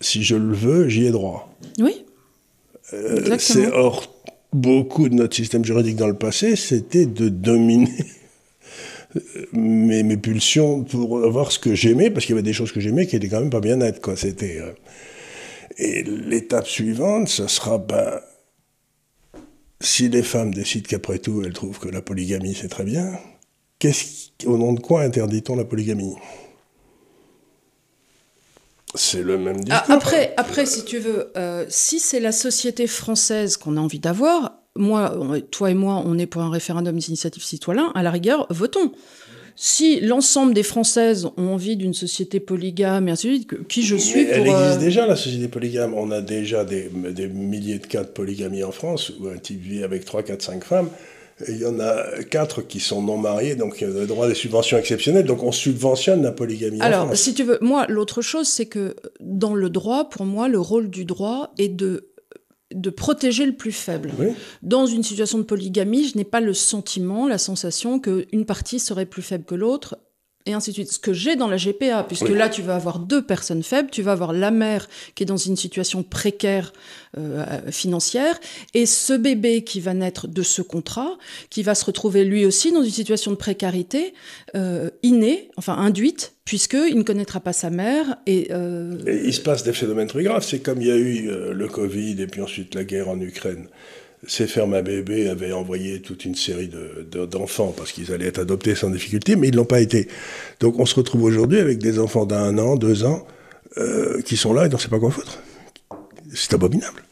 si 0.00 0.22
je 0.22 0.36
le 0.36 0.54
veux, 0.54 0.88
j'y 0.88 1.06
ai 1.06 1.10
droit. 1.10 1.54
Oui. 1.78 2.04
c'est 3.38 3.66
or 3.72 4.18
beaucoup 4.52 5.08
de 5.08 5.14
notre 5.14 5.36
système 5.36 5.64
juridique 5.64 5.96
dans 5.96 6.06
le 6.06 6.14
passé, 6.14 6.56
c'était 6.56 7.06
de 7.06 7.28
dominer 7.28 7.92
mes, 9.52 10.02
mes, 10.02 10.16
pulsions 10.16 10.84
pour 10.84 11.24
avoir 11.24 11.52
ce 11.52 11.58
que 11.58 11.74
j'aimais, 11.74 12.10
parce 12.10 12.26
qu'il 12.26 12.34
y 12.34 12.38
avait 12.38 12.42
des 12.42 12.52
choses 12.52 12.72
que 12.72 12.80
j'aimais 12.80 13.06
qui 13.06 13.16
étaient 13.16 13.28
quand 13.28 13.40
même 13.40 13.50
pas 13.50 13.60
bien 13.60 13.76
nettes, 13.76 14.00
quoi. 14.00 14.16
C'était. 14.16 14.58
Euh, 14.60 14.72
et 15.78 16.02
l'étape 16.02 16.66
suivante, 16.66 17.28
ce 17.28 17.46
sera, 17.46 17.78
ben, 17.78 18.20
si 19.80 20.08
les 20.08 20.22
femmes 20.22 20.52
décident 20.52 20.86
qu'après 20.88 21.18
tout, 21.18 21.42
elles 21.44 21.52
trouvent 21.52 21.78
que 21.78 21.88
la 21.88 22.02
polygamie 22.02 22.54
c'est 22.54 22.68
très 22.68 22.84
bien, 22.84 23.12
qu'est-ce, 23.78 24.46
au 24.46 24.56
nom 24.56 24.72
de 24.72 24.80
quoi 24.80 25.02
interdit-on 25.02 25.56
la 25.56 25.64
polygamie? 25.64 26.14
C'est 28.94 29.22
le 29.22 29.36
même 29.36 29.58
ah, 29.70 29.80
discours. 29.80 29.94
Après, 29.94 30.34
après, 30.36 30.66
si 30.66 30.84
tu 30.84 30.98
veux, 30.98 31.30
euh, 31.36 31.66
si 31.68 32.00
c'est 32.00 32.20
la 32.20 32.32
société 32.32 32.86
française 32.86 33.56
qu'on 33.56 33.76
a 33.76 33.80
envie 33.80 33.98
d'avoir, 33.98 34.54
moi, 34.76 35.14
toi 35.50 35.70
et 35.70 35.74
moi, 35.74 36.02
on 36.06 36.18
est 36.18 36.26
pour 36.26 36.42
un 36.42 36.50
référendum 36.50 36.96
d'initiative 36.96 37.42
citoyen, 37.42 37.92
à 37.94 38.02
la 38.02 38.10
rigueur, 38.10 38.46
votons. 38.50 38.92
Si 39.60 39.98
l'ensemble 40.00 40.54
des 40.54 40.62
Françaises 40.62 41.26
ont 41.36 41.48
envie 41.48 41.76
d'une 41.76 41.92
société 41.92 42.38
polygame 42.38 43.08
et 43.08 43.10
ainsi 43.10 43.26
de 43.26 43.32
suite, 43.32 43.66
qui 43.66 43.82
je 43.82 43.96
suis 43.96 44.24
pour... 44.24 44.34
Elle 44.34 44.46
existe 44.46 44.76
euh, 44.76 44.78
déjà, 44.78 45.06
la 45.06 45.16
société 45.16 45.48
polygame. 45.48 45.94
On 45.94 46.12
a 46.12 46.20
déjà 46.20 46.64
des, 46.64 46.88
milliers 47.34 47.80
de 47.80 47.86
cas 47.86 48.04
de 48.04 48.08
polygamie 48.08 48.62
en 48.62 48.70
France, 48.70 49.12
où 49.18 49.26
un 49.26 49.36
type 49.36 49.60
vit 49.60 49.82
avec 49.82 50.04
3, 50.04 50.22
4, 50.22 50.40
5 50.40 50.64
femmes. 50.64 50.90
Il 51.46 51.58
y 51.58 51.66
en 51.66 51.78
a 51.78 52.22
4 52.24 52.62
qui 52.62 52.80
sont 52.80 53.02
non 53.02 53.16
mariés, 53.16 53.54
donc 53.54 53.80
il 53.80 53.88
y 53.88 53.90
a 53.90 53.94
le 53.94 54.06
droit 54.06 54.26
à 54.26 54.28
des 54.28 54.34
subventions 54.34 54.78
exceptionnelles. 54.78 55.26
Donc 55.26 55.42
on 55.42 55.52
subventionne 55.52 56.22
la 56.22 56.32
polygamie. 56.32 56.80
Alors, 56.80 57.16
si 57.16 57.34
tu 57.34 57.44
veux, 57.44 57.58
moi, 57.60 57.86
l'autre 57.88 58.22
chose, 58.22 58.48
c'est 58.48 58.66
que 58.66 58.96
dans 59.20 59.54
le 59.54 59.70
droit, 59.70 60.08
pour 60.08 60.24
moi, 60.24 60.48
le 60.48 60.58
rôle 60.58 60.90
du 60.90 61.04
droit 61.04 61.52
est 61.58 61.68
de 61.68 62.08
de 62.74 62.90
protéger 62.90 63.46
le 63.46 63.54
plus 63.54 63.72
faible. 63.72 64.12
Dans 64.62 64.86
une 64.86 65.02
situation 65.02 65.38
de 65.38 65.44
polygamie, 65.44 66.06
je 66.06 66.18
n'ai 66.18 66.24
pas 66.24 66.40
le 66.40 66.52
sentiment, 66.52 67.26
la 67.26 67.38
sensation 67.38 67.98
qu'une 67.98 68.44
partie 68.44 68.78
serait 68.78 69.06
plus 69.06 69.22
faible 69.22 69.44
que 69.44 69.54
l'autre 69.54 69.96
et 70.48 70.54
ainsi 70.54 70.70
de 70.70 70.74
suite. 70.74 70.92
Ce 70.92 70.98
que 70.98 71.12
j'ai 71.12 71.36
dans 71.36 71.46
la 71.46 71.56
GPA, 71.56 72.02
puisque 72.04 72.30
là, 72.30 72.48
tu 72.48 72.62
vas 72.62 72.74
avoir 72.74 72.98
deux 72.98 73.22
personnes 73.22 73.62
faibles, 73.62 73.90
tu 73.90 74.02
vas 74.02 74.12
avoir 74.12 74.32
la 74.32 74.50
mère 74.50 74.88
qui 75.14 75.22
est 75.22 75.26
dans 75.26 75.36
une 75.36 75.56
situation 75.56 76.02
précaire 76.02 76.72
euh, 77.16 77.70
financière, 77.70 78.40
et 78.74 78.86
ce 78.86 79.12
bébé 79.12 79.62
qui 79.62 79.80
va 79.80 79.94
naître 79.94 80.26
de 80.26 80.42
ce 80.42 80.62
contrat, 80.62 81.18
qui 81.50 81.62
va 81.62 81.74
se 81.74 81.84
retrouver 81.84 82.24
lui 82.24 82.46
aussi 82.46 82.72
dans 82.72 82.82
une 82.82 82.90
situation 82.90 83.30
de 83.30 83.36
précarité 83.36 84.14
euh, 84.56 84.90
innée, 85.02 85.50
enfin 85.56 85.74
induite, 85.74 86.32
puisqu'il 86.44 86.96
ne 86.96 87.02
connaîtra 87.02 87.40
pas 87.40 87.52
sa 87.52 87.68
mère. 87.68 88.16
Et, 88.26 88.48
euh, 88.50 88.98
et 89.06 89.26
il 89.26 89.34
se 89.34 89.40
passe 89.42 89.64
des 89.64 89.74
phénomènes 89.74 90.08
très 90.08 90.22
graves. 90.22 90.44
C'est 90.44 90.60
comme 90.60 90.80
il 90.80 90.88
y 90.88 90.90
a 90.90 90.96
eu 90.96 91.28
le 91.52 91.68
Covid 91.68 92.22
et 92.22 92.26
puis 92.26 92.40
ensuite 92.40 92.74
la 92.74 92.84
guerre 92.84 93.10
en 93.10 93.20
Ukraine 93.20 93.68
ces 94.26 94.46
fermes 94.46 94.74
à 94.74 94.82
bébés 94.82 95.28
avaient 95.28 95.52
envoyé 95.52 96.00
toute 96.00 96.24
une 96.24 96.34
série 96.34 96.70
d'enfants 97.30 97.72
parce 97.76 97.92
qu'ils 97.92 98.12
allaient 98.12 98.26
être 98.26 98.40
adoptés 98.40 98.74
sans 98.74 98.90
difficulté, 98.90 99.36
mais 99.36 99.48
ils 99.48 99.52
ne 99.52 99.56
l'ont 99.56 99.64
pas 99.64 99.80
été. 99.80 100.08
Donc 100.60 100.78
on 100.78 100.86
se 100.86 100.94
retrouve 100.94 101.22
aujourd'hui 101.22 101.58
avec 101.58 101.78
des 101.78 101.98
enfants 101.98 102.26
d'un 102.26 102.58
an, 102.58 102.76
deux 102.76 103.04
ans, 103.04 103.26
euh, 103.76 104.20
qui 104.22 104.36
sont 104.36 104.52
là 104.52 104.66
et 104.66 104.68
on 104.68 104.72
ne 104.72 104.78
sait 104.78 104.88
pas 104.88 104.98
quoi 104.98 105.10
foutre. 105.10 105.40
C'est 106.34 106.54
abominable. 106.54 107.04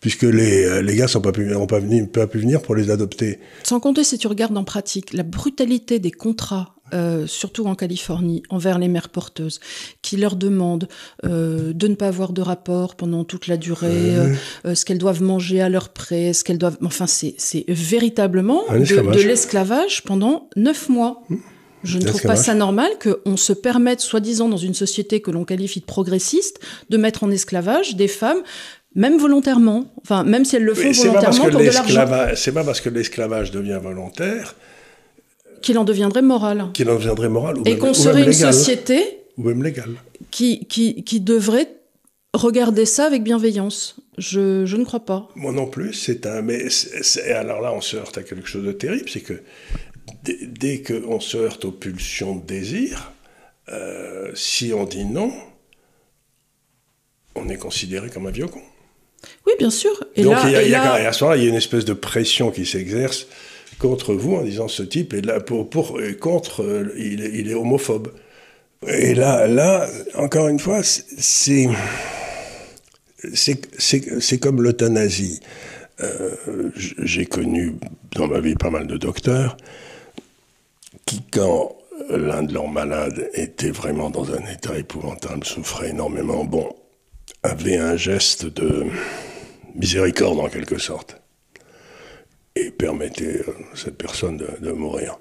Puisque 0.00 0.22
les, 0.22 0.64
euh, 0.64 0.82
les 0.82 0.96
gars 0.96 1.06
n'ont 1.14 1.20
pas, 1.20 1.32
pas, 1.32 1.80
pas 2.12 2.26
pu 2.26 2.38
venir 2.38 2.62
pour 2.62 2.74
les 2.74 2.90
adopter. 2.90 3.38
Sans 3.62 3.78
compter, 3.78 4.02
si 4.04 4.18
tu 4.18 4.26
regardes 4.26 4.56
en 4.56 4.64
pratique, 4.64 5.12
la 5.12 5.22
brutalité 5.22 5.98
des 5.98 6.10
contrats 6.10 6.74
euh, 6.94 7.26
surtout 7.26 7.66
en 7.66 7.74
Californie, 7.74 8.42
envers 8.50 8.78
les 8.78 8.88
mères 8.88 9.08
porteuses, 9.08 9.60
qui 10.02 10.16
leur 10.16 10.36
demandent 10.36 10.88
euh, 11.24 11.72
de 11.72 11.88
ne 11.88 11.94
pas 11.94 12.08
avoir 12.08 12.32
de 12.32 12.42
rapport 12.42 12.96
pendant 12.96 13.24
toute 13.24 13.46
la 13.46 13.56
durée, 13.56 14.16
euh, 14.66 14.74
ce 14.74 14.84
qu'elles 14.84 14.98
doivent 14.98 15.22
manger 15.22 15.60
à 15.60 15.68
leur 15.68 15.90
près, 15.90 16.32
ce 16.32 16.44
qu'elles 16.44 16.58
doivent. 16.58 16.78
Enfin, 16.84 17.06
c'est 17.06 17.64
véritablement 17.68 18.62
de, 18.70 19.26
l'esclavage 19.26 20.02
pendant 20.02 20.48
neuf 20.56 20.88
mois. 20.88 21.22
Mmh. 21.28 21.36
Je 21.84 21.98
ne 21.98 22.04
trouve 22.04 22.22
pas 22.22 22.36
ça 22.36 22.54
normal 22.54 22.90
qu'on 23.02 23.36
se 23.36 23.52
permette, 23.52 24.00
soi-disant 24.00 24.48
dans 24.48 24.56
une 24.56 24.74
société 24.74 25.20
que 25.20 25.32
l'on 25.32 25.44
qualifie 25.44 25.80
de 25.80 25.84
progressiste, 25.84 26.60
de 26.90 26.96
mettre 26.96 27.24
en 27.24 27.30
esclavage 27.30 27.96
des 27.96 28.08
femmes 28.08 28.42
même 28.94 29.16
volontairement, 29.18 29.86
enfin 30.02 30.22
même 30.22 30.44
si 30.44 30.56
elles 30.56 30.64
le 30.64 30.74
font 30.74 30.92
volontairement 30.92 31.48
pour 31.48 31.60
de 31.60 31.64
l'argent. 31.64 32.34
C'est 32.36 32.52
pas 32.52 32.62
parce 32.62 32.80
que 32.80 32.90
l'esclavage 32.90 33.50
devient 33.50 33.80
volontaire 33.82 34.54
qu'il 35.62 35.78
en 35.78 35.84
deviendrait 35.84 36.22
moral. 36.22 36.66
Qu'il 36.74 36.90
en 36.90 36.96
deviendrait 36.96 37.28
moral. 37.28 37.56
et 37.64 37.78
qu'on 37.78 37.94
serait 37.94 38.24
une 38.24 38.32
société. 38.32 39.20
Ou 39.38 39.44
même 39.44 39.62
légale. 39.62 39.94
Qui, 40.30 40.66
qui, 40.66 41.04
qui 41.04 41.20
devrait 41.20 41.68
regarder 42.34 42.86
ça 42.86 43.06
avec 43.06 43.22
bienveillance. 43.22 43.96
Je, 44.18 44.66
je 44.66 44.76
ne 44.76 44.84
crois 44.84 45.04
pas. 45.04 45.28
Moi 45.34 45.52
non 45.52 45.66
plus. 45.66 45.92
C'est 45.94 46.26
un. 46.26 46.42
Mais 46.42 46.66
alors 47.34 47.60
là, 47.60 47.72
on 47.72 47.80
se 47.80 47.96
heurte 47.96 48.18
à 48.18 48.22
quelque 48.22 48.46
chose 48.46 48.64
de 48.64 48.72
terrible, 48.72 49.08
c'est 49.08 49.20
que 49.20 49.42
dès, 50.24 50.38
dès 50.46 50.82
qu'on 50.82 51.20
se 51.20 51.36
heurte 51.36 51.64
aux 51.64 51.72
pulsions 51.72 52.36
de 52.36 52.44
désir, 52.44 53.12
euh, 53.68 54.30
si 54.34 54.72
on 54.74 54.84
dit 54.84 55.04
non, 55.04 55.32
on 57.34 57.48
est 57.48 57.56
considéré 57.56 58.10
comme 58.10 58.26
un 58.26 58.30
vieux 58.30 58.48
con. 58.48 58.60
Oui, 59.46 59.52
bien 59.58 59.70
sûr. 59.70 59.92
Et 60.16 60.24
Donc, 60.24 60.36
il 60.44 60.50
y 60.50 60.74
a, 60.74 60.92
à 60.94 61.12
ce 61.12 61.22
moment-là, 61.24 61.40
il 61.40 61.44
y 61.44 61.46
a 61.46 61.50
une 61.50 61.56
espèce 61.56 61.84
de 61.84 61.92
pression 61.92 62.50
qui 62.50 62.66
s'exerce 62.66 63.28
contre 63.82 64.14
vous 64.14 64.36
en 64.36 64.42
disant 64.42 64.68
ce 64.68 64.84
type 64.84 65.12
est 65.12 65.26
là 65.26 65.40
pour, 65.40 65.68
pour 65.68 65.98
contre, 66.20 66.62
euh, 66.62 66.94
il, 66.96 67.20
il, 67.20 67.50
est 67.50 67.54
homophobe. 67.54 68.12
Et 68.86 69.14
là, 69.14 69.48
là, 69.48 69.88
encore 70.14 70.48
une 70.48 70.60
fois, 70.60 70.82
c'est 70.84 71.68
c'est 73.34 74.38
comme 74.38 74.62
l'euthanasie. 74.62 75.40
Euh, 76.00 76.70
J'ai 76.76 77.26
connu 77.26 77.74
dans 78.16 78.28
ma 78.28 78.40
vie 78.40 78.54
pas 78.54 78.70
mal 78.70 78.86
de 78.86 78.96
docteurs 78.96 79.56
qui, 81.04 81.22
quand 81.30 81.76
l'un 82.08 82.42
de 82.44 82.54
leurs 82.54 82.68
malades 82.68 83.30
était 83.34 83.70
vraiment 83.70 84.10
dans 84.10 84.32
un 84.32 84.44
état 84.52 84.76
épouvantable, 84.76 85.44
souffrait 85.44 85.90
énormément, 85.90 86.44
bon, 86.44 86.68
avait 87.42 87.76
un 87.76 87.96
geste 87.96 88.46
de 88.46 88.86
miséricorde 89.74 90.38
en 90.38 90.48
quelque 90.48 90.78
sorte 90.78 91.21
et 92.66 92.70
permettait 92.70 93.40
à 93.40 93.76
cette 93.76 93.96
personne 93.96 94.36
de, 94.60 94.72
mourir. 94.72 95.18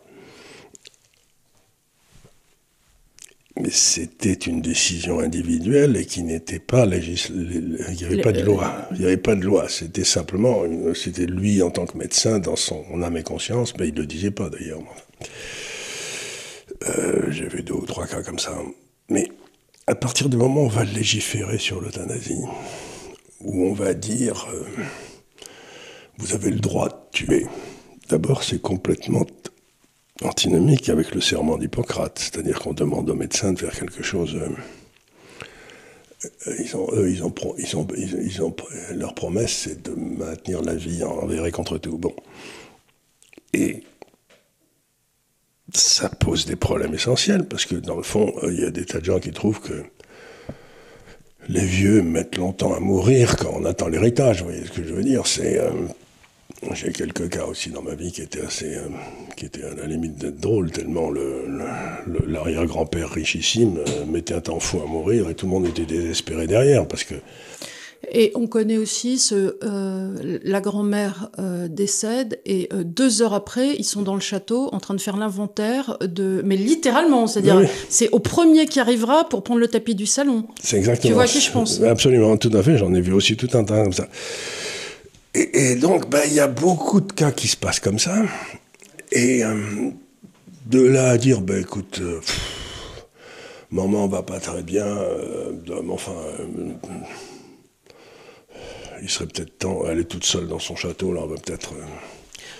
Mais 3.59 3.69
c'était 3.69 4.33
une 4.33 4.61
décision 4.61 5.19
individuelle 5.19 5.97
et 5.97 6.05
qui 6.05 6.23
n'était 6.23 6.59
pas 6.59 6.85
législative. 6.85 7.85
Il 7.89 7.95
n'y 7.95 8.05
avait 8.05 8.21
pas 8.21 8.31
de 8.31 8.41
loi. 8.41 8.87
Il 8.91 8.99
n'y 8.99 9.05
avait 9.05 9.17
pas 9.17 9.35
de 9.35 9.43
loi. 9.43 9.67
C'était 9.69 10.05
simplement, 10.05 10.63
c'était 10.95 11.25
lui 11.25 11.61
en 11.61 11.69
tant 11.69 11.85
que 11.85 11.97
médecin 11.97 12.39
dans 12.39 12.55
son 12.55 13.01
âme 13.03 13.17
et 13.17 13.23
conscience, 13.23 13.77
mais 13.77 13.89
il 13.89 13.93
ne 13.93 13.99
le 13.99 14.07
disait 14.07 14.31
pas 14.31 14.49
d'ailleurs. 14.49 14.79
Euh, 16.87 17.29
J'ai 17.29 17.47
vu 17.47 17.61
deux 17.61 17.73
ou 17.73 17.85
trois 17.85 18.07
cas 18.07 18.23
comme 18.23 18.39
ça. 18.39 18.57
Mais 19.09 19.27
à 19.85 19.95
partir 19.95 20.29
du 20.29 20.37
moment 20.37 20.61
où 20.61 20.65
on 20.65 20.69
va 20.69 20.85
légiférer 20.85 21.59
sur 21.59 21.81
l'euthanasie, 21.81 22.41
où 23.41 23.65
on 23.65 23.73
va 23.73 23.93
dire. 23.93 24.47
Euh, 24.53 24.63
vous 26.21 26.35
avez 26.35 26.51
le 26.51 26.59
droit 26.59 26.87
de 26.87 26.95
tuer. 27.11 27.47
D'abord, 28.09 28.43
c'est 28.43 28.61
complètement 28.61 29.25
antinomique 30.23 30.89
avec 30.89 31.15
le 31.15 31.21
serment 31.21 31.57
d'Hippocrate, 31.57 32.19
c'est-à-dire 32.19 32.59
qu'on 32.59 32.73
demande 32.73 33.09
aux 33.09 33.15
médecins 33.15 33.53
de 33.53 33.59
faire 33.59 33.71
quelque 33.71 34.03
chose. 34.03 34.39
Ils 36.45 36.75
ont, 36.75 38.55
leur 38.93 39.15
promesse, 39.15 39.63
c'est 39.63 39.81
de 39.81 39.91
maintenir 39.91 40.61
la 40.61 40.75
vie 40.75 41.03
envers 41.03 41.45
et 41.45 41.51
contre 41.51 41.79
tout. 41.79 41.97
Bon. 41.97 42.13
Et 43.53 43.83
ça 45.73 46.09
pose 46.09 46.45
des 46.45 46.55
problèmes 46.55 46.93
essentiels, 46.93 47.47
parce 47.47 47.65
que 47.65 47.75
dans 47.75 47.95
le 47.95 48.03
fond, 48.03 48.33
euh, 48.43 48.53
il 48.53 48.59
y 48.59 48.65
a 48.65 48.71
des 48.71 48.85
tas 48.85 48.99
de 48.99 49.05
gens 49.05 49.19
qui 49.19 49.31
trouvent 49.31 49.61
que 49.61 49.83
les 51.47 51.65
vieux 51.65 52.01
mettent 52.01 52.37
longtemps 52.37 52.75
à 52.75 52.79
mourir 52.79 53.35
quand 53.37 53.51
on 53.53 53.65
attend 53.65 53.87
l'héritage. 53.87 54.39
Vous 54.39 54.49
voyez 54.49 54.65
ce 54.65 54.71
que 54.71 54.83
je 54.83 54.93
veux 54.93 55.03
dire 55.03 55.25
C'est 55.25 55.59
euh, 55.59 55.71
j'ai 56.73 56.91
quelques 56.91 57.29
cas 57.29 57.45
aussi 57.45 57.69
dans 57.69 57.81
ma 57.81 57.95
vie 57.95 58.11
qui 58.11 58.21
étaient 58.21 58.41
assez, 58.41 58.75
euh, 58.75 58.87
qui 59.35 59.45
étaient 59.45 59.63
à 59.63 59.73
la 59.73 59.87
limite 59.87 60.17
d'être 60.17 60.39
drôles, 60.39 60.71
tellement 60.71 61.09
l'arrière-grand-père 62.27 63.09
richissime 63.09 63.77
euh, 63.77 64.05
mettait 64.05 64.35
un 64.35 64.41
temps 64.41 64.59
fou 64.59 64.79
à 64.83 64.85
mourir 64.87 65.29
et 65.29 65.35
tout 65.35 65.47
le 65.47 65.51
monde 65.51 65.65
était 65.67 65.85
désespéré 65.85 66.47
derrière 66.47 66.87
parce 66.87 67.03
que. 67.03 67.15
Et 68.11 68.31
on 68.33 68.47
connaît 68.47 68.77
aussi 68.77 69.19
ce, 69.19 69.57
euh, 69.63 70.39
la 70.43 70.59
grand-mère 70.59 71.29
décède 71.69 72.41
et 72.47 72.67
deux 72.83 73.21
heures 73.21 73.35
après, 73.35 73.75
ils 73.77 73.83
sont 73.83 74.01
dans 74.01 74.15
le 74.15 74.21
château 74.21 74.69
en 74.71 74.79
train 74.79 74.95
de 74.95 75.01
faire 75.01 75.17
l'inventaire 75.17 75.97
de, 76.01 76.41
mais 76.43 76.55
littéralement, 76.55 77.27
c'est-à-dire 77.27 77.57
Oui. 77.57 77.67
c'est 77.89 78.09
au 78.09 78.17
premier 78.17 78.65
qui 78.65 78.79
arrivera 78.79 79.29
pour 79.29 79.43
prendre 79.43 79.59
le 79.59 79.67
tapis 79.67 79.93
du 79.93 80.07
salon. 80.07 80.45
C'est 80.63 80.77
exactement. 80.77 81.09
Tu 81.09 81.13
vois 81.13 81.23
à 81.23 81.27
qui 81.27 81.41
je 81.41 81.51
pense? 81.51 81.79
Absolument, 81.83 82.37
tout 82.37 82.51
à 82.55 82.63
fait. 82.63 82.75
J'en 82.75 82.91
ai 82.95 83.01
vu 83.01 83.13
aussi 83.13 83.37
tout 83.37 83.49
un 83.53 83.63
tas 83.63 83.83
comme 83.83 83.93
ça. 83.93 84.07
Et, 85.33 85.75
donc, 85.75 86.09
ben, 86.09 86.21
il 86.27 86.33
y 86.33 86.39
a 86.39 86.47
beaucoup 86.47 86.99
de 86.99 87.11
cas 87.13 87.31
qui 87.31 87.47
se 87.47 87.55
passent 87.55 87.79
comme 87.79 87.99
ça. 87.99 88.23
Et 89.11 89.43
euh, 89.43 89.91
de 90.65 90.81
là 90.81 91.11
à 91.11 91.17
dire, 91.17 91.41
ben 91.41 91.61
écoute, 91.61 91.99
euh, 92.01 92.19
maman 93.71 94.07
va 94.07 94.23
pas 94.23 94.39
très 94.39 94.61
bien, 94.61 94.85
euh, 94.85 95.53
enfin, 95.89 96.15
il 99.01 99.09
serait 99.09 99.27
peut-être 99.27 99.57
temps, 99.57 99.83
elle 99.87 99.99
est 99.99 100.05
toute 100.05 100.25
seule 100.25 100.47
dans 100.47 100.59
son 100.59 100.75
château, 100.75 101.13
là, 101.13 101.21
on 101.23 101.27
va 101.27 101.35
peut-être. 101.35 101.73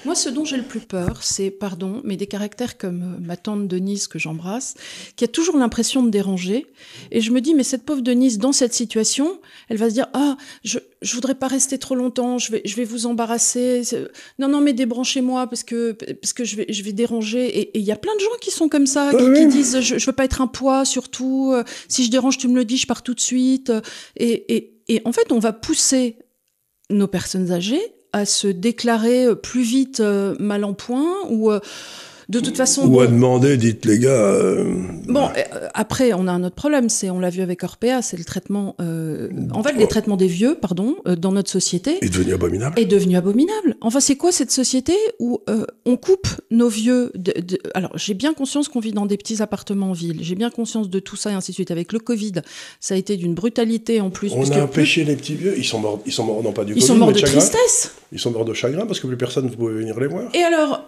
Moi, 0.04 0.16
ce 0.16 0.30
dont 0.30 0.46
j'ai 0.46 0.58
le 0.58 0.64
plus 0.64 0.80
peur, 0.80 1.22
c'est, 1.22 1.52
pardon, 1.52 2.02
mais 2.04 2.18
des 2.18 2.26
caractères 2.26 2.78
comme 2.80 3.04
euh, 3.04 3.20
ma 3.20 3.38
tante 3.38 3.68
Denise 3.68 4.08
que 4.08 4.18
j'embrasse, 4.18 4.74
qui 5.16 5.24
a 5.24 5.28
toujours 5.28 5.58
l'impression 5.58 6.02
de 6.02 6.10
déranger. 6.10 6.66
Et 7.12 7.22
je 7.22 7.30
me 7.32 7.40
dis, 7.40 7.54
mais 7.54 7.64
cette 7.64 7.84
pauvre 7.86 8.02
Denise, 8.02 8.40
dans 8.40 8.52
cette 8.52 8.74
situation, 8.74 9.40
elle 9.70 9.78
va 9.78 9.90
se 9.90 9.94
dire, 9.94 10.08
ah, 10.14 10.38
je, 10.64 10.80
je 11.04 11.14
voudrais 11.14 11.36
pas 11.36 11.48
rester 11.48 11.78
trop 11.78 11.94
longtemps, 11.94 12.40
je 12.40 12.52
vais, 12.52 12.62
je 12.66 12.76
vais 12.76 12.84
vous 12.84 13.06
embarrasser. 13.06 13.84
Non, 14.40 14.48
non, 14.48 14.60
mais 14.60 14.74
débranchez-moi 14.74 15.46
parce 15.46 15.64
que, 15.64 15.92
parce 15.92 16.34
que 16.34 16.46
je 16.46 16.56
vais, 16.56 16.66
je 16.70 16.82
vais 16.82 16.94
déranger. 16.94 17.60
Et 17.60 17.78
il 17.78 17.84
y 17.86 17.92
a 17.92 17.96
plein 17.96 18.16
de 18.16 18.22
gens 18.22 18.38
qui 18.42 18.50
sont 18.50 18.70
comme 18.70 18.88
ça, 18.88 19.12
qui, 19.12 19.24
Oui, 19.24 19.38
qui 19.40 19.48
disent, 19.48 19.82
je, 19.82 20.00
je 20.00 20.06
veux 20.08 20.14
pas 20.14 20.26
être 20.26 20.42
un 20.42 20.48
poids, 20.48 20.84
surtout. 20.84 21.52
euh, 21.54 21.64
Si 21.88 22.04
je 22.04 22.10
dérange, 22.10 22.40
tu 22.40 22.48
me 22.48 22.56
le 22.56 22.66
dis, 22.66 22.78
je 22.78 22.88
pars 22.88 23.04
tout 23.04 23.14
de 23.14 23.20
suite. 23.22 23.72
Et, 24.16 24.56
et, 24.56 24.82
et 24.88 25.02
en 25.06 25.12
fait, 25.12 25.32
on 25.32 25.38
va 25.40 25.54
pousser 25.54 26.18
nos 26.90 27.08
personnes 27.08 27.52
âgées 27.52 27.82
à 28.14 28.26
se 28.26 28.48
déclarer 28.48 29.26
euh, 29.26 29.36
plus 29.36 29.64
vite 29.64 30.00
euh, 30.00 30.36
mal 30.40 30.64
en 30.64 30.74
point 30.74 31.14
ou 31.30 31.52
euh, 31.52 31.60
de 32.32 32.40
toute 32.40 32.58
façon 32.58 32.88
Ou 32.88 33.02
à 33.02 33.08
bon, 33.08 33.14
demander, 33.14 33.58
dites 33.58 33.86
les 33.86 34.00
gars. 34.00 34.10
euh, 34.10 34.64
bon, 35.08 35.26
euh, 35.26 35.68
après 35.74 36.14
on 36.14 36.28
a 36.28 36.32
un 36.32 36.44
autre 36.44 36.56
problème 36.56 36.90
c'est 36.90 37.10
on 37.10 37.20
l'a 37.20 37.30
vu 37.30 37.42
avec 37.42 37.64
Orpea 37.64 38.02
c'est 38.02 38.18
le 38.18 38.24
traitement 38.24 38.76
euh, 38.82 39.30
en 39.54 39.62
fait 39.64 39.74
les 39.74 39.88
traitements 39.88 40.18
des 40.18 40.28
vieux 40.28 40.56
pardon 40.56 40.96
euh, 41.08 41.16
dans 41.16 41.32
notre 41.32 41.50
société 41.52 41.98
est 42.04 42.10
devenu 42.10 42.34
abominable. 42.34 42.80
est 42.80 42.86
devenu 42.86 43.16
abominable. 43.18 43.76
Enfin, 43.82 44.00
c'est 44.00 44.16
quoi 44.16 44.32
cette 44.32 44.52
société 44.52 44.94
où 45.20 45.40
on 45.86 45.98
coupe 45.98 46.28
nos 46.50 46.70
vieux 46.70 47.12
de, 47.16 47.34
de- 47.40 47.60
Alors, 47.74 47.92
j'ai 47.98 48.14
bien 48.14 48.34
conscience 48.34 48.68
qu'on 48.70 48.80
vit 48.80 48.92
dans 48.94 49.06
des 49.06 49.18
petits 49.18 49.42
appartements 49.42 49.90
en 49.90 49.94
ville. 49.94 50.20
J'ai 50.22 50.36
bien 50.36 50.50
conscience 50.50 50.90
de 50.90 51.00
tout 51.00 51.16
ça 51.16 51.32
et 51.32 51.34
ainsi 51.34 51.52
de 51.52 51.56
suite. 51.56 51.72
Avec 51.72 51.92
le 51.94 52.00
Covid, 52.00 52.34
ça 52.80 52.94
a 52.94 52.98
été 52.98 53.18
d'une 53.18 53.34
brutalité 53.34 54.00
en 54.02 54.10
plus. 54.10 54.32
On 54.34 54.44
a 54.44 54.50
plus- 54.52 54.62
empêché 54.62 55.04
les 55.04 55.16
petits 55.16 55.36
vieux, 55.36 55.56
ils 55.58 55.66
sont 55.66 55.80
morts, 55.80 56.00
ils 56.06 56.12
sont 56.12 56.24
morts 56.24 56.42
non 56.44 56.52
pas 56.54 56.64
du 56.64 56.72
Ils 56.74 56.76
Covid, 56.76 56.86
sont 56.88 56.96
morts 56.96 57.08
mais 57.10 57.14
de 57.16 57.20
chagrin. 57.20 57.40
tristesse. 57.40 57.92
Ils 58.12 58.20
sont 58.20 58.32
morts 58.32 58.46
de 58.46 58.54
chagrin 58.54 58.86
parce 58.86 59.00
que 59.00 59.08
plus 59.08 59.18
personne 59.18 59.46
ne 59.46 59.50
pouvait 59.50 59.74
venir 59.74 60.00
les 60.00 60.08
voir. 60.08 60.24
Et 60.34 60.44
alors, 60.44 60.84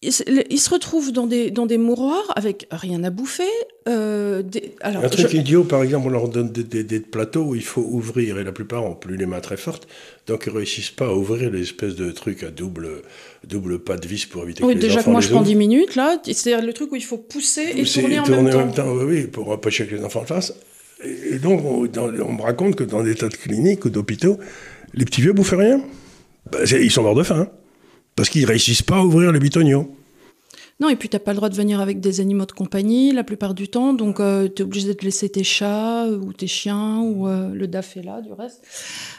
ils 0.00 0.12
se, 0.12 0.70
retrouvent 0.70 1.10
dans 1.12 1.26
des, 1.26 1.50
dans 1.50 1.66
des 1.66 1.76
mouroirs 1.78 2.32
avec 2.36 2.66
rien 2.70 3.02
à 3.02 3.10
bouffer. 3.10 3.42
euh, 3.88 4.42
des- 4.42 4.74
alors, 4.80 5.04
Un 5.04 5.08
truc 5.08 5.28
je- 5.28 5.36
idiot, 5.38 5.64
par 5.64 5.82
exemple, 5.82 6.06
on 6.06 6.10
leur 6.10 6.28
donne 6.28 6.50
des, 6.52 6.62
des- 6.62 6.84
des 6.84 7.00
plateaux 7.00 7.42
où 7.42 7.54
il 7.56 7.64
faut 7.64 7.80
ouvrir, 7.80 8.38
et 8.38 8.44
la 8.44 8.52
plupart 8.52 8.84
ont 8.84 8.94
plus 8.94 9.16
les 9.16 9.26
mains 9.26 9.40
très 9.40 9.56
fortes, 9.56 9.88
donc 10.28 10.44
ils 10.46 10.52
réussissent 10.52 10.90
pas 10.90 11.06
à 11.06 11.12
ouvrir 11.14 11.50
les 11.50 11.62
espèces 11.62 11.96
de 11.96 12.10
trucs 12.12 12.42
à 12.44 12.50
double, 12.50 12.88
double 13.46 13.78
pas 13.80 13.96
de 13.96 14.06
vis 14.06 14.26
pour 14.26 14.42
éviter 14.44 14.62
oui, 14.62 14.74
que 14.74 14.78
les 14.78 14.86
déjà 14.88 15.02
que 15.02 15.10
moi 15.10 15.20
les 15.20 15.26
je 15.26 15.30
prends 15.32 15.40
ouvrent. 15.40 15.48
10 15.48 15.54
minutes 15.56 15.96
là, 15.96 16.18
c'est-à-dire 16.22 16.64
le 16.64 16.72
truc 16.72 16.92
où 16.92 16.96
il 16.96 17.02
faut 17.04 17.18
pousser 17.18 17.62
et 17.76 17.82
tourner 17.84 18.20
en 18.20 18.22
tourner 18.24 18.54
même 18.54 18.72
temps. 18.72 18.92
oui, 18.92 19.04
oui, 19.06 19.26
pour 19.26 19.50
empêcher 19.50 19.86
que 19.86 19.94
les 19.96 20.04
enfants 20.04 20.20
le 20.20 20.26
fassent. 20.26 20.54
Et, 21.04 21.34
et 21.34 21.38
donc, 21.38 21.64
on, 21.64 21.86
dans- 21.86 22.10
on 22.24 22.32
me 22.34 22.42
raconte 22.42 22.76
que 22.76 22.84
dans 22.84 23.02
des 23.02 23.14
tas 23.16 23.28
de 23.28 23.34
cliniques 23.36 23.84
ou 23.84 23.90
d'hôpitaux, 23.90 24.38
les 24.94 25.04
petits 25.04 25.22
vieux 25.22 25.32
bouffent 25.32 25.54
rien. 25.56 25.80
C'est- 26.66 26.84
ils 26.84 26.90
sont 26.92 27.02
morts 27.02 27.14
de 27.16 27.22
faim. 27.24 27.48
hein. 27.48 27.50
Parce 28.18 28.28
qu'ils 28.30 28.44
réussissent 28.44 28.82
pas 28.82 28.96
à 28.96 29.00
ouvrir 29.02 29.30
les 29.32 29.38
bitoniaux. 29.38 29.94
Non, 30.80 30.88
et 30.88 30.96
puis 30.96 31.08
t'as 31.08 31.18
pas 31.20 31.30
le 31.30 31.36
droit 31.36 31.48
de 31.48 31.54
venir 31.54 31.80
avec 31.80 32.00
des 32.00 32.20
animaux 32.20 32.46
de 32.46 32.52
compagnie 32.52 33.12
la 33.12 33.22
plupart 33.24 33.54
du 33.54 33.68
temps, 33.68 33.92
donc 33.94 34.16
tu 34.18 34.50
t'es 34.50 34.62
obligé 34.64 34.92
de 34.92 35.00
laisser 35.04 35.28
tes 35.28 35.44
chats 35.44 36.04
euh, 36.06 36.18
ou 36.18 36.32
tes 36.32 36.46
chiens 36.48 36.98
ou 37.00 37.26
euh, 37.28 37.48
le 37.54 37.66
DAF 37.68 37.96
est 37.96 38.02
là 38.02 38.20
du 38.20 38.32
reste. 38.32 38.60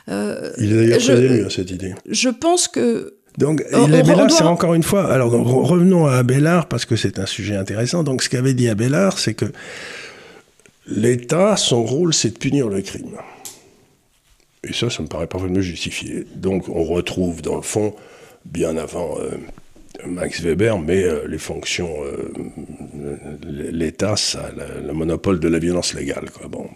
Euh, 0.09 0.51
Il 0.57 0.71
est 0.73 0.75
d'ailleurs 0.75 0.99
très 0.99 1.25
ému 1.25 1.45
à 1.45 1.49
cette 1.49 1.71
idée. 1.71 1.93
je 2.09 2.29
pense 2.29 2.67
que 2.67 3.15
Donc, 3.37 3.63
On- 3.73 3.87
il 3.87 3.95
Abélard, 3.95 4.27
doit- 4.27 4.29
c'est 4.37 4.43
encore 4.43 4.73
une 4.73 4.83
fois. 4.83 5.09
Alors, 5.11 5.31
donc, 5.31 5.47
revenons 5.47 6.05
à 6.07 6.13
Abélard 6.17 6.67
parce 6.67 6.83
que 6.85 6.95
c'est 6.97 7.19
un 7.19 7.25
sujet 7.25 7.55
intéressant. 7.55 8.03
Donc, 8.03 8.21
ce 8.23 8.29
qu'avait 8.29 8.53
dit 8.53 8.67
Abélard, 8.69 9.17
c'est 9.19 9.33
que 9.33 9.45
l'État, 10.87 11.55
son 11.57 11.83
rôle, 11.83 12.13
c'est 12.13 12.31
de 12.33 12.37
punir 12.37 12.67
le 12.69 12.81
crime. 12.81 13.17
Et 14.63 14.73
ça, 14.73 14.89
ça 14.89 15.01
me 15.03 15.07
paraît 15.07 15.27
parfaitement 15.27 15.61
justifié. 15.61 16.25
Donc, 16.35 16.67
on 16.69 16.83
retrouve, 16.83 17.41
dans 17.41 17.55
le 17.55 17.61
fond, 17.61 17.93
bien 18.45 18.77
avant 18.77 19.19
euh, 19.19 19.31
Max 20.05 20.41
Weber, 20.41 20.79
mais 20.79 21.03
euh, 21.03 21.27
les 21.27 21.37
fonctions. 21.37 21.93
euh, 22.03 22.31
L'État, 23.43 24.15
ça, 24.15 24.51
le, 24.55 24.85
le 24.87 24.93
monopole 24.93 25.39
de 25.39 25.47
la 25.47 25.59
violence 25.59 25.93
légale. 25.93 26.29
Quoi. 26.31 26.47
Bon, 26.47 26.69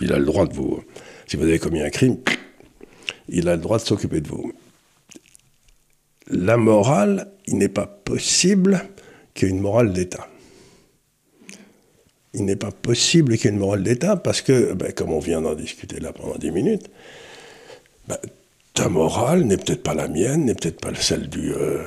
il 0.00 0.12
a 0.12 0.18
le 0.18 0.24
droit 0.24 0.46
de 0.46 0.54
vous. 0.54 0.82
Si 1.26 1.36
vous 1.36 1.44
avez 1.44 1.58
commis 1.58 1.82
un 1.82 1.90
crime, 1.90 2.16
il 3.28 3.48
a 3.48 3.56
le 3.56 3.62
droit 3.62 3.78
de 3.78 3.84
s'occuper 3.84 4.20
de 4.20 4.28
vous 4.28 4.52
la 6.30 6.56
morale, 6.56 7.28
il 7.46 7.56
n'est 7.58 7.68
pas 7.68 7.86
possible 7.86 8.84
qu'il 9.34 9.48
y 9.48 9.50
ait 9.50 9.54
une 9.54 9.60
morale 9.62 9.92
d'État. 9.92 10.28
Il 12.34 12.44
n'est 12.44 12.56
pas 12.56 12.70
possible 12.70 13.36
qu'il 13.36 13.46
y 13.46 13.48
ait 13.48 13.54
une 13.54 13.60
morale 13.60 13.82
d'État 13.82 14.16
parce 14.16 14.42
que, 14.42 14.74
ben, 14.74 14.92
comme 14.92 15.10
on 15.12 15.18
vient 15.18 15.40
d'en 15.40 15.54
discuter 15.54 16.00
là 16.00 16.12
pendant 16.12 16.36
10 16.36 16.50
minutes, 16.50 16.90
ben, 18.06 18.18
ta 18.78 18.88
morale 18.88 19.42
n'est 19.44 19.56
peut-être 19.56 19.82
pas 19.82 19.94
la 19.94 20.06
mienne, 20.08 20.44
n'est 20.44 20.54
peut-être 20.54 20.80
pas 20.80 20.94
celle 20.94 21.28
du, 21.28 21.52
euh, 21.52 21.82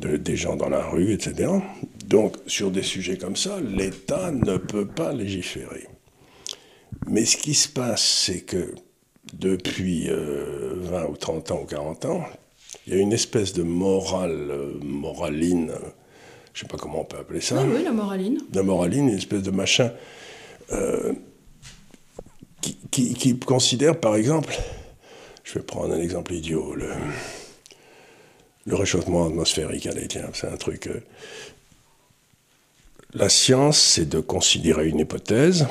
de- 0.00 0.16
des 0.16 0.36
gens 0.36 0.54
dans 0.56 0.68
la 0.68 0.84
rue, 0.86 1.12
etc. 1.12 1.50
Donc, 2.06 2.36
sur 2.46 2.70
des 2.70 2.82
sujets 2.82 3.16
comme 3.18 3.34
ça, 3.36 3.58
l'État 3.60 4.30
ne 4.30 4.56
peut 4.56 4.86
pas 4.86 5.12
légiférer. 5.12 5.88
Mais 7.08 7.24
ce 7.24 7.36
qui 7.36 7.54
se 7.54 7.68
passe, 7.68 8.02
c'est 8.04 8.42
que 8.42 8.74
depuis 9.32 10.08
euh, 10.08 10.74
20 10.76 11.06
ou 11.06 11.16
30 11.16 11.50
ans 11.50 11.60
ou 11.62 11.66
40 11.66 12.04
ans, 12.04 12.22
il 12.86 12.94
y 12.94 12.96
a 12.96 13.00
une 13.00 13.12
espèce 13.12 13.52
de 13.52 13.62
morale, 13.64 14.46
euh, 14.50 14.72
moraline, 14.82 15.72
je 16.52 16.60
ne 16.64 16.68
sais 16.68 16.68
pas 16.68 16.76
comment 16.78 17.00
on 17.00 17.04
peut 17.04 17.18
appeler 17.18 17.40
ça, 17.40 17.60
oui, 17.62 17.72
oui, 17.78 17.82
la 17.84 17.92
moraline. 17.92 18.38
de 18.50 18.60
moraline, 18.60 19.08
une 19.08 19.16
espèce 19.18 19.42
de 19.42 19.50
machin 19.50 19.90
euh, 20.72 21.12
qui, 22.60 22.76
qui- 22.90 23.14
qui 23.14 23.38
considère, 23.38 23.98
par 23.98 24.14
exemple, 24.14 24.54
je 25.44 25.54
vais 25.54 25.62
prendre 25.64 25.94
un 25.94 26.00
exemple 26.00 26.32
idiot, 26.32 26.74
le, 26.74 26.88
réchauffement 28.74 29.26
atmosphérique. 29.26 29.86
Allez, 29.86 30.08
tiens, 30.08 30.30
c'est 30.32 30.48
un 30.48 30.56
truc. 30.56 30.88
euh, 30.88 31.00
la 33.12 33.28
science, 33.28 33.78
c'est 33.78 34.08
de 34.08 34.18
considérer 34.18 34.88
une 34.88 34.98
hypothèse, 34.98 35.66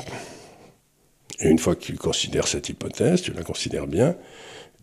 et 1.40 1.48
une 1.48 1.58
fois 1.58 1.74
que 1.74 1.84
tu 1.84 1.94
considères 1.96 2.46
cette 2.46 2.68
hypothèse, 2.68 3.20
tu 3.20 3.32
la 3.32 3.42
considères 3.42 3.86
bien, 3.86 4.16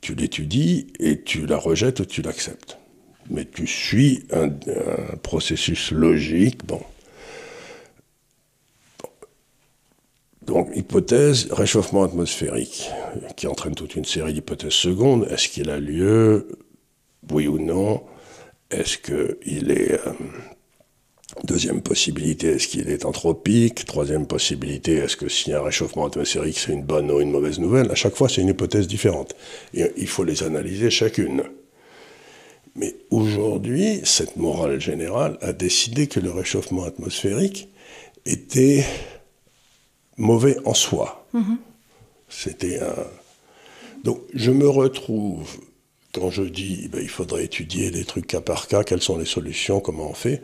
tu 0.02 0.14
l'étudies 0.14 0.88
et 1.00 1.22
tu 1.22 1.46
la 1.46 1.58
rejettes 1.58 2.02
ou 2.02 2.06
tu 2.06 2.22
l'acceptes. 2.22 2.78
Mais 3.30 3.46
tu 3.46 3.66
suis 3.66 4.26
un, 4.32 4.50
un 4.50 5.16
processus 5.24 5.92
logique. 5.92 6.66
Bon. 6.66 6.82
Donc, 10.46 10.70
hypothèse, 10.76 11.48
réchauffement 11.52 12.04
atmosphérique, 12.04 12.90
qui 13.38 13.48
entraîne 13.48 13.76
toute 13.76 13.96
une 13.96 14.06
série 14.06 14.34
d'hypothèses 14.34 14.74
secondes. 14.74 15.28
Est-ce 15.30 15.50
qu'il 15.50 15.70
a 15.70 15.80
lieu? 15.80 16.48
Oui 17.30 17.48
ou 17.48 17.60
non? 17.60 18.02
Est-ce 18.72 18.98
qu'il 18.98 19.72
est. 19.72 19.94
euh, 19.94 20.14
Deuxième 21.46 21.82
possibilité, 21.82 22.48
est-ce 22.48 22.68
qu'il 22.68 22.90
est 22.90 23.06
anthropique? 23.06 23.86
Troisième 23.86 24.28
possibilité, 24.28 24.96
est-ce 24.96 25.16
que 25.16 25.30
s'il 25.30 25.54
y 25.54 25.56
a 25.56 25.62
un 25.62 25.64
réchauffement 25.64 26.06
atmosphérique, 26.06 26.60
c'est 26.60 26.74
une 26.74 26.84
bonne 26.84 27.10
ou 27.10 27.22
une 27.22 27.32
mauvaise 27.32 27.58
nouvelle? 27.58 27.90
À 27.90 27.96
chaque 27.96 28.16
fois, 28.16 28.28
c'est 28.28 28.42
une 28.42 28.50
hypothèse 28.50 28.86
différente. 28.86 29.34
Et 29.74 29.86
il 29.96 30.08
faut 30.08 30.26
les 30.26 30.44
analyser 30.44 30.90
chacune. 30.90 31.44
Mais 32.76 32.96
aujourd'hui, 33.12 34.02
cette 34.04 34.36
morale 34.36 34.82
générale 34.82 35.38
a 35.42 35.54
décidé 35.54 36.08
que 36.08 36.20
le 36.20 36.32
réchauffement 36.32 36.84
atmosphérique 36.84 37.70
était 38.26 38.84
mauvais 40.22 40.58
en 40.66 40.74
soi. 40.74 41.26
C'était 42.30 42.80
un. 42.80 42.96
Donc, 44.04 44.22
je 44.34 44.52
me 44.52 44.68
retrouve, 44.68 45.48
quand 46.14 46.30
je 46.30 46.44
dis 46.44 46.88
ben, 46.92 47.02
il 47.02 47.10
faudrait 47.10 47.44
étudier 47.46 47.92
les 47.92 48.06
trucs 48.06 48.28
cas 48.28 48.42
par 48.42 48.68
cas, 48.68 48.84
quelles 48.84 49.02
sont 49.02 49.18
les 49.18 49.26
solutions, 49.26 49.80
comment 49.80 50.10
on 50.10 50.14
fait, 50.14 50.42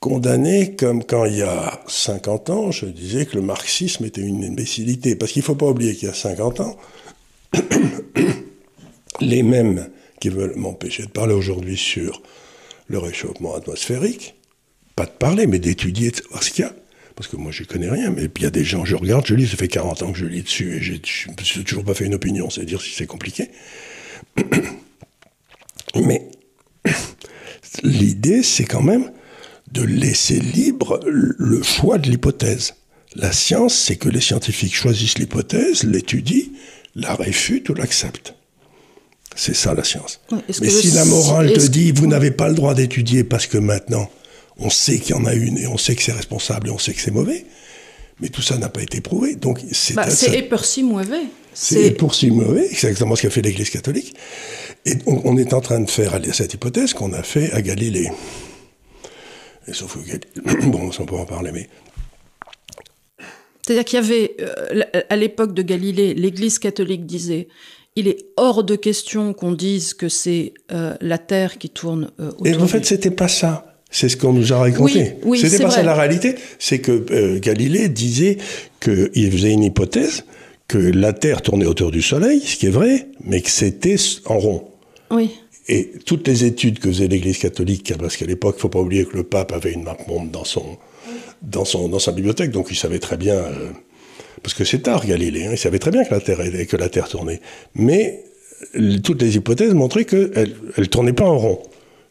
condamné 0.00 0.74
comme 0.74 1.04
quand 1.04 1.24
il 1.24 1.36
y 1.36 1.42
a 1.42 1.82
50 1.86 2.50
ans, 2.50 2.70
je 2.70 2.86
disais 2.86 3.26
que 3.26 3.36
le 3.36 3.42
marxisme 3.42 4.04
était 4.04 4.20
une 4.20 4.44
imbécilité. 4.44 5.16
Parce 5.16 5.32
qu'il 5.32 5.40
ne 5.40 5.46
faut 5.46 5.54
pas 5.54 5.66
oublier 5.66 5.94
qu'il 5.94 6.08
y 6.08 6.10
a 6.10 6.14
50 6.14 6.60
ans, 6.60 6.76
les 9.20 9.42
mêmes 9.42 9.90
qui 10.20 10.28
veulent 10.28 10.56
m'empêcher 10.56 11.04
de 11.04 11.10
parler 11.10 11.34
aujourd'hui 11.34 11.76
sur 11.76 12.22
le 12.88 12.98
réchauffement 12.98 13.54
atmosphérique, 13.54 14.34
pas 14.96 15.06
de 15.06 15.10
parler, 15.10 15.46
mais 15.46 15.58
d'étudier, 15.58 16.10
de 16.10 16.16
savoir 16.16 16.42
ce 16.42 16.50
qu'il 16.50 16.64
y 16.64 16.68
a. 16.68 16.72
parce 17.22 17.30
que 17.30 17.36
moi, 17.36 17.52
je 17.52 17.62
connais 17.62 17.88
rien, 17.88 18.10
mais 18.10 18.26
puis 18.26 18.42
il 18.42 18.44
y 18.46 18.48
a 18.48 18.50
des 18.50 18.64
gens, 18.64 18.84
je 18.84 18.96
regarde, 18.96 19.24
je 19.24 19.36
lis, 19.36 19.46
ça 19.46 19.56
fait 19.56 19.68
40 19.68 20.02
ans 20.02 20.10
que 20.10 20.18
je 20.18 20.26
lis 20.26 20.42
dessus, 20.42 20.74
et 20.74 20.82
je 20.82 20.94
ne 21.28 21.36
me 21.38 21.44
suis 21.44 21.62
toujours 21.62 21.84
pas 21.84 21.94
fait 21.94 22.04
une 22.04 22.14
opinion, 22.14 22.50
c'est 22.50 22.62
à 22.62 22.64
dire 22.64 22.82
si 22.82 22.90
c'est 22.90 23.06
compliqué. 23.06 23.48
Mais 25.94 26.28
l'idée, 27.84 28.42
c'est 28.42 28.64
quand 28.64 28.82
même 28.82 29.12
de 29.70 29.82
laisser 29.82 30.40
libre 30.40 30.98
le 31.06 31.62
choix 31.62 31.98
de 31.98 32.10
l'hypothèse. 32.10 32.74
La 33.14 33.30
science, 33.30 33.76
c'est 33.78 33.94
que 33.94 34.08
les 34.08 34.20
scientifiques 34.20 34.74
choisissent 34.74 35.18
l'hypothèse, 35.18 35.84
l'étudient, 35.84 36.48
la 36.96 37.14
réfutent 37.14 37.68
ou 37.68 37.74
l'acceptent. 37.74 38.34
C'est 39.36 39.54
ça 39.54 39.74
la 39.74 39.84
science. 39.84 40.20
Mais 40.60 40.70
si 40.70 40.90
la 40.90 41.04
morale 41.04 41.52
te 41.52 41.68
dit 41.68 41.92
vous 41.92 42.08
n'avez 42.08 42.32
pas 42.32 42.48
le 42.48 42.54
droit 42.54 42.74
d'étudier 42.74 43.22
parce 43.22 43.46
que 43.46 43.58
maintenant 43.58 44.10
on 44.58 44.70
sait 44.70 44.98
qu'il 44.98 45.14
y 45.14 45.18
en 45.18 45.24
a 45.24 45.34
une 45.34 45.58
et 45.58 45.66
on 45.66 45.78
sait 45.78 45.94
que 45.94 46.02
c'est 46.02 46.12
responsable 46.12 46.68
et 46.68 46.70
on 46.70 46.78
sait 46.78 46.92
que 46.92 47.00
c'est 47.00 47.10
mauvais, 47.10 47.44
mais 48.20 48.28
tout 48.28 48.42
ça 48.42 48.58
n'a 48.58 48.68
pas 48.68 48.82
été 48.82 49.00
prouvé. 49.00 49.34
Donc 49.34 49.60
c'est 49.72 49.94
bah, 49.94 50.06
et 50.32 50.42
pour 50.42 50.64
si 50.64 50.82
mauvais. 50.82 51.24
C'est 51.54 51.90
pour 51.92 52.14
si 52.14 52.30
mauvais, 52.30 52.66
c'est 52.68 52.88
exactement 52.88 53.14
ce 53.14 53.22
qu'a 53.22 53.30
fait 53.30 53.42
l'Église 53.42 53.70
catholique. 53.70 54.14
Et 54.86 54.94
on, 55.06 55.36
est 55.36 55.52
en 55.52 55.60
train 55.60 55.80
de 55.80 55.90
faire 55.90 56.18
cette 56.32 56.54
hypothèse 56.54 56.94
qu'on 56.94 57.12
a 57.12 57.22
fait 57.22 57.52
à 57.52 57.60
Galilée. 57.60 58.10
Et 59.68 59.72
sauf 59.74 59.96
que 59.96 60.66
bon, 60.66 60.90
on 60.98 61.04
peut 61.04 61.14
en 61.14 61.26
parler, 61.26 61.52
mais 61.52 61.68
c'est-à-dire 63.64 63.84
qu'il 63.84 63.96
y 63.96 64.02
avait, 64.02 64.36
euh, 64.40 64.82
à 65.08 65.16
l'époque 65.16 65.54
de 65.54 65.62
Galilée, 65.62 66.14
l'Église 66.14 66.58
catholique 66.58 67.06
disait 67.06 67.48
il 67.94 68.08
est 68.08 68.26
hors 68.36 68.64
de 68.64 68.74
question 68.74 69.34
qu'on 69.34 69.52
dise 69.52 69.94
que 69.94 70.08
c'est 70.08 70.54
euh, 70.72 70.94
la 71.00 71.18
Terre 71.18 71.58
qui 71.58 71.68
tourne 71.68 72.10
euh, 72.20 72.30
autour. 72.30 72.46
Et 72.46 72.56
en 72.56 72.66
fait, 72.66 72.84
c'était 72.86 73.10
pas 73.10 73.28
ça. 73.28 73.71
C'est 73.92 74.08
ce 74.08 74.16
qu'on 74.16 74.32
nous 74.32 74.52
a 74.52 74.58
raconté. 74.58 75.16
Oui, 75.22 75.38
oui 75.38 75.38
c'était 75.38 75.62
pas 75.62 75.70
ça 75.70 75.82
la 75.82 75.94
réalité. 75.94 76.34
C'est 76.58 76.80
que 76.80 77.38
Galilée 77.38 77.88
disait 77.88 78.38
qu'il 78.80 79.30
faisait 79.30 79.52
une 79.52 79.62
hypothèse 79.62 80.24
que 80.66 80.78
la 80.78 81.12
Terre 81.12 81.42
tournait 81.42 81.66
autour 81.66 81.90
du 81.90 82.00
Soleil, 82.00 82.40
ce 82.40 82.56
qui 82.56 82.66
est 82.66 82.70
vrai, 82.70 83.08
mais 83.24 83.42
que 83.42 83.50
c'était 83.50 83.96
en 84.24 84.38
rond. 84.38 84.64
Oui. 85.10 85.30
Et 85.68 85.92
toutes 86.06 86.26
les 86.26 86.44
études 86.44 86.78
que 86.78 86.88
faisait 86.88 87.06
l'Église 87.06 87.36
catholique, 87.36 87.92
parce 87.98 88.16
qu'à 88.16 88.24
l'époque, 88.24 88.54
il 88.56 88.58
ne 88.58 88.62
faut 88.62 88.68
pas 88.70 88.80
oublier 88.80 89.04
que 89.04 89.16
le 89.16 89.22
pape 89.22 89.52
avait 89.52 89.72
une 89.72 89.82
map 89.82 89.98
monde 90.08 90.30
dans 90.30 90.44
son, 90.44 90.78
dans, 91.42 91.66
son, 91.66 91.88
dans 91.88 91.98
sa 91.98 92.12
bibliothèque, 92.12 92.50
donc 92.50 92.68
il 92.70 92.76
savait 92.76 92.98
très 92.98 93.18
bien, 93.18 93.34
euh, 93.34 93.68
parce 94.42 94.54
que 94.54 94.64
c'est 94.64 94.80
tard 94.80 95.06
Galilée, 95.06 95.44
hein, 95.44 95.50
il 95.52 95.58
savait 95.58 95.78
très 95.78 95.90
bien 95.90 96.04
que 96.04 96.14
la 96.14 96.20
Terre, 96.20 96.38
que 96.66 96.76
la 96.76 96.88
Terre 96.88 97.08
tournait. 97.08 97.40
Mais 97.74 98.24
toutes 99.04 99.20
les 99.20 99.36
hypothèses 99.36 99.74
montraient 99.74 100.06
qu'elle 100.06 100.54
ne 100.78 100.84
tournait 100.84 101.12
pas 101.12 101.26
en 101.26 101.36
rond 101.36 101.62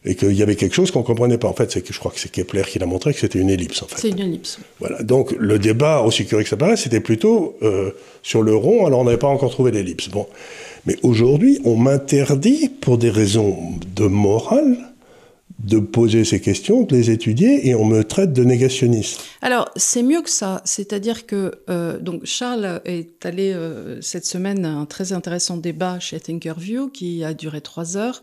et 0.04 0.14
qu'il 0.14 0.32
y 0.32 0.42
avait 0.42 0.56
quelque 0.56 0.74
chose 0.74 0.90
qu'on 0.90 1.02
comprenait 1.02 1.38
pas. 1.38 1.48
En 1.48 1.52
fait, 1.52 1.70
c'est 1.70 1.82
que 1.82 1.92
je 1.92 1.98
crois 1.98 2.10
que 2.10 2.18
c'est 2.18 2.30
Kepler 2.30 2.62
qui 2.62 2.78
l'a 2.78 2.86
montré 2.86 3.12
que 3.14 3.20
c'était 3.20 3.38
une 3.38 3.50
ellipse. 3.50 3.82
En 3.82 3.86
fait. 3.86 3.96
C'est 3.98 4.08
une 4.08 4.20
ellipse. 4.20 4.58
Voilà. 4.80 5.02
Donc 5.02 5.34
le 5.38 5.58
débat, 5.58 6.00
aussi 6.00 6.26
curieux 6.26 6.42
que 6.42 6.50
ça 6.50 6.56
paraît, 6.56 6.76
c'était 6.76 7.00
plutôt 7.00 7.56
euh, 7.62 7.92
sur 8.22 8.42
le 8.42 8.54
rond. 8.54 8.86
Alors 8.86 9.00
on 9.00 9.04
n'avait 9.04 9.16
pas 9.16 9.28
encore 9.28 9.50
trouvé 9.50 9.70
l'ellipse. 9.70 10.08
Bon, 10.08 10.26
mais 10.86 10.96
aujourd'hui, 11.02 11.60
on 11.64 11.76
m'interdit 11.76 12.68
pour 12.80 12.98
des 12.98 13.10
raisons 13.10 13.56
de 13.94 14.06
morale 14.06 14.76
de 15.62 15.78
poser 15.78 16.24
ces 16.24 16.40
questions, 16.40 16.82
de 16.82 16.96
les 16.96 17.10
étudier, 17.10 17.68
et 17.68 17.74
on 17.74 17.84
me 17.84 18.02
traite 18.02 18.32
de 18.32 18.42
négationniste. 18.42 19.20
Alors, 19.42 19.70
c'est 19.76 20.02
mieux 20.02 20.20
que 20.22 20.30
ça. 20.30 20.60
C'est-à-dire 20.64 21.24
que 21.24 21.52
euh, 21.70 21.98
donc 21.98 22.24
Charles 22.24 22.80
est 22.84 23.24
allé 23.24 23.52
euh, 23.52 24.00
cette 24.00 24.26
semaine 24.26 24.64
à 24.64 24.72
un 24.72 24.86
très 24.86 25.12
intéressant 25.12 25.56
débat 25.56 26.00
chez 26.00 26.18
Thinkerview 26.18 26.88
qui 26.88 27.22
a 27.22 27.32
duré 27.32 27.60
trois 27.60 27.96
heures. 27.96 28.22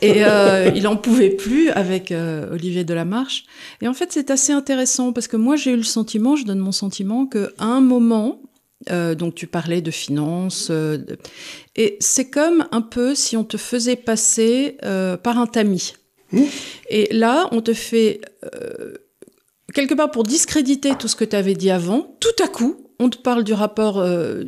Et 0.00 0.24
euh, 0.24 0.70
il 0.76 0.86
en 0.86 0.96
pouvait 0.96 1.30
plus 1.30 1.70
avec 1.70 2.14
Olivier 2.52 2.84
Delamarche. 2.84 3.44
Et 3.82 3.88
en 3.88 3.94
fait, 3.94 4.12
c'est 4.12 4.30
assez 4.30 4.52
intéressant 4.52 5.12
parce 5.12 5.26
que 5.26 5.36
moi, 5.36 5.56
j'ai 5.56 5.72
eu 5.72 5.76
le 5.76 5.82
sentiment, 5.82 6.36
je 6.36 6.44
donne 6.44 6.60
mon 6.60 6.72
sentiment, 6.72 7.26
qu'à 7.26 7.48
un 7.58 7.80
moment, 7.80 8.40
donc 8.88 9.34
tu 9.34 9.48
parlais 9.48 9.82
de 9.82 9.90
finances, 9.90 10.70
et 11.74 11.96
c'est 11.98 12.30
comme 12.30 12.66
un 12.70 12.80
peu 12.80 13.16
si 13.16 13.36
on 13.36 13.42
te 13.42 13.56
faisait 13.56 13.96
passer 13.96 14.76
par 15.24 15.38
un 15.38 15.46
tamis. 15.46 15.94
Mmh. 16.32 16.42
Et 16.90 17.08
là, 17.12 17.48
on 17.52 17.60
te 17.60 17.72
fait, 17.72 18.20
euh, 18.44 18.94
quelque 19.74 19.94
part 19.94 20.10
pour 20.10 20.24
discréditer 20.24 20.92
tout 20.98 21.08
ce 21.08 21.16
que 21.16 21.24
tu 21.24 21.36
avais 21.36 21.54
dit 21.54 21.70
avant, 21.70 22.16
tout 22.20 22.42
à 22.42 22.48
coup, 22.48 22.76
on 22.98 23.08
te 23.10 23.18
parle 23.18 23.44
du 23.44 23.52
rapport... 23.52 23.98
Euh, 23.98 24.44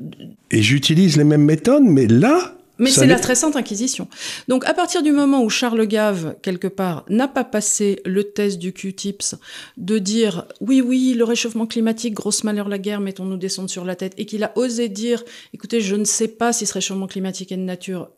et 0.51 0.63
j'utilise 0.63 1.17
les 1.17 1.25
mêmes 1.25 1.45
méthodes, 1.45 1.85
mais 1.85 2.07
là... 2.07 2.57
Mais 2.81 2.91
c'est 2.91 3.07
la 3.07 3.19
très 3.19 3.35
sainte 3.35 3.57
inquisition. 3.57 4.09
Donc 4.49 4.65
à 4.65 4.73
partir 4.73 5.03
du 5.03 5.13
moment 5.13 5.43
où 5.43 5.51
Charles 5.51 5.87
Gave, 5.87 6.37
quelque 6.41 6.67
part, 6.67 7.05
n'a 7.11 7.29
pas 7.29 7.45
passé 7.45 8.01
le 8.07 8.25
test 8.25 8.59
du 8.59 8.73
Q-tips 8.73 9.35
de 9.77 9.99
dire 9.99 10.47
oui, 10.63 10.81
oui, 10.81 11.13
le 11.15 11.25
réchauffement 11.25 11.67
climatique, 11.67 12.15
grosse 12.15 12.43
malheur 12.43 12.71
la 12.71 12.79
guerre, 12.79 13.01
mettons-nous 13.01 13.37
descendre 13.37 13.69
sur 13.69 13.85
la 13.85 13.97
tête, 13.97 14.15
et 14.17 14.25
qu'il 14.25 14.43
a 14.45 14.53
osé 14.57 14.89
dire 14.89 15.23
écoutez, 15.53 15.83
je 15.83 15.95
ne 15.95 16.05
sais 16.05 16.29
pas 16.29 16.55
si 16.55 16.65
ce 16.65 16.73
réchauffement 16.73 17.07
climatique 17.07 17.53
est 17.53 17.59
de 17.59 17.63
nature 17.63 18.09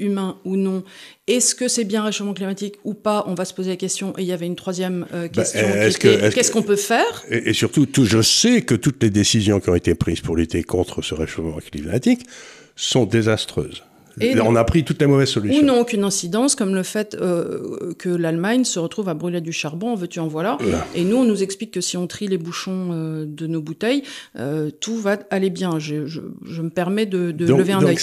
humain 0.00 0.38
ou 0.44 0.56
non, 0.56 0.82
est-ce 1.26 1.54
que 1.54 1.68
c'est 1.68 1.84
bien 1.84 2.02
réchauffement 2.02 2.34
climatique 2.34 2.76
ou 2.84 2.94
pas? 2.94 3.24
On 3.26 3.34
va 3.34 3.44
se 3.44 3.54
poser 3.54 3.70
la 3.70 3.76
question. 3.76 4.12
Et 4.18 4.22
il 4.22 4.26
y 4.26 4.32
avait 4.32 4.46
une 4.46 4.56
troisième 4.56 5.06
euh, 5.12 5.28
bah, 5.28 5.42
question 5.42 5.60
qu'est-ce 6.30 6.50
qu'on 6.50 6.62
peut 6.62 6.76
faire? 6.76 7.24
Et, 7.30 7.52
surtout, 7.52 7.86
tout, 7.86 8.04
je 8.04 8.22
sais 8.22 8.62
que 8.62 8.74
toutes 8.74 9.02
les 9.02 9.10
décisions 9.10 9.60
qui 9.60 9.70
ont 9.70 9.74
été 9.74 9.94
prises 9.94 10.20
pour 10.20 10.36
lutter 10.36 10.62
contre 10.62 11.02
ce 11.02 11.14
réchauffement 11.14 11.58
climatique 11.58 12.26
sont 12.74 13.04
désastreuses 13.04 13.84
on 14.42 14.56
a 14.56 14.64
pris 14.64 14.84
toutes 14.84 15.00
les 15.00 15.06
mauvaises 15.06 15.28
solutions. 15.28 15.62
Ou 15.62 15.64
n'ont 15.64 15.80
aucune 15.80 16.04
incidence, 16.04 16.54
comme 16.54 16.74
le 16.74 16.82
fait 16.82 17.16
euh, 17.20 17.94
que 17.98 18.08
l'Allemagne 18.08 18.64
se 18.64 18.78
retrouve 18.78 19.08
à 19.08 19.14
brûler 19.14 19.40
du 19.40 19.52
charbon, 19.52 19.90
en 19.90 19.94
veux-tu 19.94 20.20
en 20.20 20.28
voilà. 20.28 20.58
Et 20.94 21.04
nous, 21.04 21.16
on 21.16 21.24
nous 21.24 21.42
explique 21.42 21.72
que 21.72 21.80
si 21.80 21.96
on 21.96 22.06
trie 22.06 22.28
les 22.28 22.38
bouchons 22.38 22.90
euh, 22.92 23.24
de 23.26 23.46
nos 23.46 23.60
bouteilles, 23.60 24.02
euh, 24.38 24.70
tout 24.70 24.96
va 24.96 25.18
aller 25.30 25.50
bien. 25.50 25.78
Je, 25.78 25.94
me 25.94 26.70
permets 26.70 27.06
de, 27.06 27.34
lever 27.38 27.72
un 27.72 27.84
œil. 27.84 27.98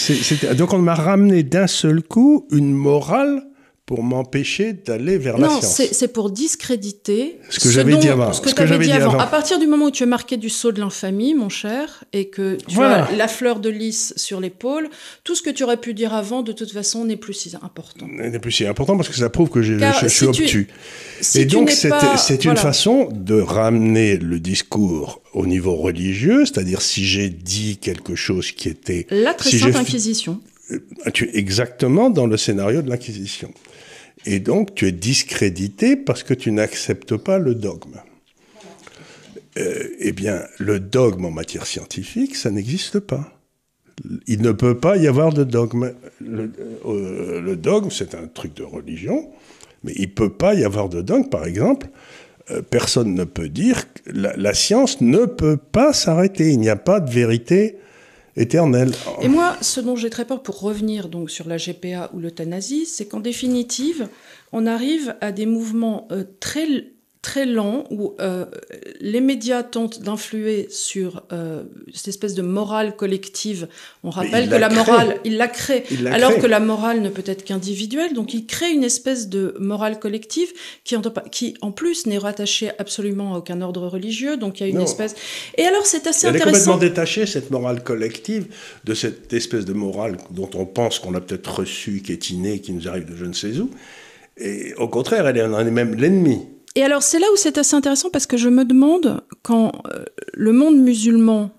Donc 0.56 0.72
on 0.72 0.78
m'a 0.78 0.94
ramené 0.94 1.42
d'un 1.42 1.66
seul 1.66 2.02
coup 2.02 2.46
une 2.50 2.72
morale 2.72 3.42
pour 3.88 4.02
m'empêcher 4.02 4.74
d'aller 4.74 5.16
vers 5.16 5.38
la 5.38 5.48
science. 5.48 5.80
Non, 5.80 5.86
c'est 5.92 6.12
pour 6.12 6.30
discréditer 6.30 7.38
ce 7.48 7.58
que 7.58 7.70
j'avais 7.70 7.96
dit 7.96 8.10
avant. 8.10 8.34
Ce 8.34 8.42
que, 8.42 8.50
tu 8.50 8.78
dit, 8.84 8.92
avant. 8.92 9.18
À 9.18 9.26
partir 9.26 9.58
du 9.58 9.66
moment 9.66 9.86
où 9.86 9.90
tu 9.90 10.02
es 10.02 10.06
marqué 10.06 10.36
du 10.36 10.50
sceau 10.50 10.72
de 10.72 10.78
l'infamie, 10.78 11.32
mon 11.32 11.48
cher, 11.48 12.04
et 12.12 12.28
que 12.28 12.58
tu 12.68 12.78
as 12.82 13.10
la 13.16 13.28
fleur 13.28 13.60
de 13.60 13.70
lys 13.70 14.12
sur 14.14 14.40
l'épaule, 14.40 14.90
tout 15.24 15.34
ce 15.34 15.40
que 15.40 15.48
tu 15.48 15.64
aurais 15.64 15.78
pu 15.78 15.94
dire 15.94 16.12
avant, 16.12 16.42
de 16.42 16.52
toute 16.52 16.70
façon, 16.70 17.06
n'est 17.06 17.16
plus 17.16 17.32
si 17.32 17.56
important. 17.62 18.06
N'est 18.06 18.38
plus 18.38 18.52
si 18.52 18.66
important 18.66 18.94
parce 18.94 19.08
que 19.08 19.14
ça 19.14 19.30
prouve 19.30 19.48
que 19.48 19.62
je, 19.62 19.78
suis 20.06 20.26
obtus. 20.26 20.68
et 21.34 21.46
donc, 21.46 21.70
c'est 21.70 22.44
une 22.44 22.58
façon 22.58 23.08
de 23.10 23.40
ramener 23.40 24.18
le 24.18 24.38
discours 24.38 25.22
au 25.32 25.46
niveau 25.46 25.74
religieux, 25.76 26.44
c'est-à-dire 26.44 26.82
si 26.82 27.06
j'ai 27.06 27.30
dit 27.30 27.78
quelque 27.78 28.16
chose 28.16 28.52
qui 28.52 28.68
était... 28.68 29.06
La 29.08 29.32
très 29.32 29.50
sainte 29.50 29.76
Inquisition. 29.76 30.40
Euh, 30.72 30.78
tu 31.14 31.24
es 31.24 31.38
exactement 31.38 32.10
dans 32.10 32.26
le 32.26 32.36
scénario 32.36 32.82
de 32.82 32.90
l'Inquisition. 32.90 33.50
Et 34.26 34.40
donc, 34.40 34.74
tu 34.74 34.86
es 34.86 34.92
discrédité 34.92 35.96
parce 35.96 36.22
que 36.22 36.34
tu 36.34 36.52
n'acceptes 36.52 37.16
pas 37.16 37.38
le 37.38 37.54
dogme. 37.54 38.00
Euh, 39.58 39.88
eh 39.98 40.12
bien, 40.12 40.42
le 40.58 40.80
dogme 40.80 41.24
en 41.24 41.30
matière 41.30 41.66
scientifique, 41.66 42.36
ça 42.36 42.50
n'existe 42.50 43.00
pas. 43.00 43.32
Il 44.26 44.42
ne 44.42 44.52
peut 44.52 44.78
pas 44.78 44.96
y 44.96 45.08
avoir 45.08 45.32
de 45.32 45.42
dogme. 45.42 45.92
Le, 46.20 46.52
euh, 46.86 47.56
dogme, 47.56 47.90
c'est 47.90 48.14
un 48.14 48.28
truc 48.28 48.54
de 48.54 48.62
religion, 48.62 49.30
mais 49.82 49.92
il 49.96 50.08
ne 50.08 50.12
peut 50.12 50.32
pas 50.32 50.54
y 50.54 50.64
avoir 50.64 50.88
de 50.88 51.02
dogme. 51.02 51.28
Par 51.28 51.44
exemple, 51.44 51.88
euh, 52.50 52.62
personne 52.62 53.14
ne 53.14 53.24
peut 53.24 53.48
dire 53.48 53.92
que 53.92 54.12
la, 54.12 54.36
la 54.36 54.54
science 54.54 55.00
ne 55.00 55.26
peut 55.26 55.56
pas 55.56 55.92
s'arrêter. 55.92 56.50
Il 56.50 56.60
n'y 56.60 56.68
a 56.68 56.76
pas 56.76 57.00
de 57.00 57.10
vérité 57.10 57.78
éternelle. 58.38 58.92
Et 59.20 59.28
moi, 59.28 59.56
ce 59.60 59.80
dont 59.80 59.96
j'ai 59.96 60.10
très 60.10 60.24
peur 60.24 60.42
pour 60.42 60.60
revenir 60.60 61.08
donc 61.08 61.30
sur 61.30 61.48
la 61.48 61.56
GPA 61.56 62.10
ou 62.14 62.20
l'euthanasie, 62.20 62.86
c'est 62.86 63.06
qu'en 63.06 63.20
définitive, 63.20 64.08
on 64.52 64.66
arrive 64.66 65.14
à 65.20 65.32
des 65.32 65.46
mouvements 65.46 66.08
euh, 66.10 66.24
très 66.40 66.66
très 67.22 67.46
lent 67.46 67.84
où 67.90 68.14
euh, 68.20 68.46
les 69.00 69.20
médias 69.20 69.62
tentent 69.62 70.02
d'influer 70.02 70.68
sur 70.70 71.24
euh, 71.32 71.64
cette 71.92 72.08
espèce 72.08 72.34
de 72.34 72.42
morale 72.42 72.94
collective. 72.96 73.68
On 74.04 74.10
rappelle 74.10 74.48
que 74.48 74.54
la 74.54 74.68
morale, 74.68 75.18
il 75.24 75.36
la 75.36 75.48
crée, 75.48 75.84
alors 76.06 76.38
que 76.38 76.46
la 76.46 76.60
morale 76.60 77.02
ne 77.02 77.08
peut 77.08 77.24
être 77.26 77.44
qu'individuelle. 77.44 78.14
Donc 78.14 78.34
il 78.34 78.46
crée 78.46 78.70
une 78.70 78.84
espèce 78.84 79.28
de 79.28 79.54
morale 79.58 79.98
collective 79.98 80.48
qui 80.84 80.96
en, 80.96 81.02
qui 81.30 81.54
en 81.60 81.72
plus 81.72 82.06
n'est 82.06 82.18
rattachée 82.18 82.70
absolument 82.78 83.34
à 83.34 83.38
aucun 83.38 83.60
ordre 83.62 83.88
religieux. 83.88 84.36
Donc 84.36 84.60
il 84.60 84.62
y 84.64 84.66
a 84.66 84.70
une 84.70 84.80
espèce. 84.80 85.16
Et 85.56 85.64
alors 85.64 85.86
c'est 85.86 86.06
assez 86.06 86.26
Elle 86.26 86.36
intéressant. 86.36 86.50
Elle 86.50 86.62
est 86.62 86.64
complètement 86.66 86.78
détachée 86.78 87.26
cette 87.26 87.50
morale 87.50 87.82
collective 87.82 88.46
de 88.84 88.94
cette 88.94 89.32
espèce 89.32 89.64
de 89.64 89.72
morale 89.72 90.18
dont 90.30 90.50
on 90.54 90.66
pense 90.66 90.98
qu'on 91.00 91.14
a 91.14 91.20
peut-être 91.20 91.60
reçu, 91.60 92.00
qui 92.02 92.12
est 92.12 92.30
innée, 92.30 92.60
qui 92.60 92.72
nous 92.72 92.88
arrive 92.88 93.06
de 93.06 93.16
je 93.16 93.24
ne 93.24 93.32
sais 93.32 93.58
où. 93.58 93.70
Et 94.36 94.72
au 94.74 94.86
contraire, 94.86 95.26
elle 95.26 95.52
en 95.52 95.66
est 95.66 95.70
même 95.70 95.94
l'ennemi. 95.96 96.46
Et 96.74 96.82
alors 96.82 97.02
c'est 97.02 97.18
là 97.18 97.26
où 97.32 97.36
c'est 97.36 97.58
assez 97.58 97.74
intéressant 97.74 98.10
parce 98.10 98.26
que 98.26 98.36
je 98.36 98.48
me 98.48 98.64
demande 98.64 99.22
quand 99.42 99.72
euh, 99.92 100.04
le 100.34 100.52
monde 100.52 100.78
musulman 100.78 101.50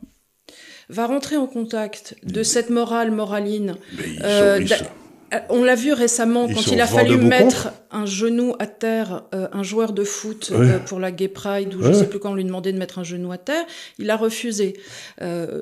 va 0.90 1.06
rentrer 1.06 1.36
en 1.38 1.46
contact 1.48 2.16
de 2.24 2.42
cette 2.44 2.70
morale 2.70 3.12
moraline. 3.12 3.76
Euh, 4.24 4.60
Euh, 5.32 5.38
on 5.50 5.64
l'a 5.64 5.76
vu 5.76 5.94
récemment 5.94 6.48
quand 6.48 6.72
il 6.72 6.82
a 6.82 6.88
fallu 6.88 7.16
mettre 7.18 7.72
un 7.92 8.08
genou 8.08 8.56
à 8.58 8.66
terre, 8.66 9.26
euh, 9.36 9.48
un 9.54 9.62
joueur 9.62 9.94
de 9.94 10.04
foot 10.04 10.50
Ouais. 10.52 10.58
euh, 10.72 10.80
pour 10.80 11.00
la 11.00 11.12
Gay 11.12 11.28
Pride, 11.28 11.76
ou 11.76 11.84
je 11.84 11.90
Ouais. 11.90 11.94
sais 11.94 12.08
plus 12.10 12.18
quand 12.18 12.32
on 12.32 12.34
lui 12.36 12.44
demandait 12.44 12.74
de 12.74 12.80
mettre 12.80 12.98
un 12.98 13.04
genou 13.04 13.32
à 13.32 13.38
terre, 13.38 13.64
il 14.00 14.10
a 14.10 14.18
refusé. 14.18 14.74
Euh, 15.22 15.62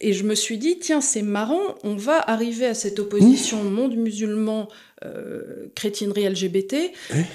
et 0.00 0.14
je 0.14 0.24
me 0.24 0.34
suis 0.34 0.56
dit, 0.56 0.78
tiens, 0.78 1.02
c'est 1.02 1.20
marrant, 1.20 1.60
on 1.84 1.94
va 1.94 2.16
arriver 2.26 2.64
à 2.64 2.72
cette 2.72 2.98
opposition 3.00 3.62
monde 3.64 3.94
musulman, 3.96 4.66
euh, 5.04 5.66
crétinerie 5.74 6.28
LGBT, 6.28 6.76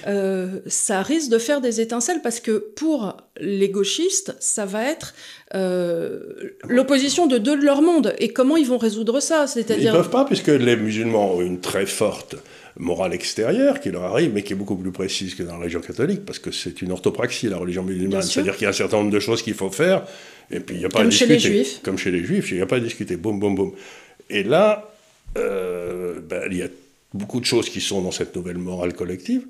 euh, 0.08 0.60
ça 0.68 1.02
risque 1.02 1.30
de 1.30 1.38
faire 1.38 1.62
des 1.62 1.82
étincelles 1.82 2.22
parce 2.22 2.40
que 2.40 2.58
pour 2.76 3.18
les 3.40 3.70
gauchistes, 3.70 4.36
ça 4.40 4.66
va 4.66 4.90
être 4.90 5.14
euh, 5.56 6.20
l'opposition 6.68 7.28
de 7.28 7.38
deux 7.38 7.58
de 7.58 7.66
leur 7.66 7.82
monde. 7.82 8.14
Et 8.20 8.30
comment 8.30 8.58
ils 8.58 8.68
vont 8.68 8.78
résoudre 8.78 9.20
ça? 9.20 9.46
Ils 9.46 9.50
C'est-à-dire 9.50 9.94
ne 9.94 9.98
peuvent 9.98 10.10
pas, 10.10 10.26
puisque 10.26 10.48
les 10.48 10.76
musulmans 10.76 11.36
ont 11.36 11.42
une 11.42 11.60
très 11.60 11.86
forte 11.86 12.36
morale 12.80 13.14
extérieure 13.14 13.80
qui 13.80 13.90
leur 13.90 14.04
arrive, 14.04 14.32
mais 14.34 14.44
qui 14.44 14.54
est 14.54 14.56
beaucoup 14.56 14.76
plus 14.76 14.92
précise 14.92 15.36
que 15.36 15.44
dans 15.44 15.54
la 15.54 15.60
religion 15.60 15.82
catholique, 15.82 16.26
parce 16.26 16.40
que 16.40 16.52
c'est 16.52 16.82
une 16.82 16.92
orthopraxie, 16.92 17.50
la 17.50 17.58
religion 17.58 17.84
musulmane. 17.84 18.22
C'est-à-dire 18.22 18.54
qu'il 18.56 18.64
y 18.64 18.68
a 18.68 18.70
un 18.70 18.74
certain 18.74 18.98
nombre 18.98 19.12
de 19.12 19.20
choses 19.20 19.42
qu'il 19.42 19.56
faut 19.56 19.72
faire, 19.72 20.04
et 20.52 20.60
puis 20.60 20.76
il 20.76 20.80
n'y 20.80 20.86
a 20.86 20.90
pas 20.90 21.00
Comme 21.00 21.08
à 21.08 21.12
chez 21.12 21.26
discuter. 21.28 21.50
les 21.50 21.64
Juifs. 21.64 21.82
Comme 21.84 21.98
chez 21.98 22.12
les 22.12 22.24
juifs, 22.24 22.52
il 22.52 22.58
n'y 22.58 22.64
a 22.64 22.68
pas 22.68 22.78
à 22.78 22.80
discuter. 22.80 23.18
Boum, 23.18 23.40
boum, 23.40 23.56
boum. 23.56 23.72
Et 24.30 24.44
là, 24.44 24.92
euh, 25.38 26.20
ben, 26.22 26.44
il 26.52 26.58
y 26.58 26.62
a 26.62 26.68
beaucoup 27.18 27.40
de 27.40 27.46
choses 27.46 27.70
qui 27.70 27.82
sont 27.82 28.02
dans 28.02 28.12
cette 28.12 28.36
nouvelle 28.36 28.58
morale 28.58 28.94
collective 28.94 29.46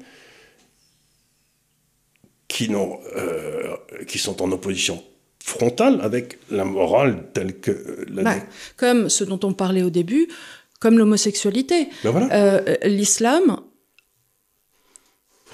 qui, 2.47 2.69
euh, 2.73 3.75
qui 4.07 4.17
sont 4.17 4.41
en 4.41 4.51
opposition 4.51 5.03
frontale 5.43 5.99
avec 6.01 6.39
la 6.49 6.65
morale 6.65 7.25
telle 7.33 7.59
que 7.59 7.71
euh, 7.71 8.05
la 8.09 8.23
Bah, 8.23 8.35
comme 8.75 9.09
ce 9.09 9.23
dont 9.23 9.39
on 9.43 9.53
parlait 9.53 9.83
au 9.83 9.89
début, 9.89 10.27
comme 10.79 10.97
l'homosexualité. 10.97 11.89
Ben 12.03 12.11
voilà. 12.11 12.33
Euh, 12.33 12.75
L'islam 12.83 13.59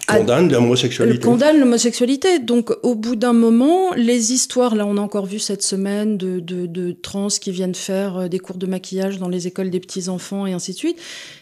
condamne 0.08 0.52
l'homosexualité. 0.52 1.20
condamne 1.26 1.60
l'homosexualité. 1.60 2.40
Donc, 2.40 2.72
au 2.84 2.96
bout 2.96 3.16
d'un 3.16 3.34
moment, 3.34 3.94
les 3.96 4.34
histoires, 4.34 4.76
là, 4.76 4.86
on 4.86 4.98
a 4.98 5.02
encore 5.02 5.26
vu 5.26 5.40
cette 5.40 5.64
semaine 5.64 6.18
de, 6.18 6.40
de, 6.40 6.66
de 6.66 6.92
trans 6.92 7.28
qui 7.28 7.52
viennent 7.52 7.76
faire 7.76 8.18
euh, 8.18 8.28
des 8.28 8.40
cours 8.40 8.58
de 8.58 8.66
maquillage 8.68 9.18
dans 9.20 9.30
les 9.30 9.48
écoles 9.48 9.70
des 9.70 9.80
petits-enfants 9.80 10.46
et 10.46 10.54
ainsi 10.54 10.72
de 10.74 10.78
suite. 10.78 10.98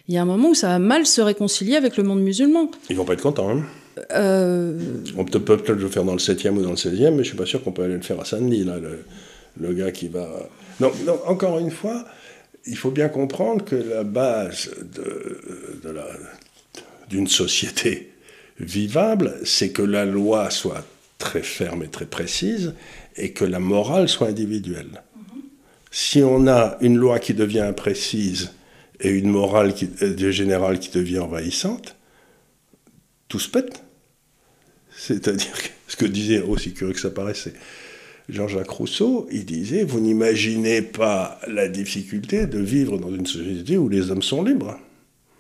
Il 0.07 0.15
y 0.15 0.17
a 0.17 0.21
un 0.21 0.25
moment 0.25 0.49
où 0.49 0.55
ça 0.55 0.67
va 0.69 0.79
mal 0.79 1.05
se 1.05 1.21
réconcilier 1.21 1.75
avec 1.75 1.97
le 1.97 2.03
monde 2.03 2.21
musulman. 2.21 2.69
Ils 2.89 2.95
vont 2.95 3.05
pas 3.05 3.13
être 3.13 3.21
contents. 3.23 3.49
Hein. 3.49 3.63
Euh, 4.11 4.77
On 5.17 5.25
peut 5.25 5.39
peut-être 5.39 5.71
le 5.71 5.87
faire 5.89 6.03
dans 6.05 6.13
le 6.13 6.19
7e 6.19 6.51
ou 6.57 6.61
dans 6.61 6.69
le 6.71 6.75
16e, 6.75 7.11
mais 7.11 7.23
je 7.23 7.29
suis 7.29 7.37
pas 7.37 7.45
sûr 7.45 7.63
qu'on 7.63 7.71
peut 7.71 7.83
aller 7.83 7.95
le 7.95 8.01
faire 8.01 8.19
à 8.19 8.25
Saint-Denis, 8.25 8.63
là, 8.63 8.77
le, 8.79 9.03
le 9.59 9.73
gars 9.73 9.91
qui 9.91 10.07
va... 10.07 10.27
Non, 10.79 10.91
non, 11.05 11.19
encore 11.27 11.59
une 11.59 11.71
fois, 11.71 12.05
il 12.65 12.77
faut 12.77 12.91
bien 12.91 13.09
comprendre 13.09 13.65
que 13.65 13.75
la 13.75 14.03
base 14.03 14.69
de, 14.95 15.39
de 15.83 15.89
la- 15.93 16.05
d'une 17.09 17.27
société 17.27 18.10
vivable, 18.63 19.39
c'est 19.43 19.71
que 19.71 19.81
la 19.81 20.05
loi 20.05 20.49
soit 20.49 20.85
très 21.17 21.43
ferme 21.43 21.83
et 21.83 21.87
très 21.87 22.05
précise, 22.05 22.73
et 23.15 23.31
que 23.31 23.45
la 23.45 23.59
morale 23.59 24.09
soit 24.09 24.27
individuelle. 24.27 25.03
Si 25.91 26.21
on 26.23 26.47
a 26.47 26.77
une 26.81 26.97
loi 26.97 27.19
qui 27.19 27.33
devient 27.33 27.59
imprécise 27.59 28.53
et 28.99 29.09
une 29.09 29.29
morale 29.29 29.73
qui, 29.73 29.89
euh, 30.01 30.31
générale 30.31 30.79
qui 30.79 30.89
devient 30.89 31.19
envahissante, 31.19 31.97
tout 33.27 33.39
se 33.39 33.49
pète. 33.49 33.83
C'est-à-dire 34.95 35.53
ce 35.87 35.95
que 35.95 36.05
disait, 36.05 36.41
aussi 36.41 36.73
curieux 36.73 36.93
que 36.93 36.99
ça 36.99 37.09
paraissait, 37.09 37.53
Jean-Jacques 38.29 38.69
Rousseau, 38.69 39.27
il 39.31 39.45
disait, 39.45 39.83
vous 39.83 39.99
n'imaginez 39.99 40.81
pas 40.81 41.39
la 41.47 41.67
difficulté 41.67 42.45
de 42.45 42.59
vivre 42.59 42.97
dans 42.97 43.13
une 43.13 43.25
société 43.25 43.77
où 43.77 43.89
les 43.89 44.11
hommes 44.11 44.21
sont 44.21 44.43
libres. 44.43 44.79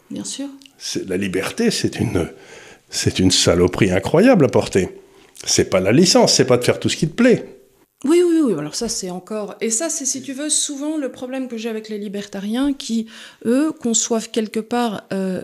bien 0.09 0.25
sûr. 0.25 0.47
La 1.07 1.15
liberté, 1.15 1.69
c'est 1.69 1.99
une, 1.99 2.27
c'est 2.91 3.19
une 3.19 3.31
saloperie 3.31 3.91
incroyable 3.91 4.45
à 4.45 4.49
porter. 4.49 4.89
C'est 5.43 5.69
pas 5.69 5.79
la 5.79 5.91
licence, 5.91 6.33
c'est 6.33 6.45
pas 6.45 6.57
de 6.57 6.63
faire 6.63 6.79
tout 6.79 6.89
ce 6.89 6.97
qui 6.97 7.07
te 7.07 7.15
plaît. 7.15 7.61
Oui, 8.03 8.23
oui, 8.27 8.39
oui. 8.43 8.53
Alors 8.57 8.73
ça, 8.73 8.89
c'est 8.89 9.11
encore. 9.11 9.55
Et 9.61 9.69
ça, 9.69 9.89
c'est, 9.89 10.05
si 10.05 10.21
tu 10.21 10.33
veux, 10.33 10.49
souvent 10.49 10.97
le 10.97 11.11
problème 11.11 11.47
que 11.47 11.57
j'ai 11.57 11.69
avec 11.69 11.87
les 11.87 11.99
libertariens 11.99 12.73
qui, 12.73 13.07
eux, 13.45 13.71
conçoivent 13.71 14.29
quelque 14.31 14.59
part 14.59 15.03
euh, 15.13 15.43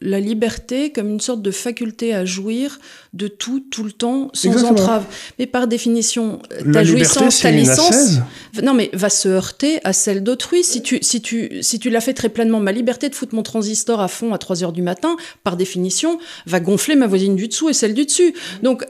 la 0.00 0.20
liberté 0.20 0.90
comme 0.92 1.08
une 1.08 1.20
sorte 1.20 1.40
de 1.40 1.50
faculté 1.50 2.12
à 2.14 2.24
jouir 2.24 2.78
de 3.14 3.28
tout, 3.28 3.60
tout 3.70 3.84
le 3.84 3.92
temps, 3.92 4.28
sans 4.34 4.48
Exactement. 4.50 4.72
entrave. 4.80 5.04
Mais 5.38 5.46
par 5.46 5.66
définition, 5.66 6.40
euh, 6.66 6.72
ta 6.72 6.84
jouissance, 6.84 7.40
ta 7.40 7.50
licence, 7.50 8.18
non 8.62 8.74
mais 8.74 8.90
va 8.92 9.08
se 9.08 9.28
heurter 9.28 9.78
à 9.84 9.92
celle 9.92 10.22
d'autrui. 10.22 10.62
Si 10.64 10.82
tu, 10.82 10.98
si 11.00 11.22
tu, 11.22 11.62
si 11.62 11.78
tu 11.78 11.90
l'as 11.90 12.00
fait 12.00 12.12
très 12.14 12.28
pleinement, 12.28 12.60
ma 12.60 12.72
liberté 12.72 13.08
de 13.08 13.14
foutre 13.14 13.34
mon 13.34 13.42
transistor 13.42 14.00
à 14.00 14.08
fond 14.08 14.34
à 14.34 14.38
3 14.38 14.62
heures 14.64 14.72
du 14.72 14.82
matin, 14.82 15.16
par 15.42 15.56
définition, 15.56 16.18
va 16.46 16.60
gonfler 16.60 16.96
ma 16.96 17.06
voisine 17.06 17.36
du 17.36 17.48
dessous 17.48 17.70
et 17.70 17.72
celle 17.72 17.94
du 17.94 18.04
dessus. 18.04 18.34
Donc 18.62 18.84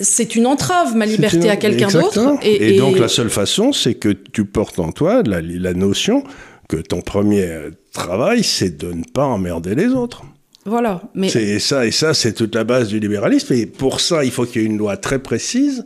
c'est 0.00 0.34
une 0.34 0.46
entrave, 0.46 0.96
ma 0.96 1.06
liberté 1.06 1.36
une- 1.38 1.48
à 1.50 1.56
quelqu'un 1.56 1.88
d'autre. 1.88 2.38
Et, 2.42 2.78
donc 2.78 2.98
la 2.98 3.08
seule 3.08 3.30
façon, 3.30 3.72
c'est 3.72 3.94
que 3.94 4.08
tu 4.08 4.44
portes 4.44 4.78
en 4.78 4.92
toi 4.92 5.22
la, 5.24 5.40
la 5.42 5.74
notion 5.74 6.24
que 6.68 6.76
ton 6.76 7.00
premier 7.02 7.48
travail, 7.92 8.42
c'est 8.42 8.76
de 8.78 8.92
ne 8.92 9.04
pas 9.04 9.24
emmerder 9.26 9.74
les 9.74 9.88
autres. 9.88 10.22
Voilà, 10.66 11.02
mais 11.14 11.28
C'est 11.28 11.58
ça, 11.58 11.84
et 11.86 11.90
ça, 11.90 12.14
c'est 12.14 12.32
toute 12.32 12.54
la 12.54 12.64
base 12.64 12.88
du 12.88 12.98
libéralisme. 12.98 13.52
Et 13.52 13.66
pour 13.66 14.00
ça, 14.00 14.24
il 14.24 14.30
faut 14.30 14.46
qu'il 14.46 14.62
y 14.62 14.64
ait 14.64 14.68
une 14.68 14.78
loi 14.78 14.96
très 14.96 15.18
précise, 15.22 15.84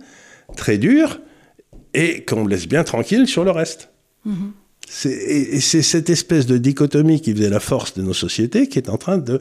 très 0.56 0.78
dure, 0.78 1.20
et 1.94 2.24
qu'on 2.24 2.44
me 2.44 2.48
laisse 2.50 2.68
bien 2.68 2.84
tranquille 2.84 3.26
sur 3.26 3.44
le 3.44 3.50
reste. 3.50 3.90
C'est- 4.88 5.10
Et, 5.10 5.56
et 5.56 5.60
c'est 5.60 5.82
cette 5.82 6.10
espèce 6.10 6.46
de 6.46 6.58
dichotomie 6.58 7.20
qui 7.20 7.32
faisait 7.34 7.50
la 7.50 7.60
force 7.60 7.94
de 7.94 8.02
nos 8.02 8.14
sociétés 8.14 8.68
qui 8.68 8.78
est 8.78 8.88
en 8.88 8.98
train 8.98 9.18
de 9.18 9.40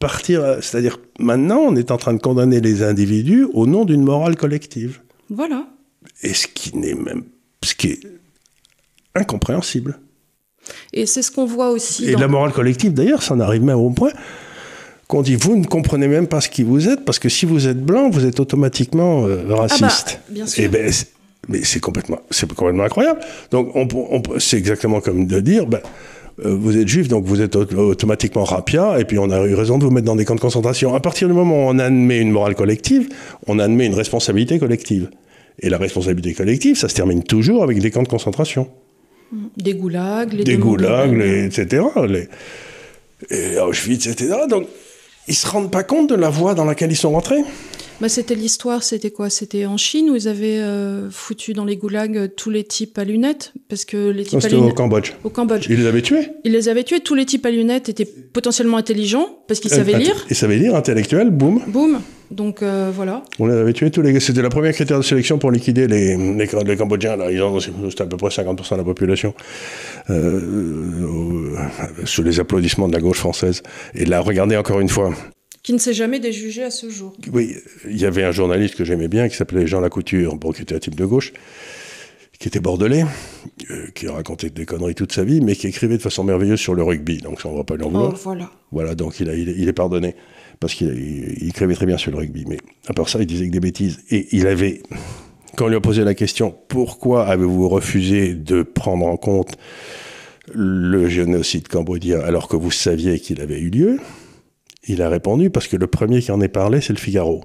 partir. 0.00 0.56
C'est-à-dire, 0.62 0.98
maintenant, 1.18 1.58
on 1.60 1.76
est 1.76 1.90
en 1.90 1.96
train 1.96 2.12
de 2.14 2.20
condamner 2.20 2.60
les 2.60 2.82
individus 2.82 3.46
au 3.52 3.66
nom 3.66 3.84
d'une 3.84 4.02
morale 4.02 4.36
collective. 4.36 5.00
voilà. 5.28 5.66
Et 6.22 6.34
ce 6.34 6.46
qui 6.48 6.76
n'est 6.76 6.94
même. 6.94 7.24
ce 7.62 7.74
qui 7.74 7.88
est 7.88 8.00
incompréhensible. 9.14 9.98
Et 10.92 11.06
c'est 11.06 11.22
ce 11.22 11.30
qu'on 11.30 11.46
voit 11.46 11.70
aussi. 11.70 12.08
Et 12.08 12.12
dans- 12.12 12.20
la 12.20 12.28
morale 12.28 12.52
collective, 12.52 12.92
d'ailleurs, 12.92 13.22
ça 13.22 13.34
en 13.34 13.40
arrive 13.40 13.62
même 13.62 13.78
au 13.78 13.90
point 13.90 14.10
qu'on 15.08 15.22
dit 15.22 15.34
vous 15.34 15.56
ne 15.56 15.64
comprenez 15.64 16.06
même 16.08 16.26
pas 16.28 16.40
ce 16.40 16.48
qui 16.48 16.62
vous 16.62 16.88
êtes, 16.88 17.04
parce 17.04 17.18
que 17.18 17.28
si 17.28 17.46
vous 17.46 17.66
êtes 17.66 17.80
blanc, 17.84 18.10
vous 18.10 18.24
êtes 18.26 18.38
automatiquement 18.40 19.26
euh, 19.26 19.42
raciste. 19.54 20.20
bien 20.28 20.46
sûr. 20.46 20.62
Et 20.64 20.68
ben, 20.68 20.92
c'est- 20.92 21.08
mais 21.48 21.60
c'est 21.64 21.80
complètement, 21.80 22.20
c'est 22.30 22.52
complètement 22.52 22.84
incroyable. 22.84 23.20
Donc, 23.50 23.70
on, 23.74 23.88
on 23.94 24.22
c'est 24.38 24.58
exactement 24.58 25.00
comme 25.00 25.26
de 25.26 25.40
dire, 25.40 25.66
ben, 25.66 25.80
euh, 26.44 26.54
vous 26.54 26.76
êtes 26.76 26.86
juif, 26.86 27.08
donc 27.08 27.24
vous 27.24 27.40
êtes 27.42 27.56
au- 27.56 27.64
automatiquement 27.90 28.44
rapia, 28.44 29.00
et 29.00 29.04
puis 29.04 29.18
on 29.18 29.30
a 29.30 29.44
eu 29.46 29.54
raison 29.54 29.78
de 29.78 29.84
vous 29.84 29.90
mettre 29.90 30.06
dans 30.06 30.16
des 30.16 30.24
camps 30.24 30.36
de 30.36 30.40
concentration. 30.40 30.94
À 30.94 31.00
partir 31.00 31.26
du 31.26 31.34
moment 31.34 31.66
où 31.66 31.70
on 31.70 31.78
admet 31.78 32.20
une 32.20 32.30
morale 32.30 32.54
collective, 32.54 33.08
on 33.48 33.58
admet 33.58 33.86
une 33.86 33.94
responsabilité 33.94 34.58
collective. 34.58 35.10
Et 35.62 35.68
la 35.70 35.78
responsabilité 35.78 36.34
collective, 36.34 36.76
ça 36.76 36.88
se 36.88 36.94
termine 36.94 37.22
toujours 37.24 37.62
avec 37.64 37.80
des 37.80 37.90
camps 37.90 38.02
de 38.04 38.08
concentration 38.08 38.68
Des 39.56 39.74
goulags, 39.74 40.32
les 40.32 40.44
des 40.44 40.56
demandes 40.56 40.68
goulags, 40.78 41.12
de- 41.12 41.22
les- 41.22 41.44
etc. 41.46 41.84
Les, 42.08 42.28
et 43.30 43.58
Auschwitz, 43.58 44.06
etc. 44.06 44.34
Donc, 44.48 44.66
ils 45.28 45.34
se 45.34 45.46
rendent 45.46 45.70
pas 45.70 45.84
compte 45.84 46.08
de 46.10 46.14
la 46.16 46.30
voie 46.30 46.54
dans 46.54 46.64
laquelle 46.64 46.90
ils 46.90 46.96
sont 46.96 47.12
rentrés. 47.12 47.42
Bah, 48.00 48.08
c'était 48.08 48.34
l'histoire, 48.34 48.82
c'était 48.82 49.10
quoi? 49.10 49.28
C'était 49.28 49.66
en 49.66 49.76
Chine 49.76 50.08
où 50.10 50.16
ils 50.16 50.26
avaient 50.26 50.58
euh, 50.58 51.10
foutu 51.10 51.52
dans 51.52 51.64
les 51.66 51.76
goulags 51.76 52.16
euh, 52.16 52.28
tous 52.34 52.48
les 52.48 52.64
types 52.64 52.96
à 52.98 53.04
lunettes? 53.04 53.52
Parce 53.68 53.84
que 53.84 54.08
les 54.08 54.22
types 54.24 54.32
Non, 54.34 54.38
à 54.38 54.42
C'était 54.42 54.54
au 54.56 54.60
lunettes. 54.60 54.74
Cambodge. 54.76 55.12
Au 55.22 55.28
Cambodge. 55.28 55.66
Ils 55.68 55.78
les 55.80 55.86
avaient 55.86 56.00
tués? 56.00 56.28
Ils 56.44 56.52
les 56.52 56.68
avaient 56.70 56.84
tués. 56.84 57.00
Tous 57.00 57.14
les 57.14 57.26
types 57.26 57.44
à 57.44 57.50
lunettes 57.50 57.88
étaient 57.90 58.06
potentiellement 58.06 58.78
intelligents 58.78 59.26
parce 59.48 59.60
qu'ils 59.60 59.70
savaient 59.70 59.94
Euh, 59.96 59.98
lire. 59.98 60.26
Ils 60.30 60.36
savaient 60.36 60.56
lire, 60.56 60.74
intellectuels, 60.74 61.30
boum. 61.30 61.60
Boum. 61.66 62.00
Donc 62.30 62.62
euh, 62.62 62.90
voilà. 62.94 63.22
On 63.38 63.46
les 63.46 63.54
avait 63.54 63.72
tués 63.72 63.90
tous 63.90 64.02
les 64.02 64.18
C'était 64.20 64.40
la 64.42 64.48
première 64.50 64.72
critère 64.72 64.96
de 64.98 65.02
sélection 65.02 65.38
pour 65.38 65.50
liquider 65.50 65.86
les, 65.88 66.16
les, 66.16 66.46
les 66.64 66.76
Cambodgiens. 66.76 67.16
Là. 67.16 67.30
Ils 67.30 67.42
ont, 67.42 67.58
c'était 67.60 68.02
à 68.02 68.06
peu 68.06 68.16
près 68.16 68.28
50% 68.28 68.72
de 68.72 68.76
la 68.78 68.84
population. 68.84 69.34
Euh, 70.08 70.40
euh, 70.40 71.56
sous 72.04 72.22
les 72.22 72.40
applaudissements 72.40 72.88
de 72.88 72.94
la 72.94 73.00
gauche 73.00 73.18
française. 73.18 73.62
Et 73.94 74.04
là, 74.06 74.20
regardez 74.20 74.56
encore 74.56 74.80
une 74.80 74.88
fois. 74.88 75.12
Qui 75.62 75.72
ne 75.74 75.78
s'est 75.78 75.92
jamais 75.94 76.20
déjugé 76.20 76.62
à 76.62 76.70
ce 76.70 76.88
jour. 76.88 77.14
Oui, 77.32 77.54
il 77.86 77.98
y 78.00 78.06
avait 78.06 78.24
un 78.24 78.32
journaliste 78.32 78.76
que 78.76 78.84
j'aimais 78.84 79.08
bien 79.08 79.28
qui 79.28 79.36
s'appelait 79.36 79.66
Jean 79.66 79.80
Lacouture, 79.80 80.36
bon, 80.36 80.52
qui 80.52 80.62
était 80.62 80.74
un 80.74 80.78
type 80.78 80.94
de 80.94 81.04
gauche, 81.04 81.32
qui 82.38 82.48
était 82.48 82.60
bordelais, 82.60 83.04
euh, 83.70 83.86
qui 83.94 84.08
racontait 84.08 84.48
des 84.48 84.64
conneries 84.64 84.94
toute 84.94 85.12
sa 85.12 85.22
vie, 85.22 85.42
mais 85.42 85.54
qui 85.54 85.66
écrivait 85.66 85.98
de 85.98 86.02
façon 86.02 86.24
merveilleuse 86.24 86.58
sur 86.60 86.74
le 86.74 86.82
rugby. 86.82 87.18
Donc 87.18 87.42
ça, 87.42 87.48
on 87.50 87.56
va 87.56 87.64
pas 87.64 87.76
lui 87.76 87.84
en 87.84 87.88
Oh, 87.88 87.90
vouloir. 87.90 88.14
voilà. 88.16 88.50
Voilà, 88.72 88.94
donc 88.94 89.20
il, 89.20 89.28
a, 89.28 89.34
il, 89.34 89.50
est- 89.50 89.54
il 89.58 89.68
est 89.68 89.72
pardonné. 89.74 90.14
Parce 90.60 90.72
qu'il 90.74 90.88
il, 90.88 91.42
il 91.42 91.48
écrivait 91.50 91.74
très 91.74 91.84
bien 91.86 91.98
sur 91.98 92.10
le 92.10 92.16
rugby. 92.16 92.44
Mais 92.48 92.56
à 92.86 92.94
part 92.94 93.08
ça, 93.10 93.18
il 93.20 93.26
disait 93.26 93.46
que 93.46 93.52
des 93.52 93.60
bêtises. 93.60 93.98
Et 94.10 94.28
il 94.34 94.46
avait, 94.46 94.80
quand 95.58 95.66
on 95.66 95.68
lui 95.68 95.76
a 95.76 95.80
posé 95.80 96.04
la 96.04 96.14
question, 96.14 96.54
pourquoi 96.68 97.26
avez-vous 97.26 97.68
refusé 97.68 98.32
de 98.34 98.62
prendre 98.62 99.04
en 99.06 99.18
compte 99.18 99.58
le 100.54 101.06
génocide 101.08 101.68
cambodgien 101.68 102.20
alors 102.20 102.48
que 102.48 102.56
vous 102.56 102.70
saviez 102.70 103.20
qu'il 103.20 103.42
avait 103.42 103.60
eu 103.60 103.68
lieu? 103.68 103.98
Il 104.88 105.02
a 105.02 105.08
répondu 105.08 105.50
parce 105.50 105.68
que 105.68 105.76
le 105.76 105.86
premier 105.86 106.20
qui 106.20 106.32
en 106.32 106.40
est 106.40 106.48
parlé, 106.48 106.80
c'est 106.80 106.92
le 106.92 106.98
Figaro. 106.98 107.44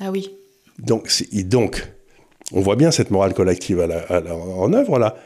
Ah 0.00 0.10
oui. 0.10 0.30
Donc, 0.78 1.08
on 2.52 2.60
voit 2.60 2.76
bien 2.76 2.90
cette 2.90 3.10
morale 3.10 3.34
collective 3.34 3.80
à 3.80 3.86
la- 3.86 4.00
à 4.02 4.20
la- 4.20 4.34
en 4.34 4.72
œuvre 4.72 4.98
là. 4.98 5.16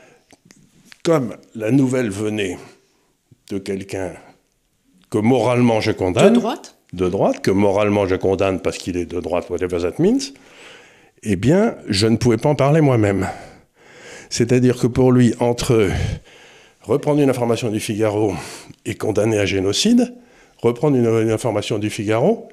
Comme 1.05 1.37
la 1.55 1.71
nouvelle 1.71 2.11
venait 2.11 2.59
de 3.51 3.59
quelqu'un 3.59 4.13
que 5.11 5.19
moralement 5.19 5.81
je 5.81 5.93
condamne. 5.93 6.35
De 6.35 6.39
droite 6.41 6.75
De 6.93 7.09
droite, 7.09 7.41
que 7.41 7.51
moralement 7.51 8.07
je 8.07 8.15
condamne 8.17 8.61
parce 8.61 8.79
qu'il 8.79 8.97
est 8.97 9.07
de 9.07 9.21
droite, 9.21 9.49
whatever 9.51 9.79
that 9.81 10.03
means, 10.03 10.19
eh 11.23 11.37
bien, 11.37 11.77
je 11.89 12.07
ne 12.07 12.17
pouvais 12.17 12.37
pas 12.39 12.49
en 12.51 12.55
parler 12.55 12.81
moi-même. 12.81 13.27
C'est-à-dire 14.31 14.79
que 14.79 14.87
pour 14.87 15.13
lui, 15.13 15.35
entre 15.41 15.89
reprendre 16.83 17.21
une 17.23 17.31
information 17.31 17.71
du 17.71 17.81
Figaro 17.81 18.35
et 18.85 18.95
condamner 18.97 19.39
à 19.39 19.47
génocide, 19.47 20.15
reprendre 20.59 20.97
une, 20.97 21.31
information 21.31 21.79
du 21.79 21.91
Figaro, 21.91 22.49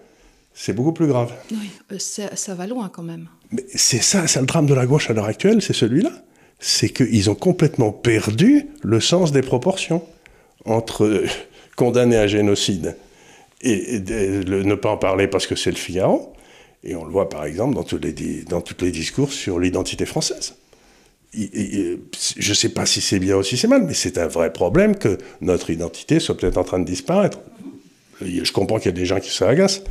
c'est 0.53 0.74
beaucoup 0.74 0.93
plus 0.93 1.08
grave. 1.08 1.34
Oui, 1.51 1.70
euh, 1.91 1.97
ça 1.99 2.56
va 2.56 2.68
loin 2.68 2.89
quand 2.89 3.03
même. 3.03 3.28
Mais 3.51 3.66
c'est 3.74 4.01
ça, 4.01 4.28
c'est 4.28 4.39
le 4.39 4.45
drame 4.45 4.66
de 4.66 4.74
la 4.74 4.86
gauche 4.86 5.10
à 5.10 5.14
l'heure 5.14 5.26
actuelle, 5.26 5.62
c'est 5.62 5.74
celui-là. 5.74 6.12
C'est 6.60 6.89
qu'ils 6.89 7.30
ont 7.30 7.36
complètement 7.36 7.91
perdu 7.91 8.68
le 8.82 8.99
sens 9.01 9.32
des 9.32 9.41
proportions 9.41 10.03
entre 10.64 11.24
condamner 11.76 12.16
à 12.16 12.28
génocide 12.28 12.95
et, 13.62 13.99
ne 13.99 14.76
pas 14.76 14.89
en 14.91 14.97
parler 14.97 15.28
parce 15.28 15.47
que 15.47 15.56
c'est 15.56 15.72
le 15.72 15.78
Figaro. 15.78 16.34
Et 16.84 16.95
on 16.95 17.03
le 17.03 17.12
voit 17.12 17.30
par 17.30 17.45
exemple 17.45 17.76
dans 17.76 17.84
tous 17.84 17.97
les, 17.97 18.14
dans 18.43 18.62
tous 18.62 18.84
les 18.84 18.91
discours 18.91 19.34
sur 19.34 19.60
l'identité 19.60 20.06
française 20.06 20.56
je 21.36 22.49
ne 22.49 22.53
sais 22.53 22.70
pas 22.70 22.86
si 22.86 23.01
c'est 23.01 23.20
bien 23.20 23.38
ou 23.38 23.43
si 23.43 23.58
c'est 23.58 23.68
mal, 23.68 23.84
mais 23.84 23.93
c'est 23.93 24.18
un 24.18 24.28
vrai 24.28 24.53
problème 24.53 24.95
que 24.95 25.18
notre 25.41 25.70
identité 25.70 26.20
soit 26.20 26.38
peut-être 26.38 26.58
en 26.58 26.64
train 26.64 26.80
de 26.80 26.86
disparaître. 26.86 27.39
Je 28.22 28.51
comprends 28.51 28.78
qu'il 28.78 28.88
y 28.88 28.93
a 28.93 28.97
des 28.97 29.05
gens 29.05 29.20
qui 29.20 29.32
s'agacent. 29.32 29.82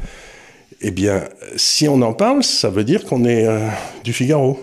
Eh 0.81 0.91
bien, 0.91 1.25
si 1.57 1.89
on 1.89 2.01
en 2.03 2.13
parle, 2.13 2.43
ça 2.43 2.71
veut 2.71 2.85
dire 2.85 3.05
qu'on 3.05 3.25
est 3.25 3.47
euh, 3.47 3.69
du 4.03 4.13
Figaro. 4.13 4.59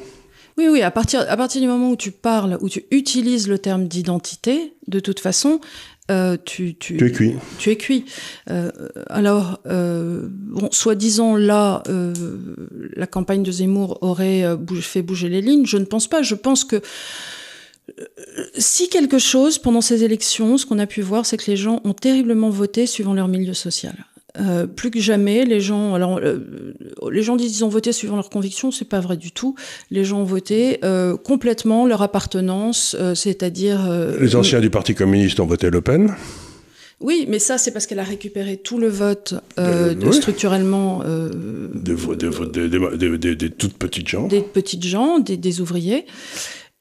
Oui, 0.58 0.68
oui, 0.70 0.82
à 0.82 0.92
partir, 0.92 1.26
à 1.28 1.38
partir 1.38 1.62
du 1.62 1.68
moment 1.68 1.90
où 1.92 1.96
tu 1.96 2.12
parles, 2.12 2.58
où 2.62 2.70
tu 2.70 2.84
utilises 2.92 3.48
le 3.48 3.58
terme 3.58 3.88
d'identité, 3.88 4.74
de 4.88 5.00
toute 5.00 5.20
façon, 5.20 5.62
euh, 6.12 6.36
tu, 6.44 6.76
tu, 6.76 7.04
es 7.06 7.12
cuit. 7.12 7.36
Tu 7.58 7.70
es 7.70 7.78
cuit. 7.78 8.06
Euh, 8.50 8.72
alors, 9.08 9.60
euh, 9.68 10.28
bon, 10.30 10.70
soi-disant, 10.72 11.36
là, 11.36 11.84
la 12.96 13.08
campagne 13.08 13.44
de 13.44 13.52
Zemmour 13.52 14.00
aurait 14.02 14.44
fait 14.82 15.02
bouger 15.02 15.30
les 15.30 15.42
lignes. 15.42 15.66
Je 15.66 15.78
ne 15.78 15.86
pense 15.86 16.08
pas. 16.08 16.22
Je 16.22 16.36
pense 16.36 16.66
que 16.66 16.82
si 18.58 18.90
quelque 18.90 19.20
chose, 19.20 19.58
pendant 19.58 19.82
ces 19.82 20.04
élections, 20.04 20.58
ce 20.58 20.66
qu'on 20.66 20.80
a 20.80 20.88
pu 20.88 21.02
voir, 21.02 21.26
c'est 21.26 21.38
que 21.38 21.50
les 21.50 21.58
gens 21.58 21.82
ont 21.84 21.94
terriblement 21.94 22.50
voté 22.50 22.86
suivant 22.86 23.14
leur 23.14 23.28
milieu 23.28 23.54
social. 23.54 23.96
Euh, 24.40 24.66
plus 24.66 24.92
que 24.92 25.00
jamais, 25.00 25.44
les 25.44 25.60
gens, 25.60 25.94
alors, 25.94 26.20
euh, 26.24 26.74
les 27.12 27.22
gens 27.22 27.36
disent 27.36 27.52
qu'ils 27.54 27.66
ont 27.66 27.70
voté 27.70 27.92
suivant 27.92 28.16
leurs 28.16 28.30
convictions, 28.30 28.72
c'est 28.72 28.88
pas 28.88 29.02
vrai 29.02 29.18
du 29.18 29.32
tout. 29.32 29.56
Les 29.90 30.06
gens 30.06 30.22
ont 30.22 30.26
voté 30.26 30.80
euh, 30.86 31.18
complètement 31.18 31.86
leur 31.86 32.02
appartenance, 32.02 32.96
c'est-à-dire. 33.16 33.90
les 34.20 34.36
anciens 34.36 34.62
du 34.62 34.70
Parti 34.70 34.96
communiste 34.96 35.40
ont 35.40 35.46
voté 35.46 35.70
Le 35.70 35.82
Pen. 35.82 36.16
Oui, 37.02 37.26
mais 37.28 37.40
ça, 37.40 37.58
c'est 37.58 37.72
parce 37.72 37.88
qu'elle 37.88 38.00
a 38.00 38.04
récupéré 38.04 38.58
tout 38.58 38.78
le 38.78 38.88
vote 38.88 39.34
de, 39.58 40.12
structurellement. 40.12 41.00
Des 41.74 41.96
de, 41.96 43.48
toutes 43.48 43.74
petites 43.74 44.08
gens. 44.08 44.28
Des 44.28 44.42
petites 44.42 44.86
gens, 44.86 45.18
des 45.20 45.62
ouvriers. 45.62 46.06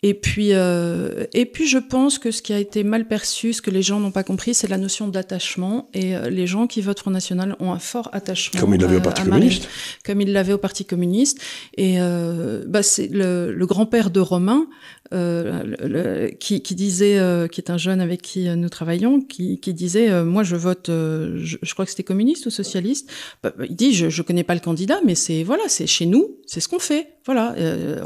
Et 0.02 0.14
puis, 0.14 0.54
euh, 0.54 1.26
et 1.34 1.44
puis, 1.44 1.66
je 1.66 1.76
pense 1.76 2.18
que 2.18 2.30
ce 2.30 2.40
qui 2.40 2.54
a 2.54 2.58
été 2.58 2.84
mal 2.84 3.06
perçu, 3.06 3.52
ce 3.52 3.60
que 3.60 3.70
les 3.70 3.82
gens 3.82 4.00
n'ont 4.00 4.10
pas 4.10 4.22
compris, 4.22 4.54
c'est 4.54 4.68
la 4.68 4.78
notion 4.78 5.08
d'attachement. 5.08 5.90
Et 5.92 6.16
euh, 6.16 6.30
les 6.30 6.46
gens 6.46 6.66
qui 6.66 6.80
votent 6.80 7.00
Front 7.00 7.10
National 7.10 7.54
ont 7.60 7.72
un 7.72 7.78
fort 7.78 8.08
attachement. 8.12 8.60
Comme 8.60 8.74
ils 8.74 8.80
l'avaient 8.80 8.96
au 8.96 9.02
Parti 9.02 9.22
communiste. 9.22 9.68
Comme 10.04 10.20
ils 10.22 10.32
l'avaient 10.32 10.54
au 10.54 10.58
Parti 10.58 10.86
communiste. 10.86 11.40
Et 11.76 12.00
euh, 12.00 12.64
bah, 12.66 12.82
c'est 12.82 13.08
le, 13.08 13.52
le 13.52 13.66
grand-père 13.66 14.10
de 14.10 14.20
Romain 14.20 14.66
euh, 15.12 16.28
qui, 16.38 16.62
qui, 16.62 16.76
disait, 16.76 17.18
euh, 17.18 17.48
qui 17.48 17.60
est 17.60 17.68
un 17.70 17.76
jeune 17.76 18.00
avec 18.00 18.22
qui 18.22 18.48
nous 18.48 18.68
travaillons, 18.68 19.20
qui, 19.20 19.58
qui 19.58 19.74
disait, 19.74 20.08
euh, 20.08 20.24
moi 20.24 20.44
je 20.44 20.54
vote, 20.54 20.86
je, 20.86 21.56
je, 21.60 21.72
crois 21.72 21.84
que 21.84 21.90
c'était 21.90 22.04
communiste 22.04 22.46
ou 22.46 22.50
socialiste. 22.50 23.10
Bah, 23.42 23.52
bah, 23.58 23.64
il 23.68 23.74
dit, 23.74 23.92
je, 23.92 24.08
je 24.08 24.22
connais 24.22 24.44
pas 24.44 24.54
le 24.54 24.60
candidat, 24.60 25.00
mais 25.04 25.16
c'est 25.16 25.42
voilà, 25.42 25.64
c'est 25.66 25.88
chez 25.88 26.06
nous, 26.06 26.38
c'est 26.46 26.60
ce 26.60 26.68
qu'on 26.68 26.78
fait. 26.78 27.08
Voilà, 27.26 27.54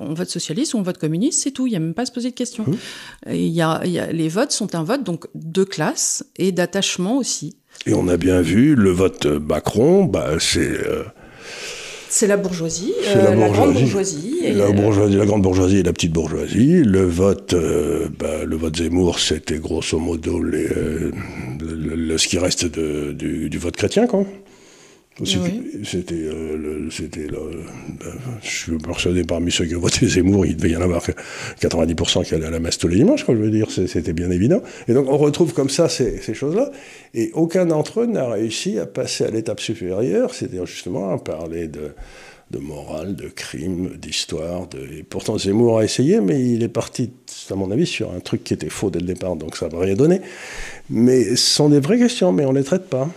on 0.01 0.15
vote 0.15 0.29
socialiste 0.29 0.75
ou 0.75 0.79
on 0.79 0.83
vote 0.83 0.99
communiste, 0.99 1.43
c'est 1.43 1.51
tout. 1.51 1.67
Il 1.67 1.73
y 1.75 1.77
a 1.77 1.81
même 1.81 1.95
pas 1.95 2.03
à 2.03 2.07
se 2.07 2.13
poser 2.13 2.31
de 2.31 2.35
questions. 2.35 2.65
Mmh. 2.67 3.33
Il 3.33 3.49
y 3.49 3.61
a, 3.61 3.85
y 3.87 3.99
a, 3.99 4.11
les 4.11 4.29
votes 4.29 4.53
sont 4.53 4.75
un 4.75 4.83
vote 4.83 5.05
donc 5.05 5.27
de 5.35 5.65
classe 5.65 6.25
et 6.37 6.53
d'attachement 6.53 7.19
aussi. 7.19 7.57
Et 7.87 7.95
on 7.95 8.09
a 8.09 8.17
bien 8.17 8.41
vu 8.41 8.75
le 8.75 8.91
vote 8.91 9.27
Macron, 9.27 10.05
bah 10.05 10.37
c'est 10.41 10.79
c'est 12.15 12.29
la 12.29 12.37
bourgeoisie, 12.37 12.95
euh, 13.09 13.35
la, 13.35 13.49
grande 13.49 13.75
bourgeoisie. 13.75 14.39
Et 14.45 14.53
la, 14.53 14.71
bourgeoisie, 14.71 15.17
la 15.17 15.27
grande 15.27 15.43
bourgeoisie 15.43 15.79
et 15.79 15.83
la 15.83 15.93
petite 15.93 16.13
bourgeoisie. 16.13 16.85
Le 16.85 17.05
vote, 17.05 17.55
euh, 17.55 18.07
bah, 18.17 18.45
le 18.47 18.55
vote 18.55 18.77
Zemmour, 18.77 19.19
c'était 19.19 19.59
grosso 19.59 19.99
modo 19.99 20.41
les, 20.41 20.69
euh, 20.69 21.11
le, 21.61 22.17
ce 22.17 22.29
qui 22.29 22.39
reste 22.39 22.67
de, 22.67 23.11
du, 23.11 23.51
du, 23.51 23.59
vote 23.59 23.75
chrétien, 23.75 24.07
quoi. 24.07 24.25
C'était, 25.23 26.15
euh, 26.15 26.91
c'était, 26.91 27.29
ben, 27.29 28.13
je 28.43 28.49
suis 28.49 28.79
persuadé 28.79 29.23
parmi 29.23 29.53
ceux 29.53 29.65
qui 29.65 29.77
ont 29.77 29.81
voté 29.81 30.07
Zemmour, 30.09 30.45
il 30.45 30.57
devait 30.57 30.71
y 30.71 30.77
en 30.77 30.81
avoir 30.81 31.03
90% 31.61 32.25
qui 32.25 32.35
allaient 32.35 32.47
à 32.47 32.51
la 32.51 32.59
messe 32.59 32.79
tous 32.79 32.89
les 32.89 32.97
dimanches, 32.97 33.23
quoi, 33.23 33.37
je 33.37 33.41
veux 33.41 33.51
dire, 33.51 33.71
c'était 33.71 34.13
bien 34.13 34.33
évident. 34.33 34.61
Et 34.89 34.93
donc 34.93 35.07
on 35.09 35.17
retrouve 35.17 35.53
comme 35.53 35.71
ça 35.71 35.89
ces, 35.89 36.21
ces 36.21 36.35
choses-là, 36.35 36.73
et 37.15 37.31
aucun 37.35 37.67
d'entre 37.67 38.01
eux 38.01 38.07
n'a 38.07 38.29
réussi 38.29 38.81
à 38.81 38.87
passer 38.87 39.25
à 39.25 39.31
l'étape 39.31 39.61
supérieure, 39.61 40.35
c'est-à-dire 40.35 40.67
justement 40.67 41.11
à 41.11 41.19
parler 41.19 41.69
de, 41.69 41.93
de 42.51 42.59
morale, 42.59 43.15
de 43.15 43.29
crime, 43.29 43.91
d'histoire. 43.97 44.67
De... 44.67 44.81
Et 44.99 45.05
pourtant 45.05 45.39
Zemmour 45.39 45.79
a 45.79 45.85
essayé, 45.85 46.21
mais 46.21 46.43
il 46.45 46.65
est 46.65 46.69
parti, 46.69 47.13
à 47.51 47.55
mon 47.55 47.71
avis, 47.71 47.87
sur 47.87 48.13
un 48.13 48.19
truc 48.19 48.43
qui 48.43 48.53
était 48.53 48.69
faux 48.69 48.91
dès 48.91 48.99
le 48.99 49.07
départ, 49.07 49.37
donc 49.37 49.57
ça 49.57 49.69
n'a 49.69 49.79
rien 49.79 49.95
donné. 49.95 50.21
Mais 50.91 51.37
ce 51.37 51.55
sont 51.55 51.69
des 51.69 51.79
vraies 51.79 51.99
questions, 51.99 52.33
mais 52.33 52.45
on 52.45 52.53
ne 52.53 52.59
les 52.59 52.65
traite 52.65 52.89
pas 52.89 53.09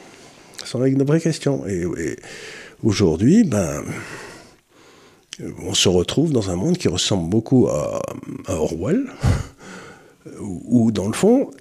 sont 0.66 0.82
avec 0.82 0.98
de 0.98 1.04
vraies 1.04 1.22
questions. 1.22 1.66
Et, 1.68 1.86
aujourd'hui, 2.84 3.44
ben, 3.44 3.84
on 5.64 5.74
se 5.74 5.90
retrouve 5.90 6.32
dans 6.32 6.50
un 6.50 6.56
monde 6.56 6.78
qui 6.78 6.88
ressemble 6.88 7.30
beaucoup 7.30 7.68
à, 7.68 8.02
Orwell, 8.48 9.06
où, 10.42 10.92
dans 10.92 11.08
le 11.08 11.14
fond, 11.14 11.52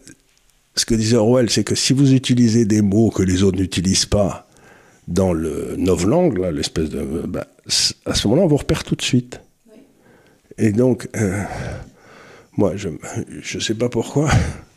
ce 0.75 0.85
que 0.85 0.95
disait 0.95 1.17
Orwell, 1.17 1.51
c'est 1.51 1.65
que 1.65 1.75
si 1.75 1.93
vous 1.93 2.13
utilisez 2.13 2.65
des 2.65 2.83
mots 2.83 3.11
que 3.11 3.23
les 3.23 3.43
autres 3.43 3.59
n'utilisent 3.59 4.07
pas 4.07 4.49
dans 5.09 5.33
le 5.33 5.77
novlangue, 5.77 6.39
l'espèce 6.53 6.91
de. 6.91 7.03
Ben, 7.27 7.45
à 8.05 8.15
ce 8.15 8.29
moment-là, 8.29 8.45
on 8.45 8.49
vous 8.49 8.57
repère 8.57 8.85
tout 8.85 8.97
de 8.97 9.03
suite. 9.03 9.41
Et 10.59 10.73
donc, 10.73 11.09
euh, 11.17 11.43
moi, 12.57 12.73
je 12.77 12.89
ne 12.89 13.61
sais 13.61 13.75
pas 13.75 13.89
pourquoi, 13.89 14.31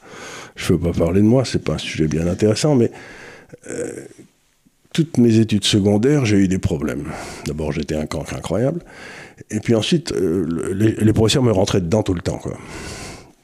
je 0.55 0.73
ne 0.73 0.77
veux 0.77 0.91
pas 0.91 0.97
parler 0.97 1.21
de 1.21 1.25
moi, 1.25 1.45
c'est 1.45 1.63
pas 1.63 1.73
un 1.73 1.77
sujet 1.77 2.07
bien 2.07 2.27
intéressant, 2.27 2.75
mais 2.75 2.91
euh, 3.67 4.05
toutes 4.93 5.17
mes 5.17 5.37
études 5.37 5.65
secondaires, 5.65 6.25
j'ai 6.25 6.37
eu 6.37 6.47
des 6.47 6.57
problèmes. 6.57 7.05
D'abord, 7.45 7.71
j'étais 7.71 7.95
un 7.95 8.05
cancre 8.05 8.33
incroyable. 8.33 8.81
Et 9.51 9.59
puis 9.59 9.75
ensuite, 9.75 10.11
euh, 10.11 10.73
les, 10.73 11.13
professeurs 11.13 11.43
me 11.43 11.51
rentraient 11.51 11.81
dedans 11.81 12.03
tout 12.03 12.13
le 12.13 12.21
temps. 12.21 12.37
Quoi. 12.37 12.57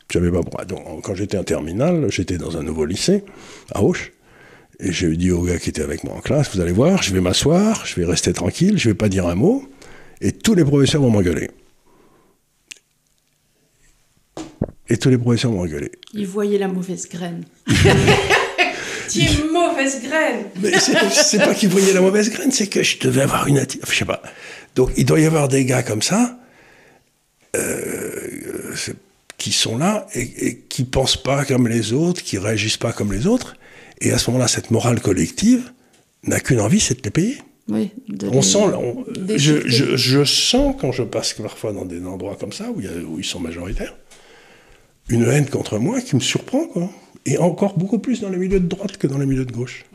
J'avais 0.10 0.32
pas 0.32 0.66
Donc, 0.66 1.04
quand 1.04 1.16
j'étais 1.16 1.38
en 1.38 1.44
terminale, 1.44 2.08
j'étais 2.10 2.38
dans 2.38 2.58
un 2.58 2.64
nouveau 2.64 2.86
lycée, 2.86 3.24
à 3.74 3.82
Auch. 3.84 4.12
Et 4.80 4.92
j'ai 4.92 5.16
dit 5.16 5.32
au 5.32 5.44
gars 5.44 5.58
qui 5.58 5.70
était 5.70 5.84
avec 5.84 6.04
moi 6.04 6.16
en 6.16 6.20
classe, 6.20 6.54
vous 6.54 6.60
allez 6.60 6.74
voir, 6.74 7.02
je 7.02 7.14
vais 7.14 7.22
m'asseoir, 7.22 7.86
je 7.86 7.96
vais 7.96 8.06
rester 8.06 8.34
tranquille, 8.34 8.78
je 8.78 8.90
vais 8.90 8.96
pas 8.96 9.08
dire 9.08 9.26
un 9.26 9.36
mot, 9.36 9.64
et 10.20 10.34
tous 10.34 10.54
les 10.54 10.66
professeurs 10.66 11.02
vont 11.02 11.10
m'engueuler. 11.10 11.50
Et 14.90 14.98
tous 14.98 15.10
les 15.10 15.18
professeurs 15.18 15.52
vont 15.52 15.60
m'engueuler. 15.60 15.92
Ils 16.14 16.28
voyaient 16.28 16.58
la 16.58 16.68
mauvaise 16.68 17.08
graine. 17.08 17.46
Es 19.22 19.52
mauvaise 19.52 20.02
graine. 20.02 20.46
Mais 20.62 20.72
c'est 20.80 21.40
pas 21.40 21.54
qu'ils 21.54 21.70
voyaient 21.70 21.94
la 21.94 22.02
mauvaise 22.02 22.30
graine, 22.30 22.52
c'est 22.52 22.68
que 22.68 22.84
je 22.84 23.00
devais 23.00 23.22
avoir 23.22 23.48
une 23.48 23.58
attitude. 23.58 23.86
Je 23.90 23.96
sais 23.96 24.06
pas. 24.06 24.22
Donc 24.76 24.92
il 24.98 25.06
doit 25.06 25.20
y 25.20 25.26
avoir 25.26 25.48
des 25.48 25.66
gars 25.66 25.84
comme 25.84 26.02
ça 26.02 26.38
euh, 27.56 28.74
qui 29.38 29.52
sont 29.52 29.78
là 29.78 30.08
et, 30.14 30.48
et, 30.48 30.58
qui 30.58 30.84
pensent 30.84 31.18
pas 31.18 31.46
comme 31.46 31.68
les 31.68 31.94
autres, 31.94 32.24
qui 32.24 32.38
réagissent 32.38 32.78
pas 32.78 32.92
comme 32.92 33.14
les 33.14 33.28
autres. 33.28 33.56
Et 34.02 34.12
à 34.12 34.18
ce 34.18 34.30
moment-là, 34.30 34.48
cette 34.48 34.72
morale 34.72 35.00
collective 35.02 35.72
n'a 36.24 36.40
qu'une 36.40 36.60
envie, 36.60 36.80
c'est 36.80 37.00
de 37.00 37.04
les 37.04 37.12
payer. 37.12 37.38
Oui, 37.68 37.92
on 38.32 38.44
sent, 38.44 38.60
je, 39.36 39.68
je, 39.68 39.96
je, 39.96 40.24
sens 40.24 40.76
quand 40.80 40.92
je 40.92 41.02
passe 41.02 41.34
parfois 41.34 41.74
dans 41.74 41.86
des 41.86 42.06
endroits 42.06 42.38
comme 42.40 42.54
ça 42.54 42.70
où, 42.70 42.80
il 42.80 42.86
y 42.86 42.90
a, 42.90 42.92
où 42.92 43.18
ils 43.18 43.26
sont 43.26 43.40
majoritaires, 43.40 43.96
une 45.10 45.28
haine 45.28 45.48
contre 45.48 45.80
moi 45.80 46.00
qui 46.02 46.16
me 46.16 46.22
surprend. 46.22 46.68
Quoi 46.68 46.92
et 47.26 47.38
encore 47.38 47.78
beaucoup 47.78 48.00
plus 48.00 48.22
dans 48.22 48.30
les 48.30 48.38
milieux 48.38 48.60
de 48.60 48.68
droite 48.68 48.98
que 48.98 49.08
dans 49.08 49.18
les 49.18 49.26
milieux 49.26 49.46
de 49.46 49.52
gauche. 49.52 49.86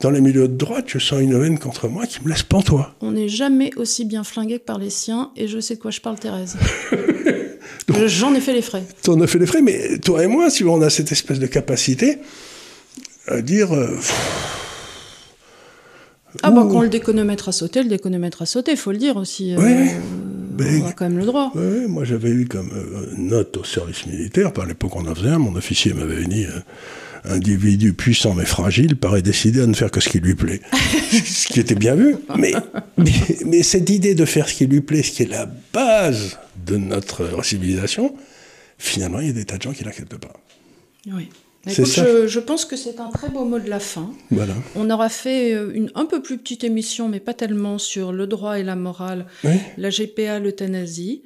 Dans 0.00 0.10
les 0.10 0.20
milieux 0.20 0.48
de 0.48 0.56
droite, 0.56 0.86
je 0.88 0.98
sens 0.98 1.20
une 1.20 1.40
haine 1.40 1.58
contre 1.58 1.88
moi 1.88 2.06
qui 2.06 2.22
me 2.22 2.28
laisse 2.28 2.42
pantois. 2.42 2.94
On 3.00 3.12
n'est 3.12 3.28
jamais 3.28 3.70
aussi 3.76 4.04
bien 4.04 4.24
flingué 4.24 4.58
que 4.58 4.64
par 4.64 4.78
les 4.78 4.90
siens, 4.90 5.30
et 5.36 5.46
je 5.46 5.60
sais 5.60 5.76
de 5.76 5.80
quoi 5.80 5.90
je 5.90 6.00
parle, 6.00 6.18
Thérèse. 6.18 6.56
J'en 8.06 8.34
ai 8.34 8.40
fait 8.40 8.52
les 8.52 8.62
frais. 8.62 8.84
en 9.08 9.20
as 9.20 9.26
fait 9.26 9.38
les 9.38 9.46
frais, 9.46 9.62
mais 9.62 9.98
toi 9.98 10.22
et 10.24 10.26
moi, 10.26 10.50
si 10.50 10.64
on 10.64 10.82
a 10.82 10.90
cette 10.90 11.12
espèce 11.12 11.38
de 11.38 11.46
capacité 11.46 12.18
à 13.26 13.40
dire. 13.40 13.72
Euh, 13.72 13.98
ah, 16.42 16.50
bah, 16.50 16.66
quand 16.70 16.82
le 16.82 16.88
déconomètre 16.88 17.48
a 17.48 17.52
sauté, 17.52 17.82
le 17.82 17.88
déconomètre 17.88 18.42
a 18.42 18.46
sauté, 18.46 18.72
il 18.72 18.76
faut 18.76 18.92
le 18.92 18.98
dire 18.98 19.16
aussi. 19.16 19.54
Euh, 19.54 19.86
on 20.58 20.86
a 20.86 20.92
quand 20.92 21.08
même 21.08 21.18
le 21.18 21.26
droit. 21.26 21.52
Oui, 21.54 21.86
moi 21.88 22.04
j'avais 22.04 22.30
eu 22.30 22.46
comme 22.46 22.70
euh, 22.74 23.12
note 23.16 23.56
au 23.56 23.64
service 23.64 24.06
militaire, 24.06 24.52
par 24.52 24.66
l'époque 24.66 24.96
on 24.96 25.06
en 25.06 25.14
faisait 25.14 25.30
un, 25.30 25.38
mon 25.38 25.56
officier 25.56 25.92
m'avait 25.92 26.26
mis 26.26 26.46
individu 27.24 27.94
puissant 27.94 28.34
mais 28.34 28.44
fragile 28.44 28.96
paraît 28.96 29.22
décider 29.22 29.62
à 29.62 29.66
ne 29.66 29.74
faire 29.74 29.90
que 29.90 30.00
ce 30.00 30.08
qui 30.08 30.20
lui 30.20 30.34
plaît. 30.34 30.60
ce 31.10 31.48
qui 31.48 31.60
était 31.60 31.74
bien 31.74 31.94
vu. 31.94 32.16
Mais, 32.38 32.52
mais, 33.46 33.62
cette 33.62 33.88
idée 33.90 34.14
de 34.14 34.24
faire 34.24 34.48
ce 34.48 34.54
qui 34.54 34.66
lui 34.66 34.80
plaît, 34.80 35.02
ce 35.02 35.10
qui 35.12 35.22
est 35.22 35.30
la 35.30 35.50
base 35.72 36.38
de 36.66 36.76
notre 36.76 37.44
civilisation, 37.44 38.14
finalement, 38.78 39.20
il 39.20 39.28
y 39.28 39.30
a 39.30 39.32
des 39.32 39.44
tas 39.44 39.56
de 39.56 39.62
gens 39.62 39.72
qui 39.72 39.84
l'acceptent 39.84 40.18
pas. 40.18 40.32
Oui. 41.06 41.30
Je, 41.66 42.26
je, 42.26 42.40
pense 42.40 42.64
que 42.64 42.76
c'est 42.76 43.00
un 43.00 43.08
très 43.08 43.28
beau 43.28 43.44
mot 43.44 43.58
de 43.58 43.68
la 43.68 43.80
fin. 43.80 44.10
Voilà. 44.30 44.54
On 44.76 44.88
aura 44.90 45.08
fait 45.08 45.54
euh, 45.54 45.72
une 45.74 45.90
un 45.94 46.06
peu 46.06 46.22
plus 46.22 46.38
petite 46.38 46.64
émission, 46.64 47.08
mais 47.08 47.20
pas 47.20 47.34
tellement, 47.34 47.78
sur 47.78 48.12
le 48.12 48.26
droit 48.26 48.58
et 48.58 48.62
la 48.62 48.76
morale, 48.76 49.26
la 49.76 49.90
GPA, 49.90 50.38
l'euthanasie. 50.38 51.22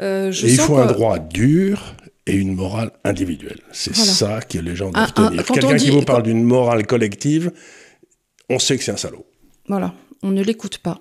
Euh, 0.00 0.32
et 0.32 0.52
il 0.52 0.58
faut 0.58 0.76
un 0.76 0.86
droit 0.86 1.18
dur 1.18 1.94
et 2.26 2.34
une 2.34 2.54
morale 2.54 2.92
individuelle. 3.04 3.60
C'est 3.72 3.94
ça 3.96 4.40
que 4.40 4.58
les 4.58 4.76
gens 4.76 4.90
doivent 4.90 5.12
tenir. 5.12 5.44
Quelqu'un 5.44 5.76
qui 5.76 5.90
vous 5.90 6.02
parle 6.02 6.22
d'une 6.22 6.42
morale 6.42 6.86
collective, 6.86 7.52
on 8.50 8.58
sait 8.58 8.76
que 8.76 8.84
c'est 8.84 8.92
un 8.92 8.96
salaud. 8.96 9.26
Voilà 9.68 9.94
on 10.22 10.30
ne 10.30 10.42
l'écoute 10.42 10.78
pas. 10.78 11.00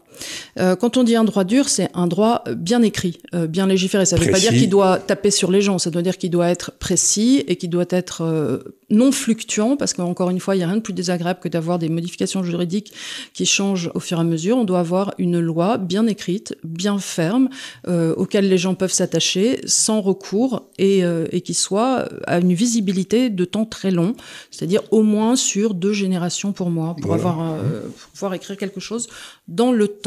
Euh, 0.59 0.75
quand 0.75 0.97
on 0.97 1.03
dit 1.03 1.15
un 1.15 1.23
droit 1.23 1.43
dur, 1.43 1.69
c'est 1.69 1.89
un 1.93 2.07
droit 2.07 2.43
bien 2.55 2.81
écrit, 2.81 3.19
euh, 3.33 3.47
bien 3.47 3.67
légiféré. 3.67 4.05
Ça 4.05 4.17
ne 4.17 4.23
veut 4.23 4.31
pas 4.31 4.39
dire 4.39 4.51
qu'il 4.51 4.69
doit 4.69 4.97
taper 4.97 5.31
sur 5.31 5.51
les 5.51 5.61
gens, 5.61 5.77
ça 5.77 5.89
doit 5.89 6.01
dire 6.01 6.17
qu'il 6.17 6.29
doit 6.29 6.49
être 6.49 6.71
précis 6.79 7.43
et 7.47 7.55
qu'il 7.55 7.69
doit 7.69 7.85
être 7.89 8.21
euh, 8.23 8.59
non 8.89 9.11
fluctuant, 9.11 9.77
parce 9.77 9.93
qu'encore 9.93 10.29
une 10.29 10.39
fois, 10.39 10.55
il 10.55 10.59
n'y 10.59 10.63
a 10.63 10.67
rien 10.67 10.77
de 10.77 10.81
plus 10.81 10.93
désagréable 10.93 11.39
que 11.41 11.49
d'avoir 11.49 11.77
des 11.79 11.89
modifications 11.89 12.43
juridiques 12.43 12.93
qui 13.33 13.45
changent 13.45 13.91
au 13.93 13.99
fur 13.99 14.17
et 14.17 14.21
à 14.21 14.23
mesure. 14.23 14.57
On 14.57 14.63
doit 14.63 14.79
avoir 14.79 15.13
une 15.17 15.39
loi 15.39 15.77
bien 15.77 16.07
écrite, 16.07 16.55
bien 16.63 16.97
ferme, 16.99 17.49
auquel 17.87 18.47
les 18.47 18.57
gens 18.57 18.75
peuvent 18.75 18.91
s'attacher 18.91 19.59
sans 19.65 20.01
recours 20.01 20.69
et, 20.77 21.01
et 21.31 21.41
qui 21.41 21.53
soit 21.53 22.07
à 22.25 22.39
une 22.39 22.53
visibilité 22.53 23.29
de 23.29 23.45
temps 23.45 23.65
très 23.65 23.91
long, 23.91 24.13
c'est-à-dire 24.51 24.81
au 24.91 25.03
moins 25.03 25.35
sur 25.35 25.73
deux 25.73 25.93
générations 25.93 26.53
pour 26.53 26.69
moi, 26.69 26.95
pour, 27.01 27.13
avoir, 27.13 27.57
pour 27.57 28.09
pouvoir 28.11 28.33
écrire 28.35 28.55
quelque 28.55 28.79
chose 28.79 29.07
dans 29.47 29.73
le 29.73 29.87
temps. 29.87 30.06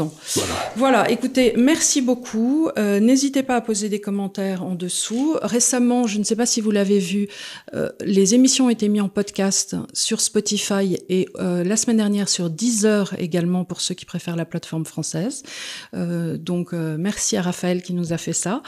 Voilà, 0.75 1.09
écoutez, 1.09 1.53
merci 1.57 2.01
beaucoup. 2.01 2.69
Euh, 2.77 2.99
n'hésitez 2.99 3.43
pas 3.43 3.55
à 3.55 3.61
poser 3.61 3.89
des 3.89 3.99
commentaires 3.99 4.63
en 4.63 4.75
dessous. 4.75 5.37
Récemment, 5.41 6.07
je 6.07 6.19
ne 6.19 6.23
sais 6.23 6.35
pas 6.35 6.45
si 6.45 6.61
vous 6.61 6.71
l'avez 6.71 6.99
vu, 6.99 7.27
euh, 7.73 7.89
les 8.01 8.35
émissions 8.35 8.67
ont 8.67 8.69
été 8.69 8.87
mises 8.89 9.01
en 9.01 9.09
podcast 9.09 9.75
sur 9.93 10.21
Spotify 10.21 10.97
et 11.09 11.27
euh, 11.39 11.63
la 11.63 11.77
semaine 11.77 11.97
dernière 11.97 12.29
sur 12.29 12.49
Deezer 12.49 13.13
également 13.17 13.65
pour 13.65 13.81
ceux 13.81 13.95
qui 13.95 14.05
préfèrent 14.05 14.35
la 14.35 14.45
plateforme 14.45 14.85
française. 14.85 15.43
donc 15.93 16.73
merci 16.73 17.37
à 17.37 17.41
Raphaël 17.41 17.81
qui 17.81 17.93
nous 17.93 18.13
a 18.13 18.17
fait 18.17 18.33
ça. 18.33 18.61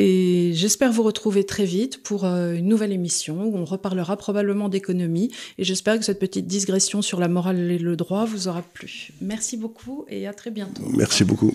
Et 0.00 0.52
j'espère 0.54 0.92
vous 0.92 1.02
retrouver 1.02 1.44
très 1.44 1.64
vite 1.64 2.04
pour 2.04 2.24
euh, 2.24 2.54
une 2.54 2.68
nouvelle 2.68 2.92
émission 2.92 3.42
où 3.46 3.56
on 3.56 3.64
reparlera 3.64 4.16
probablement 4.16 4.68
d'économie. 4.68 5.32
Et 5.58 5.64
j'espère 5.64 5.98
que 5.98 6.04
cette 6.04 6.20
petite 6.20 6.46
digression 6.46 7.02
sur 7.02 7.18
la 7.18 7.26
morale 7.26 7.58
et 7.72 7.78
le 7.78 7.96
droit 7.96 8.24
vous 8.24 8.46
aura 8.46 8.62
plu. 8.62 9.08
Merci 9.20 9.56
beaucoup 9.56 10.04
et 10.08 10.28
à 10.28 10.32
très 10.32 10.52
bientôt. 10.52 10.84
Merci 10.96 11.24
beaucoup. 11.24 11.52